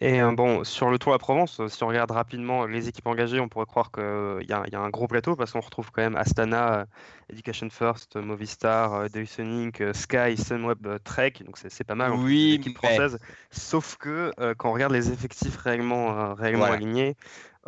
Et 0.00 0.20
euh, 0.20 0.32
bon, 0.32 0.64
sur 0.64 0.90
le 0.90 0.98
Tour 0.98 1.12
de 1.12 1.14
la 1.14 1.18
Provence, 1.18 1.60
euh, 1.60 1.68
si 1.68 1.82
on 1.84 1.88
regarde 1.88 2.10
rapidement 2.10 2.64
les 2.66 2.88
équipes 2.88 3.06
engagées, 3.06 3.38
on 3.38 3.48
pourrait 3.48 3.66
croire 3.66 3.92
qu'il 3.92 4.02
y, 4.48 4.52
a- 4.52 4.62
il 4.66 4.72
y 4.72 4.76
a 4.76 4.80
un 4.80 4.88
gros 4.90 5.06
plateau 5.06 5.36
parce 5.36 5.52
qu'on 5.52 5.60
retrouve 5.60 5.92
quand 5.92 6.02
même 6.02 6.16
Astana, 6.16 6.80
euh, 6.80 6.84
Education 7.32 7.68
First, 7.70 8.16
euh, 8.16 8.22
Movistar, 8.22 8.94
euh, 8.94 9.08
Deuce 9.08 9.38
Inc, 9.38 9.80
euh, 9.80 9.92
Sky, 9.92 10.36
Sunweb, 10.36 10.86
euh, 10.86 10.98
Trek, 11.04 11.34
donc 11.44 11.56
c'est 11.58 11.84
pas 11.84 11.94
mal 11.94 12.12
Oui, 12.12 12.60
mais- 12.64 12.72
françaises. 12.74 13.18
Sauf 13.50 13.96
que 13.96 14.32
euh, 14.40 14.54
quand 14.56 14.70
on 14.70 14.72
regarde 14.72 14.92
les 14.92 15.12
effectifs 15.12 15.56
réellement, 15.58 16.18
euh, 16.18 16.32
réellement 16.34 16.60
Voilà. 16.60 16.74
alignés, 16.76 17.16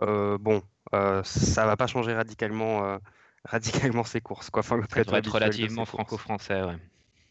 euh, 0.00 0.38
bon, 0.38 0.62
euh, 0.94 1.22
ça 1.24 1.66
va 1.66 1.76
pas 1.76 1.86
changer 1.86 2.14
radicalement, 2.14 2.84
euh, 2.84 2.98
radicalement 3.44 4.02
ces 4.02 4.20
courses. 4.20 4.50
Quoi. 4.50 4.60
Enfin, 4.60 4.76
le 4.76 4.82
Ça 4.82 4.88
plateau 4.88 5.04
devrait 5.10 5.18
être 5.20 5.32
relativement 5.32 5.84
franco-français. 5.84 6.62
Ouais. 6.62 6.78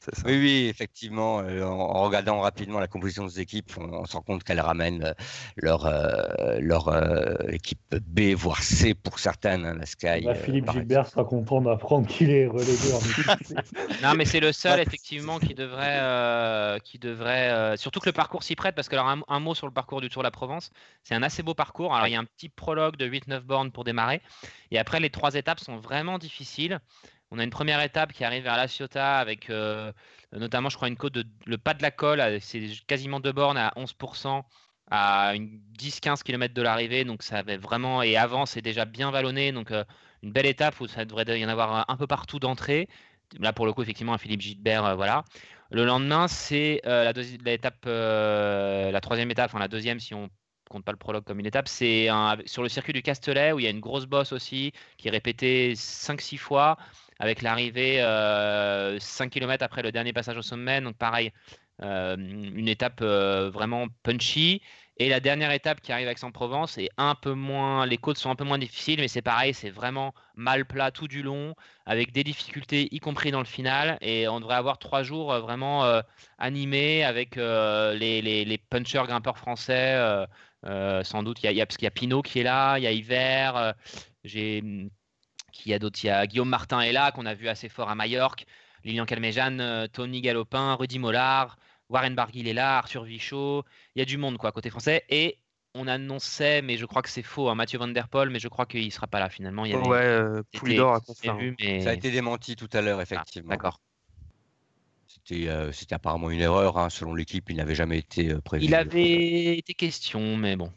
Ça. 0.03 0.11
Oui, 0.25 0.33
oui, 0.39 0.67
effectivement. 0.67 1.41
euh, 1.41 1.63
en, 1.63 1.77
en 1.79 2.01
regardant 2.01 2.39
rapidement 2.41 2.79
la 2.79 2.87
composition 2.87 3.23
des 3.25 3.39
équipes, 3.39 3.71
on, 3.77 3.83
on 3.83 4.05
se 4.05 4.13
rend 4.13 4.23
compte 4.23 4.43
qu'elles 4.43 4.59
ramènent 4.59 5.03
euh, 5.03 5.13
leur, 5.57 5.85
euh, 5.85 6.57
leur 6.59 6.87
euh, 6.87 7.35
équipe 7.49 7.95
B, 8.07 8.33
voire 8.35 8.63
C 8.63 8.95
pour 8.95 9.19
certaines, 9.19 9.63
hein, 9.63 9.75
la 9.77 9.85
Sky. 9.85 10.21
Bah, 10.25 10.33
Philippe 10.33 10.71
Gilbert 10.71 11.05
sera 11.05 11.23
content 11.23 11.61
d'apprendre 11.61 12.07
qu'il 12.07 12.31
est 12.31 12.47
relégué 12.47 12.93
en. 12.93 12.99
Non, 14.01 14.15
mais 14.15 14.25
c'est 14.25 14.39
le 14.39 14.51
seul 14.51 14.79
effectivement 14.79 15.37
qui 15.37 15.53
devrait, 15.53 15.99
euh, 16.01 16.79
qui 16.79 16.97
devrait, 16.97 17.51
euh, 17.51 17.77
surtout 17.77 17.99
que 17.99 18.07
le 18.09 18.13
parcours 18.13 18.41
s'y 18.41 18.55
prête, 18.55 18.73
parce 18.73 18.89
que 18.89 18.95
alors 18.95 19.07
un, 19.07 19.21
un 19.27 19.39
mot 19.39 19.53
sur 19.53 19.67
le 19.67 19.73
parcours 19.73 20.01
du 20.01 20.09
Tour 20.09 20.23
de 20.23 20.27
la 20.27 20.31
Provence, 20.31 20.71
c'est 21.03 21.13
un 21.13 21.21
assez 21.21 21.43
beau 21.43 21.53
parcours. 21.53 21.93
Alors 21.93 22.07
il 22.07 22.11
y 22.11 22.15
a 22.15 22.19
un 22.19 22.25
petit 22.25 22.49
prologue 22.49 22.95
de 22.97 23.07
8-9 23.07 23.41
bornes 23.41 23.71
pour 23.71 23.83
démarrer, 23.83 24.21
et 24.71 24.79
après 24.79 24.99
les 24.99 25.11
trois 25.11 25.35
étapes 25.35 25.59
sont 25.59 25.77
vraiment 25.77 26.17
difficiles. 26.17 26.79
On 27.31 27.39
a 27.39 27.43
une 27.43 27.49
première 27.49 27.81
étape 27.81 28.11
qui 28.13 28.23
arrive 28.25 28.43
vers 28.43 28.57
La 28.57 28.67
Ciotat 28.67 29.17
avec 29.17 29.49
euh, 29.49 29.91
notamment, 30.33 30.69
je 30.69 30.75
crois, 30.75 30.87
une 30.87 30.97
côte 30.97 31.13
de 31.13 31.25
le 31.45 31.57
pas 31.57 31.73
de 31.73 31.81
la 31.81 31.91
colle, 31.91 32.19
euh, 32.19 32.39
c'est 32.41 32.61
quasiment 32.87 33.19
deux 33.19 33.31
bornes 33.31 33.57
à 33.57 33.73
11%. 33.75 34.43
à 34.89 35.33
une 35.35 35.61
10-15 35.79 36.23
km 36.23 36.53
de 36.53 36.61
l'arrivée, 36.61 37.05
donc 37.05 37.23
ça 37.23 37.37
avait 37.37 37.57
vraiment 37.57 38.01
et 38.03 38.17
avant 38.17 38.45
c'est 38.45 38.61
déjà 38.61 38.85
bien 38.85 39.11
vallonné, 39.11 39.51
donc 39.53 39.71
euh, 39.71 39.85
une 40.23 40.31
belle 40.31 40.45
étape 40.45 40.79
où 40.81 40.87
ça 40.87 41.05
devrait 41.05 41.39
y 41.39 41.45
en 41.45 41.49
avoir 41.49 41.89
un 41.89 41.97
peu 41.97 42.07
partout 42.07 42.39
d'entrée. 42.39 42.87
Là, 43.39 43.53
pour 43.53 43.65
le 43.65 43.73
coup, 43.73 43.81
effectivement, 43.81 44.13
un 44.13 44.17
Philippe 44.17 44.41
Gilbert, 44.41 44.95
voilà. 44.97 45.23
Le 45.71 45.85
lendemain, 45.85 46.27
c'est 46.27 46.81
la, 46.83 47.13
euh, 47.87 48.91
la 48.91 49.01
troisième 49.01 49.31
étape, 49.31 49.49
enfin 49.51 49.59
la 49.59 49.69
deuxième 49.69 49.99
si 50.01 50.13
on 50.13 50.29
compte 50.69 50.83
pas 50.85 50.91
le 50.91 50.97
prologue 50.97 51.23
comme 51.23 51.39
une 51.39 51.45
étape, 51.45 51.67
c'est 51.67 52.07
sur 52.45 52.63
le 52.63 52.69
circuit 52.69 52.93
du 52.93 53.01
Castellet 53.01 53.51
où 53.53 53.59
il 53.59 53.63
y 53.63 53.67
a 53.67 53.69
une 53.69 53.79
grosse 53.79 54.05
bosse 54.05 54.31
aussi 54.31 54.71
qui 54.97 55.07
est 55.07 55.11
répétée 55.11 55.73
5-6 55.75 56.37
fois 56.37 56.77
avec 57.21 57.43
l'arrivée 57.43 58.01
euh, 58.01 58.99
5 58.99 59.29
km 59.31 59.63
après 59.63 59.83
le 59.83 59.91
dernier 59.93 60.13
passage 60.13 60.37
au 60.37 60.41
sommet. 60.41 60.81
Donc 60.81 60.97
pareil, 60.97 61.31
euh, 61.83 62.15
une 62.17 62.67
étape 62.67 63.01
euh, 63.01 63.49
vraiment 63.51 63.87
punchy. 64.03 64.61
Et 64.97 65.09
la 65.09 65.19
dernière 65.19 65.51
étape 65.51 65.81
qui 65.81 65.91
arrive 65.91 66.07
à 66.07 66.11
Aix-en-Provence 66.11 66.77
est 66.77 66.89
un 66.97 67.15
peu 67.15 67.33
moins, 67.33 67.85
les 67.87 67.97
côtes 67.97 68.17
sont 68.17 68.29
un 68.29 68.35
peu 68.35 68.43
moins 68.43 68.59
difficiles, 68.59 68.99
mais 68.99 69.07
c'est 69.07 69.21
pareil, 69.23 69.53
c'est 69.53 69.71
vraiment 69.71 70.13
mal 70.35 70.65
plat 70.65 70.91
tout 70.91 71.07
du 71.07 71.23
long, 71.23 71.55
avec 71.85 72.11
des 72.11 72.23
difficultés, 72.23 72.87
y 72.93 72.99
compris 72.99 73.31
dans 73.31 73.39
le 73.39 73.45
final. 73.45 73.97
Et 74.01 74.27
on 74.27 74.39
devrait 74.39 74.55
avoir 74.55 74.77
trois 74.79 75.03
jours 75.03 75.33
euh, 75.33 75.39
vraiment 75.41 75.85
euh, 75.85 76.01
animés 76.37 77.03
avec 77.03 77.37
euh, 77.37 77.93
les, 77.95 78.21
les, 78.21 78.45
les 78.45 78.57
punchers 78.57 79.03
grimpeurs 79.07 79.37
français. 79.37 79.95
euh, 79.95 80.25
euh, 80.65 81.03
sans 81.03 81.23
doute, 81.23 81.41
parce 81.41 81.77
qu'il 81.77 81.85
y 81.85 81.87
a 81.87 81.91
Pinot 81.91 82.21
qui 82.21 82.39
est 82.39 82.43
là, 82.43 82.77
il 82.77 82.83
y 82.83 82.87
a 82.87 82.91
Hiver, 82.91 83.55
euh, 83.57 83.73
j'ai 84.23 84.61
qui 85.51 85.69
y 85.69 85.73
a 85.73 85.79
d'autres, 85.79 85.99
il 86.03 86.07
y 86.07 86.09
a 86.09 86.25
Guillaume 86.27 86.49
Martin 86.49 86.81
est 86.81 86.91
là, 86.91 87.11
qu'on 87.11 87.25
a 87.25 87.33
vu 87.33 87.47
assez 87.47 87.69
fort 87.69 87.89
à 87.89 87.95
Majorque, 87.95 88.45
Lilian 88.83 89.05
Calmejane, 89.05 89.61
euh, 89.61 89.87
Tony 89.87 90.21
Galopin, 90.21 90.73
Rudy 90.75 90.97
Mollard, 90.99 91.57
Warren 91.89 92.15
Barguil 92.15 92.47
est 92.47 92.53
là, 92.53 92.77
Arthur 92.79 93.03
Vichot, 93.03 93.63
il 93.95 93.99
y 93.99 94.01
a 94.01 94.05
du 94.05 94.17
monde 94.17 94.37
quoi 94.37 94.51
côté 94.51 94.69
français 94.69 95.03
et 95.09 95.37
on 95.73 95.87
annonçait, 95.87 96.61
mais 96.61 96.75
je 96.75 96.85
crois 96.85 97.01
que 97.01 97.09
c'est 97.09 97.23
faux, 97.23 97.47
hein, 97.49 97.55
Mathieu 97.55 97.79
Van 97.79 97.87
Der 97.87 98.09
Poel, 98.09 98.29
mais 98.29 98.39
je 98.39 98.47
crois 98.49 98.65
qu'il 98.65 98.91
sera 98.91 99.07
pas 99.07 99.19
là 99.19 99.29
finalement. 99.29 99.63
Il 99.65 99.71
y 99.71 99.73
avait 99.73 99.87
Ouais, 99.87 99.97
euh, 99.99 100.41
Poulidor 100.53 100.95
a 100.95 100.99
confirmé. 100.99 101.37
prévu, 101.37 101.55
mais 101.61 101.81
Ça 101.81 101.91
a 101.91 101.93
été 101.93 102.11
démenti 102.11 102.55
tout 102.57 102.69
à 102.73 102.81
l'heure, 102.81 102.99
Ah, 102.99 103.03
effectivement. 103.03 103.49
d'accord. 103.51 103.79
C'était 105.07 105.47
euh, 105.49 105.71
c'était 105.71 105.95
apparemment 105.95 106.29
une 106.29 106.39
erreur. 106.41 106.77
hein, 106.77 106.89
Selon 106.89 107.13
l'équipe, 107.15 107.49
il 107.49 107.57
n'avait 107.57 107.75
jamais 107.75 107.97
été 107.99 108.31
euh, 108.31 108.39
prévu. 108.41 108.65
Il 108.65 108.75
avait 108.75 109.57
été 109.57 109.73
question, 109.73 110.35
mais 110.37 110.55
bon. 110.55 110.71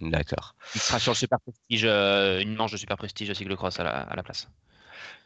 D'accord. 0.00 0.54
Il 0.74 0.80
sera 0.80 0.98
sur 0.98 1.12
le 1.12 1.16
Super 1.16 1.40
Prestige, 1.40 1.84
euh, 1.84 2.40
une 2.40 2.54
manche 2.54 2.72
de 2.72 2.76
Super 2.76 2.96
Prestige 2.96 3.32
cyclocross 3.32 3.80
à 3.80 3.84
la, 3.84 3.90
à 3.90 4.16
la 4.16 4.22
place. 4.22 4.48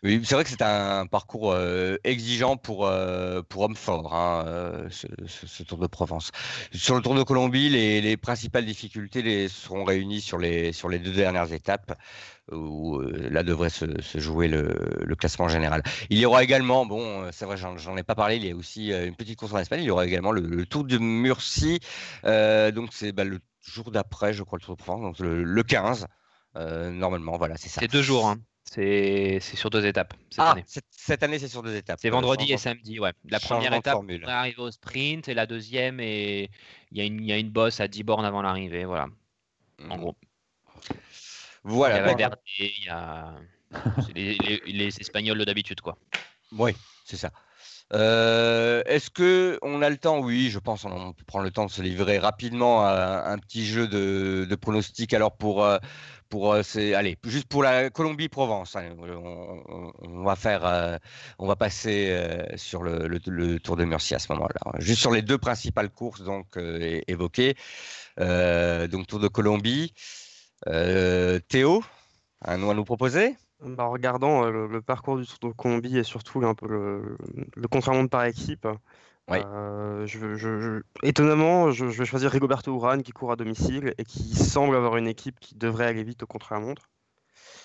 Oui, 0.03 0.21
c'est 0.25 0.35
vrai 0.35 0.45
que 0.45 0.51
c'est 0.51 0.63
un 0.63 1.07
parcours 1.07 1.53
euh, 1.53 1.97
exigeant 2.05 2.57
pour, 2.57 2.87
euh, 2.87 3.43
pour 3.43 3.63
hommes 3.63 3.77
forts, 3.77 4.15
hein, 4.15 4.87
ce, 4.91 5.07
ce- 5.27 5.47
ce 5.47 5.63
Tour 5.63 5.79
de 5.79 5.87
Provence. 5.87 6.33
Sur 6.73 6.97
le 6.97 7.03
Tour 7.03 7.15
de 7.15 7.23
Colombie, 7.23 7.69
les, 7.69 8.01
les 8.01 8.17
principales 8.17 8.67
difficultés 8.67 9.23
les, 9.23 9.49
seront 9.49 9.85
réunies 9.85 10.21
sur 10.21 10.39
les, 10.39 10.73
sur 10.73 10.89
les 10.89 10.99
deux 10.99 11.13
dernières 11.13 11.53
étapes, 11.53 11.97
où 12.51 12.97
euh, 12.99 13.29
là 13.31 13.43
devrait 13.43 13.71
se, 13.71 14.01
se 14.03 14.19
jouer 14.19 14.49
le, 14.49 14.75
le 15.01 15.17
classement 15.17 15.49
général. 15.49 15.83
Il 16.11 16.19
y 16.19 16.27
aura 16.27 16.43
également, 16.43 16.85
bon, 16.87 17.31
c'est 17.33 17.45
vrai, 17.45 17.57
j'en 17.57 17.97
ai 17.97 18.03
pas 18.03 18.15
parlé, 18.17 18.37
il 18.37 18.47
y 18.47 18.51
a 18.51 18.57
aussi 18.57 18.93
une 18.93 19.15
petite 19.17 19.39
course 19.39 19.53
en 19.53 19.59
Espagne, 19.59 19.81
il 19.83 19.87
y 19.87 19.91
aura 19.91 20.07
également 20.07 20.33
le, 20.33 20.41
le 20.43 20.67
Tour 20.67 20.85
de 20.85 20.99
Murcie, 20.99 21.81
donc 22.25 22.91
c'est 22.93 23.13
bah, 23.13 23.25
le 23.25 23.41
jour 23.63 23.91
d'après, 23.91 24.33
je 24.33 24.43
crois, 24.43 24.59
le 24.59 24.65
Tour 24.65 24.77
de 24.77 24.83
Provence, 24.83 25.03
donc 25.03 25.19
le, 25.19 25.43
le 25.45 25.63
15, 25.63 26.07
euh, 26.57 26.91
normalement, 26.91 27.37
voilà, 27.37 27.57
c'est 27.57 27.69
ça. 27.69 27.81
C'est 27.81 27.91
deux 27.91 28.03
jours, 28.03 28.29
hein. 28.29 28.37
c'est 28.65 29.41
sur 29.41 29.71
deux 29.71 29.85
étapes 29.87 30.15
cette 30.31 30.45
Ah, 30.47 30.53
année. 30.53 30.65
cette, 30.67 31.23
année, 31.23 31.39
c'est 31.39 31.49
sur 31.49 31.63
deux 31.63 31.75
étapes. 31.75 31.99
C'est 32.01 32.11
vendredi 32.11 32.53
et 32.53 32.59
samedi, 32.59 32.99
ouais. 33.01 33.13
La 33.29 33.41
première 33.41 33.73
étape 33.75 33.99
va 34.25 34.39
arriver 34.41 34.59
au 34.61 34.71
sprint 34.71 35.29
et 35.29 35.35
la 35.35 35.47
deuxième, 35.47 36.01
et 36.01 36.51
il 36.91 36.99
y, 36.99 37.01
a 37.01 37.05
une- 37.05 37.21
il 37.21 37.27
y 37.27 37.33
a 37.33 37.39
une 37.39 37.51
bosse 37.51 37.81
à 37.81 37.89
10 37.89 38.03
bornes 38.03 38.25
avant 38.25 38.43
l'arrivée, 38.43 38.85
voilà, 38.85 39.07
en 39.89 39.95
Mhm. 39.97 40.01
gros. 40.01 40.17
Voilà. 41.65 41.95
il 41.95 41.99
y 41.99 42.01
a 42.01 42.03
Valverde, 42.03 42.37
il 42.59 42.85
y 42.85 42.89
a 42.89 43.35
les, 44.15 44.35
les- 44.35 44.63
les 44.73 45.01
Espagnols 45.01 45.39
de 45.39 45.45
d'habitude, 45.45 45.81
quoi. 45.81 45.97
Oui, 46.59 46.73
c'est 47.05 47.17
ça. 47.17 47.31
Euh, 47.95 48.83
Est-ce 48.87 49.11
que 49.11 49.59
on 49.63 49.83
a 49.83 49.91
le 49.91 49.99
temps? 49.99 50.21
Oui, 50.21 50.49
je 50.51 50.59
pense 50.59 50.85
on, 50.85 51.13
peut 51.13 51.25
prendre 51.25 51.45
le 51.45 51.51
temps 51.51 51.67
de 51.67 51.71
se 51.71 51.83
livrer 51.83 52.19
rapidement 52.19 52.85
à 52.85 53.25
un 53.27 53.39
petit 53.39 53.67
jeu 53.67 53.87
de, 53.87 54.47
de 54.49 54.55
pronostic. 54.55 55.13
Alors 55.13 55.37
pour 55.37 55.65
euh, 55.65 55.79
pour 56.31 56.55
euh, 56.55 56.63
allez 56.95 57.19
juste 57.25 57.49
pour 57.49 57.63
la 57.63 57.91
Colombie-Provence, 57.91 58.77
hein, 58.77 58.95
on, 58.99 60.25
va 60.25 60.37
faire 60.37 60.65
euh, 60.65 60.97
on 61.39 61.47
va 61.47 61.57
passer 61.57 62.19
sur 62.57 62.83
le, 62.83 63.19
Tour 63.61 63.77
de 63.77 63.85
Murcie 63.85 64.15
à 64.15 64.19
ce 64.19 64.33
moment-là. 64.33 64.73
Juste 64.79 65.01
sur 65.01 65.13
les 65.13 65.23
deux 65.23 65.39
principales 65.39 65.91
courses 65.91 66.23
donc 66.23 66.57
évoquées. 66.57 67.57
Donc 68.19 69.07
Tour 69.07 69.21
de 69.21 69.29
Colombie. 69.29 69.93
Théo, 70.65 71.85
un 72.43 72.57
nom 72.57 72.71
à 72.71 72.75
nous 72.75 72.85
proposer? 72.85 73.37
Bah, 73.65 73.85
en 73.85 73.91
regardant 73.91 74.45
euh, 74.45 74.51
le, 74.51 74.67
le 74.67 74.83
parcours 74.83 75.19
du 75.19 75.27
Tour 75.27 75.51
de 75.51 75.55
Colombie 75.55 75.97
et 75.97 76.03
surtout 76.05 76.45
un 76.45 76.55
peu 76.55 76.67
le, 76.67 77.17
le 77.55 77.69
contre-la-montre 77.69 78.11
par 78.11 78.25
équipe, 78.25 78.67
Oui. 79.29 79.39
euh, 79.39 80.07
je, 80.07 80.35
je- 80.37 80.61
je- 80.61 80.83
étonnamment, 81.03 81.71
je, 81.71 81.85
vais 81.87 82.05
choisir 82.05 82.31
Rigoberto 82.33 82.75
Urán 82.75 83.03
qui 83.03 83.13
court 83.13 83.33
à 83.33 83.37
domicile 83.37 83.95
et 83.99 84.05
qui 84.05 84.35
semble 84.35 84.75
avoir 84.77 84.97
une 84.97 85.07
équipe 85.07 85.39
qui 85.41 85.55
devrait 85.55 85.87
aller 85.87 86.03
vite 86.05 86.23
au 86.25 86.27
contre-la-montre. 86.27 86.91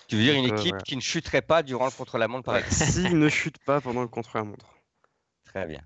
Tu 0.07 0.15
veux 0.17 0.23
dire 0.23 0.35
une 0.35 0.45
euh, 0.45 0.47
équipe 0.57 0.83
qui 0.83 0.95
ne 0.95 1.01
chuterait 1.01 1.41
pas 1.41 1.63
durant 1.63 1.85
le 1.85 1.91
contre-la-montre 1.91 2.43
par 2.45 2.57
exemple 2.57 2.73
S'il 2.73 3.17
ne 3.17 3.29
chute 3.29 3.57
pas 3.59 3.81
pendant 3.81 4.01
le 4.01 4.07
contre-la-montre. 4.07 4.67
Très 5.45 5.65
bien. 5.65 5.81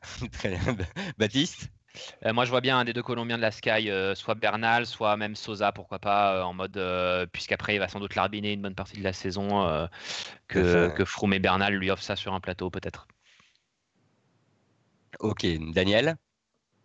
Très 0.32 0.50
bien. 0.50 0.76
Baptiste? 1.18 1.70
Euh, 2.26 2.32
moi, 2.32 2.44
je 2.44 2.50
vois 2.50 2.60
bien 2.60 2.78
un 2.78 2.84
des 2.84 2.92
deux 2.92 3.02
Colombiens 3.02 3.36
de 3.36 3.42
la 3.42 3.50
Sky, 3.50 3.90
euh, 3.90 4.14
soit 4.14 4.34
Bernal, 4.34 4.86
soit 4.86 5.16
même 5.16 5.34
Sosa, 5.34 5.72
pourquoi 5.72 5.98
pas, 5.98 6.36
euh, 6.36 6.42
en 6.42 6.54
mode, 6.54 6.76
euh, 6.76 7.26
puisqu'après, 7.30 7.74
il 7.74 7.78
va 7.78 7.88
sans 7.88 8.00
doute 8.00 8.14
l'arbiner 8.14 8.52
une 8.52 8.62
bonne 8.62 8.74
partie 8.74 8.98
de 8.98 9.04
la 9.04 9.12
saison, 9.12 9.66
euh, 9.66 9.86
que, 10.48 10.88
que 10.88 11.04
Froome 11.04 11.34
et 11.34 11.38
Bernal 11.38 11.74
lui 11.74 11.90
offrent 11.90 12.02
ça 12.02 12.16
sur 12.16 12.34
un 12.34 12.40
plateau, 12.40 12.70
peut-être. 12.70 13.06
Ok, 15.20 15.46
Daniel? 15.74 16.16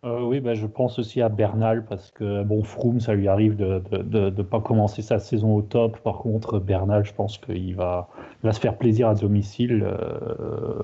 Euh, 0.04 0.20
oui, 0.20 0.40
bah, 0.40 0.54
je 0.54 0.66
pense 0.66 0.98
aussi 0.98 1.22
à 1.22 1.30
Bernal 1.30 1.86
parce 1.86 2.10
que 2.10 2.42
bon, 2.42 2.62
Froome, 2.62 3.00
ça 3.00 3.14
lui 3.14 3.26
arrive 3.26 3.56
de 3.56 3.82
ne 3.90 4.42
pas 4.42 4.60
commencer 4.60 5.00
sa 5.00 5.18
saison 5.18 5.54
au 5.54 5.62
top. 5.62 5.98
Par 6.00 6.18
contre, 6.18 6.58
Bernal, 6.58 7.06
je 7.06 7.14
pense 7.14 7.38
qu'il 7.38 7.74
va, 7.74 8.10
il 8.42 8.46
va 8.46 8.52
se 8.52 8.60
faire 8.60 8.76
plaisir 8.76 9.08
à 9.08 9.14
domicile 9.14 9.82
euh, 9.82 10.82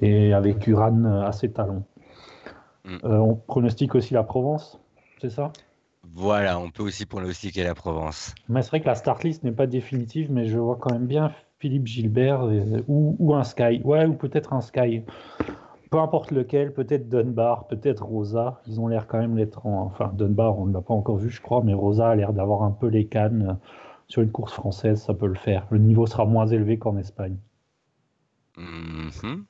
et 0.00 0.32
avec 0.32 0.66
Uran 0.66 1.04
à 1.22 1.32
ses 1.32 1.52
talons. 1.52 1.84
Mm. 2.86 2.96
Euh, 3.04 3.18
on 3.18 3.34
pronostique 3.34 3.94
aussi 3.94 4.14
la 4.14 4.22
Provence, 4.22 4.80
c'est 5.20 5.30
ça? 5.30 5.52
Voilà, 6.02 6.58
on 6.58 6.70
peut 6.70 6.84
aussi 6.84 7.04
pronostiquer 7.04 7.64
la 7.64 7.74
Provence. 7.74 8.34
Mais 8.48 8.62
c'est 8.62 8.68
vrai 8.70 8.80
que 8.80 8.86
la 8.86 8.94
start 8.94 9.24
list 9.24 9.42
n'est 9.42 9.52
pas 9.52 9.66
définitive, 9.66 10.30
mais 10.30 10.46
je 10.46 10.56
vois 10.56 10.76
quand 10.76 10.92
même 10.92 11.06
bien 11.06 11.32
Philippe 11.58 11.86
Gilbert 11.86 12.44
euh, 12.44 12.82
ou, 12.86 13.16
ou 13.18 13.34
un 13.34 13.42
Sky. 13.44 13.80
Ouais, 13.82 14.06
ou 14.06 14.14
peut-être 14.14 14.52
un 14.52 14.60
Sky. 14.60 15.02
Peu 15.90 15.98
importe 15.98 16.30
lequel, 16.30 16.72
peut-être 16.72 17.08
Dunbar, 17.08 17.66
peut-être 17.66 18.04
Rosa. 18.04 18.60
Ils 18.66 18.80
ont 18.80 18.88
l'air 18.88 19.06
quand 19.06 19.18
même 19.18 19.34
d'être 19.34 19.66
en... 19.66 19.82
Enfin, 19.82 20.12
Dunbar, 20.14 20.58
on 20.58 20.66
ne 20.66 20.72
l'a 20.72 20.80
pas 20.80 20.94
encore 20.94 21.16
vu, 21.16 21.30
je 21.30 21.40
crois, 21.40 21.62
mais 21.64 21.74
Rosa 21.74 22.10
a 22.10 22.14
l'air 22.14 22.32
d'avoir 22.32 22.62
un 22.62 22.70
peu 22.70 22.86
les 22.86 23.06
cannes. 23.06 23.48
euh, 23.50 23.54
Sur 24.08 24.22
une 24.22 24.30
course 24.30 24.52
française, 24.52 25.02
ça 25.02 25.14
peut 25.14 25.26
le 25.26 25.34
faire. 25.34 25.66
Le 25.70 25.78
niveau 25.78 26.06
sera 26.06 26.24
moins 26.24 26.46
élevé 26.46 26.78
qu'en 26.78 26.96
Espagne. 26.96 27.36
Mhm. 28.56 29.44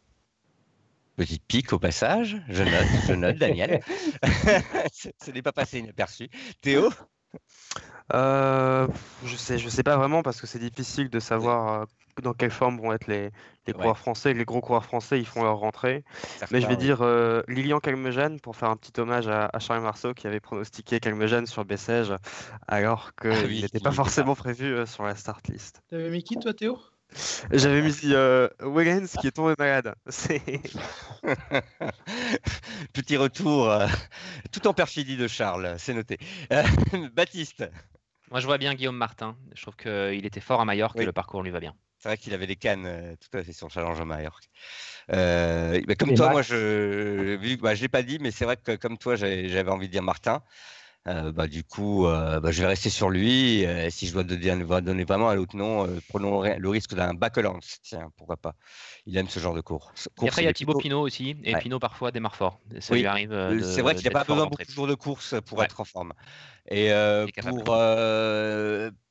Petite 1.17 1.45
pique 1.47 1.73
au 1.73 1.79
passage, 1.79 2.43
je 2.49 2.63
note, 2.63 2.91
je 3.01 3.15
note, 3.15 3.37
Daniel. 3.39 3.81
Ce 5.23 5.31
n'est 5.31 5.43
pas 5.43 5.53
passé 5.53 5.79
inaperçu. 5.81 6.29
Théo? 6.61 6.91
Euh, 8.15 8.89
je 9.23 9.37
sais, 9.37 9.59
je 9.59 9.69
sais 9.69 9.83
pas 9.83 9.97
vraiment 9.97 10.23
parce 10.23 10.41
que 10.41 10.47
c'est 10.47 10.59
difficile 10.59 11.11
de 11.11 11.19
savoir 11.21 11.83
euh, 11.83 11.85
dans 12.23 12.35
quelle 12.35 12.51
forme 12.51 12.79
vont 12.81 12.93
être 12.93 13.07
les, 13.09 13.31
les 13.67 13.73
Ouais. 13.73 13.75
coureurs 13.75 13.99
français. 13.99 14.33
Les 14.35 14.45
gros 14.45 14.61
coureurs 14.61 14.85
français, 14.85 15.19
ils 15.19 15.27
font 15.27 15.43
leur 15.43 15.57
rentrée. 15.59 16.05
Mais 16.51 16.61
je 16.61 16.69
vais 16.69 16.77
dire 16.77 17.03
euh, 17.03 17.43
Lilian 17.49 17.81
Calmejane 17.81 18.41
pour 18.41 18.57
faire 18.57 18.71
un 18.71 18.77
petit 18.77 18.99
hommage 19.01 19.29
à, 19.29 19.51
à 19.53 19.59
Charles 19.59 19.83
Marceau 19.83 20.15
qui 20.15 20.27
avait 20.27 20.41
pronostiqué 20.41 21.01
Calmejane 21.01 21.47
sur 21.47 21.65
Bessèges 21.65 22.15
alors 22.69 23.15
qu'il 23.17 23.31
Ah 23.31 23.43
oui, 23.45 23.63
n'était 23.63 23.81
pas 23.81 23.93
forcément 23.93 24.35
pas. 24.35 24.37
prévu 24.37 24.67
euh, 24.67 24.87
sur 24.87 25.05
la 25.05 25.17
start 25.17 25.49
list. 25.49 25.83
T'avais 25.89 26.11
mis 26.11 26.23
qui, 26.23 26.39
toi, 26.39 26.55
Théo? 26.55 26.79
J'avais 27.53 27.83
mis 27.83 27.95
euh, 28.13 28.49
Wellens 28.61 29.07
qui 29.21 29.27
est 29.29 29.31
tombé 29.33 29.55
malade. 29.59 29.95
C'est 30.09 30.43
Petit 32.93 33.17
retour, 33.17 33.71
euh, 33.71 33.87
tout 34.53 34.67
en 34.67 34.75
perfidie 34.75 35.17
de 35.17 35.29
Charles, 35.29 35.77
c'est 35.79 35.95
noté. 35.95 36.19
Euh, 36.53 36.63
Baptiste, 37.15 37.65
Moi, 38.31 38.41
je 38.41 38.47
vois 38.47 38.59
bien 38.59 38.75
Guillaume 38.75 38.97
Martin. 38.97 39.37
Je 39.55 39.63
trouve 39.63 39.77
qu'il 39.77 40.27
était 40.27 40.41
fort 40.41 40.61
à 40.61 40.65
Majorque 40.65 40.99
Oui. 40.99 41.03
et 41.03 41.07
le 41.07 41.13
parcours 41.13 41.43
lui 41.43 41.51
va 41.51 41.61
bien. 41.61 41.75
c'est 41.99 42.09
vrai 42.09 42.19
qu'il 42.19 42.35
avait 42.35 42.47
des 42.47 42.57
cannes 42.57 42.87
euh, 42.87 43.17
tout 43.17 43.37
à 43.39 43.43
fait 43.43 43.53
sur 43.53 43.67
le 43.69 43.73
challenge 43.73 44.01
à 44.01 44.05
Majorque. 44.05 44.49
Euh, 45.13 45.81
bah, 45.87 45.95
comme 45.97 46.11
Et 46.11 46.15
toi, 46.15 46.27
Max 46.27 46.33
moi, 46.33 46.43
je, 46.43 47.37
vu 47.37 47.57
bah, 47.57 47.75
je 47.75 47.83
l'ai 47.83 47.89
pas 47.89 48.03
dit, 48.03 48.19
mais 48.21 48.31
c'est 48.31 48.45
vrai 48.45 48.57
que 48.57 48.77
comme 48.77 48.99
toi, 48.99 49.17
j'avais 49.17 49.49
j'avais 49.49 49.71
envie 49.71 49.87
de 49.89 49.93
dire 49.93 50.03
Martin. 50.03 50.43
Euh, 51.07 51.31
bah, 51.31 51.47
du 51.47 51.63
coup, 51.63 52.07
euh, 52.07 52.41
bah, 52.41 52.51
je 52.51 52.63
vais 52.63 52.69
rester 52.69 52.91
sur 52.91 53.11
lui. 53.11 53.65
Euh, 53.65 53.91
si 53.91 54.07
je 54.07 54.13
dois 54.13 54.25
donner, 54.25 55.05
vraiment 55.05 55.31
un 55.31 55.39
autre 55.39 55.57
nom, 55.57 55.87
prenons 56.09 56.43
le 56.43 56.69
risque 56.69 56.95
d'un 56.95 57.15
Bakelands. 57.15 57.61
Tiens, 57.83 58.11
pourquoi 58.17 58.37
pas 58.37 58.55
Il 59.07 59.17
aime 59.17 59.29
ce 59.29 59.39
genre 59.39 59.55
de. 59.55 59.61
Et 59.61 59.63
course, 59.63 60.09
après, 60.21 60.43
il 60.43 60.47
y 60.47 60.49
a 60.49 60.53
Thibaut 60.53 60.79
Pinot 60.79 61.01
aussi. 61.01 61.37
Et 61.45 61.55
Ouais. 61.55 61.61
Pinot, 61.61 61.79
parfois, 61.79 62.11
démarre 62.11 62.37
fort. 62.37 62.61
Ça 62.81 62.95
Oui, 62.95 63.01
lui 63.01 63.07
arrive. 63.07 63.63
C'est 63.63 63.83
vrai 63.83 63.95
qu'il 63.95 64.05
n'a 64.05 64.11
pas 64.11 64.25
besoin 64.25 64.47
beaucoup 64.47 64.63
de 64.65 64.71
jours 64.71 64.87
de 64.87 64.95
course 64.95 65.35
pour 65.47 65.59
Ouais. 65.59 65.67
être 65.67 65.81
en 65.81 65.85
forme. 65.85 66.13
Et 66.69 66.91
pour, 67.41 67.77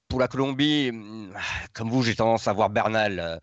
pour 0.08 0.20
la 0.20 0.28
Colombie, 0.28 0.90
hum, 0.90 1.34
comme 1.74 1.90
vous, 1.90 2.04
j'ai 2.04 2.16
tendance 2.16 2.48
à 2.48 2.54
voir 2.54 2.70
Bernal. 2.70 3.40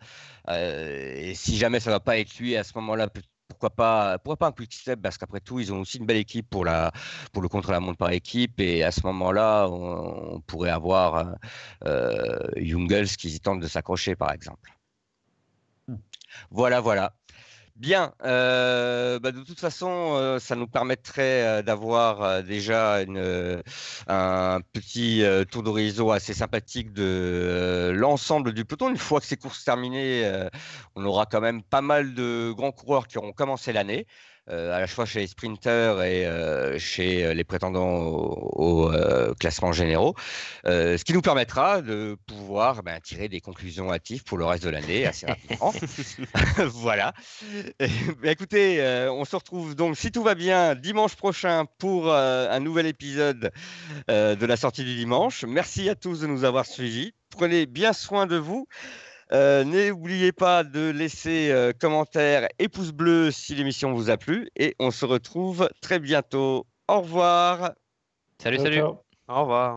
euh, 0.48 1.14
et 1.16 1.34
si 1.34 1.56
jamais 1.56 1.80
ça 1.80 1.90
ne 1.90 1.94
va 1.96 2.00
pas 2.00 2.18
être 2.18 2.36
lui, 2.38 2.56
à 2.56 2.64
ce 2.64 2.72
moment-là, 2.76 3.08
pourquoi 3.52 3.70
pas, 3.70 4.18
pourquoi 4.18 4.36
pas 4.36 4.46
un 4.48 4.52
quick 4.52 4.72
step 4.72 5.00
Parce 5.00 5.18
qu'après 5.18 5.40
tout, 5.40 5.60
ils 5.60 5.72
ont 5.72 5.80
aussi 5.80 5.98
une 5.98 6.06
belle 6.06 6.16
équipe 6.18 6.48
pour, 6.48 6.64
la, 6.64 6.92
pour 7.32 7.42
le 7.42 7.48
contre-la-montre 7.48 7.98
par 7.98 8.10
équipe. 8.10 8.60
Et 8.60 8.82
à 8.82 8.90
ce 8.90 9.00
moment-là, 9.06 9.68
on, 9.68 10.34
on 10.36 10.40
pourrait 10.40 10.70
avoir 10.70 11.14
euh, 11.16 11.32
euh, 11.86 12.38
Jungels 12.56 13.08
qui 13.08 13.38
tente 13.40 13.60
de 13.60 13.68
s'accrocher, 13.68 14.16
par 14.16 14.32
exemple. 14.32 14.70
Hmm. 15.88 15.96
Voilà, 16.50 16.80
voilà. 16.80 17.14
Bien, 17.76 18.12
euh, 18.22 19.18
bah, 19.18 19.32
de 19.32 19.42
toute 19.42 19.58
façon, 19.58 19.88
euh, 20.14 20.38
ça 20.38 20.54
nous 20.56 20.66
permettrait 20.68 21.60
euh, 21.60 21.62
d'avoir 21.62 22.42
déjà 22.42 22.98
un 24.08 24.60
petit 24.72 25.24
tour 25.50 25.62
d'horizon 25.62 26.10
assez 26.10 26.34
sympathique 26.34 26.92
de 26.92 27.90
l'ensemble 27.94 28.52
du 28.52 28.64
peloton. 28.64 28.90
Une 28.90 28.96
fois 28.98 29.20
que 29.20 29.26
ces 29.26 29.36
courses 29.36 29.64
terminées, 29.64 30.30
on 30.96 31.04
aura 31.04 31.26
quand 31.26 31.40
même 31.40 31.62
pas 31.62 31.80
mal 31.80 32.14
de 32.14 32.52
grands 32.52 32.72
coureurs 32.72 33.08
qui 33.08 33.18
auront 33.18 33.32
commencé 33.32 33.72
l'année, 33.72 34.06
à 34.48 34.80
la 34.80 34.86
fois 34.86 35.06
chez 35.06 35.20
les 35.20 35.26
sprinters 35.26 36.02
et 36.02 36.26
euh, 36.26 36.78
chez 36.78 37.24
euh, 37.24 37.34
les 37.34 37.44
prétendants 37.44 37.98
au, 37.98 38.86
au, 38.86 38.92
euh, 38.92 39.34
classement 39.34 39.72
généraux, 39.72 40.14
euh, 40.66 40.98
ce 40.98 41.04
qui 41.04 41.12
nous 41.12 41.22
permettra 41.22 41.82
de 41.82 42.16
pouvoir 42.26 42.82
ben, 42.82 43.00
tirer 43.00 43.28
des 43.28 43.40
conclusions 43.40 43.92
hâtives 43.92 44.24
pour 44.24 44.38
le 44.38 44.44
reste 44.44 44.64
de 44.64 44.70
l'année 44.70 45.06
assez 45.06 45.26
rapidement. 45.26 45.72
voilà. 46.72 47.12
Eh 47.78 47.86
bien, 48.20 48.32
écoutez, 48.32 48.80
euh, 48.80 49.12
on 49.12 49.24
se 49.24 49.36
retrouve 49.36 49.74
donc, 49.74 49.96
si 49.96 50.10
tout 50.10 50.22
va 50.22 50.34
bien, 50.34 50.74
dimanche 50.74 51.14
prochain 51.14 51.66
pour 51.78 52.10
euh, 52.10 52.48
un 52.50 52.60
nouvel 52.60 52.86
épisode 52.86 53.52
euh, 54.10 54.34
de 54.34 54.46
la 54.46 54.56
sortie 54.56 54.84
du 54.84 54.96
dimanche. 54.96 55.44
Merci 55.44 55.88
à 55.88 55.94
tous 55.94 56.20
de 56.20 56.26
nous 56.26 56.44
avoir 56.44 56.66
suivis. 56.66 57.12
Prenez 57.30 57.66
bien 57.66 57.92
soin 57.92 58.26
de 58.26 58.36
vous. 58.36 58.66
Euh, 59.32 59.64
N'oubliez 59.64 60.32
pas 60.32 60.62
de 60.62 60.90
laisser 60.90 61.50
euh, 61.50 61.72
commentaires 61.72 62.48
et 62.58 62.68
pouces 62.68 62.92
bleus 62.92 63.30
si 63.30 63.54
l'émission 63.54 63.92
vous 63.94 64.10
a 64.10 64.16
plu. 64.18 64.48
Et 64.56 64.74
on 64.78 64.90
se 64.90 65.06
retrouve 65.06 65.68
très 65.80 65.98
bientôt. 65.98 66.66
Au 66.88 67.00
revoir. 67.00 67.72
Salut, 68.42 68.58
salut. 68.58 68.76
ciao. 68.76 68.98
Au 69.28 69.40
revoir. 69.40 69.70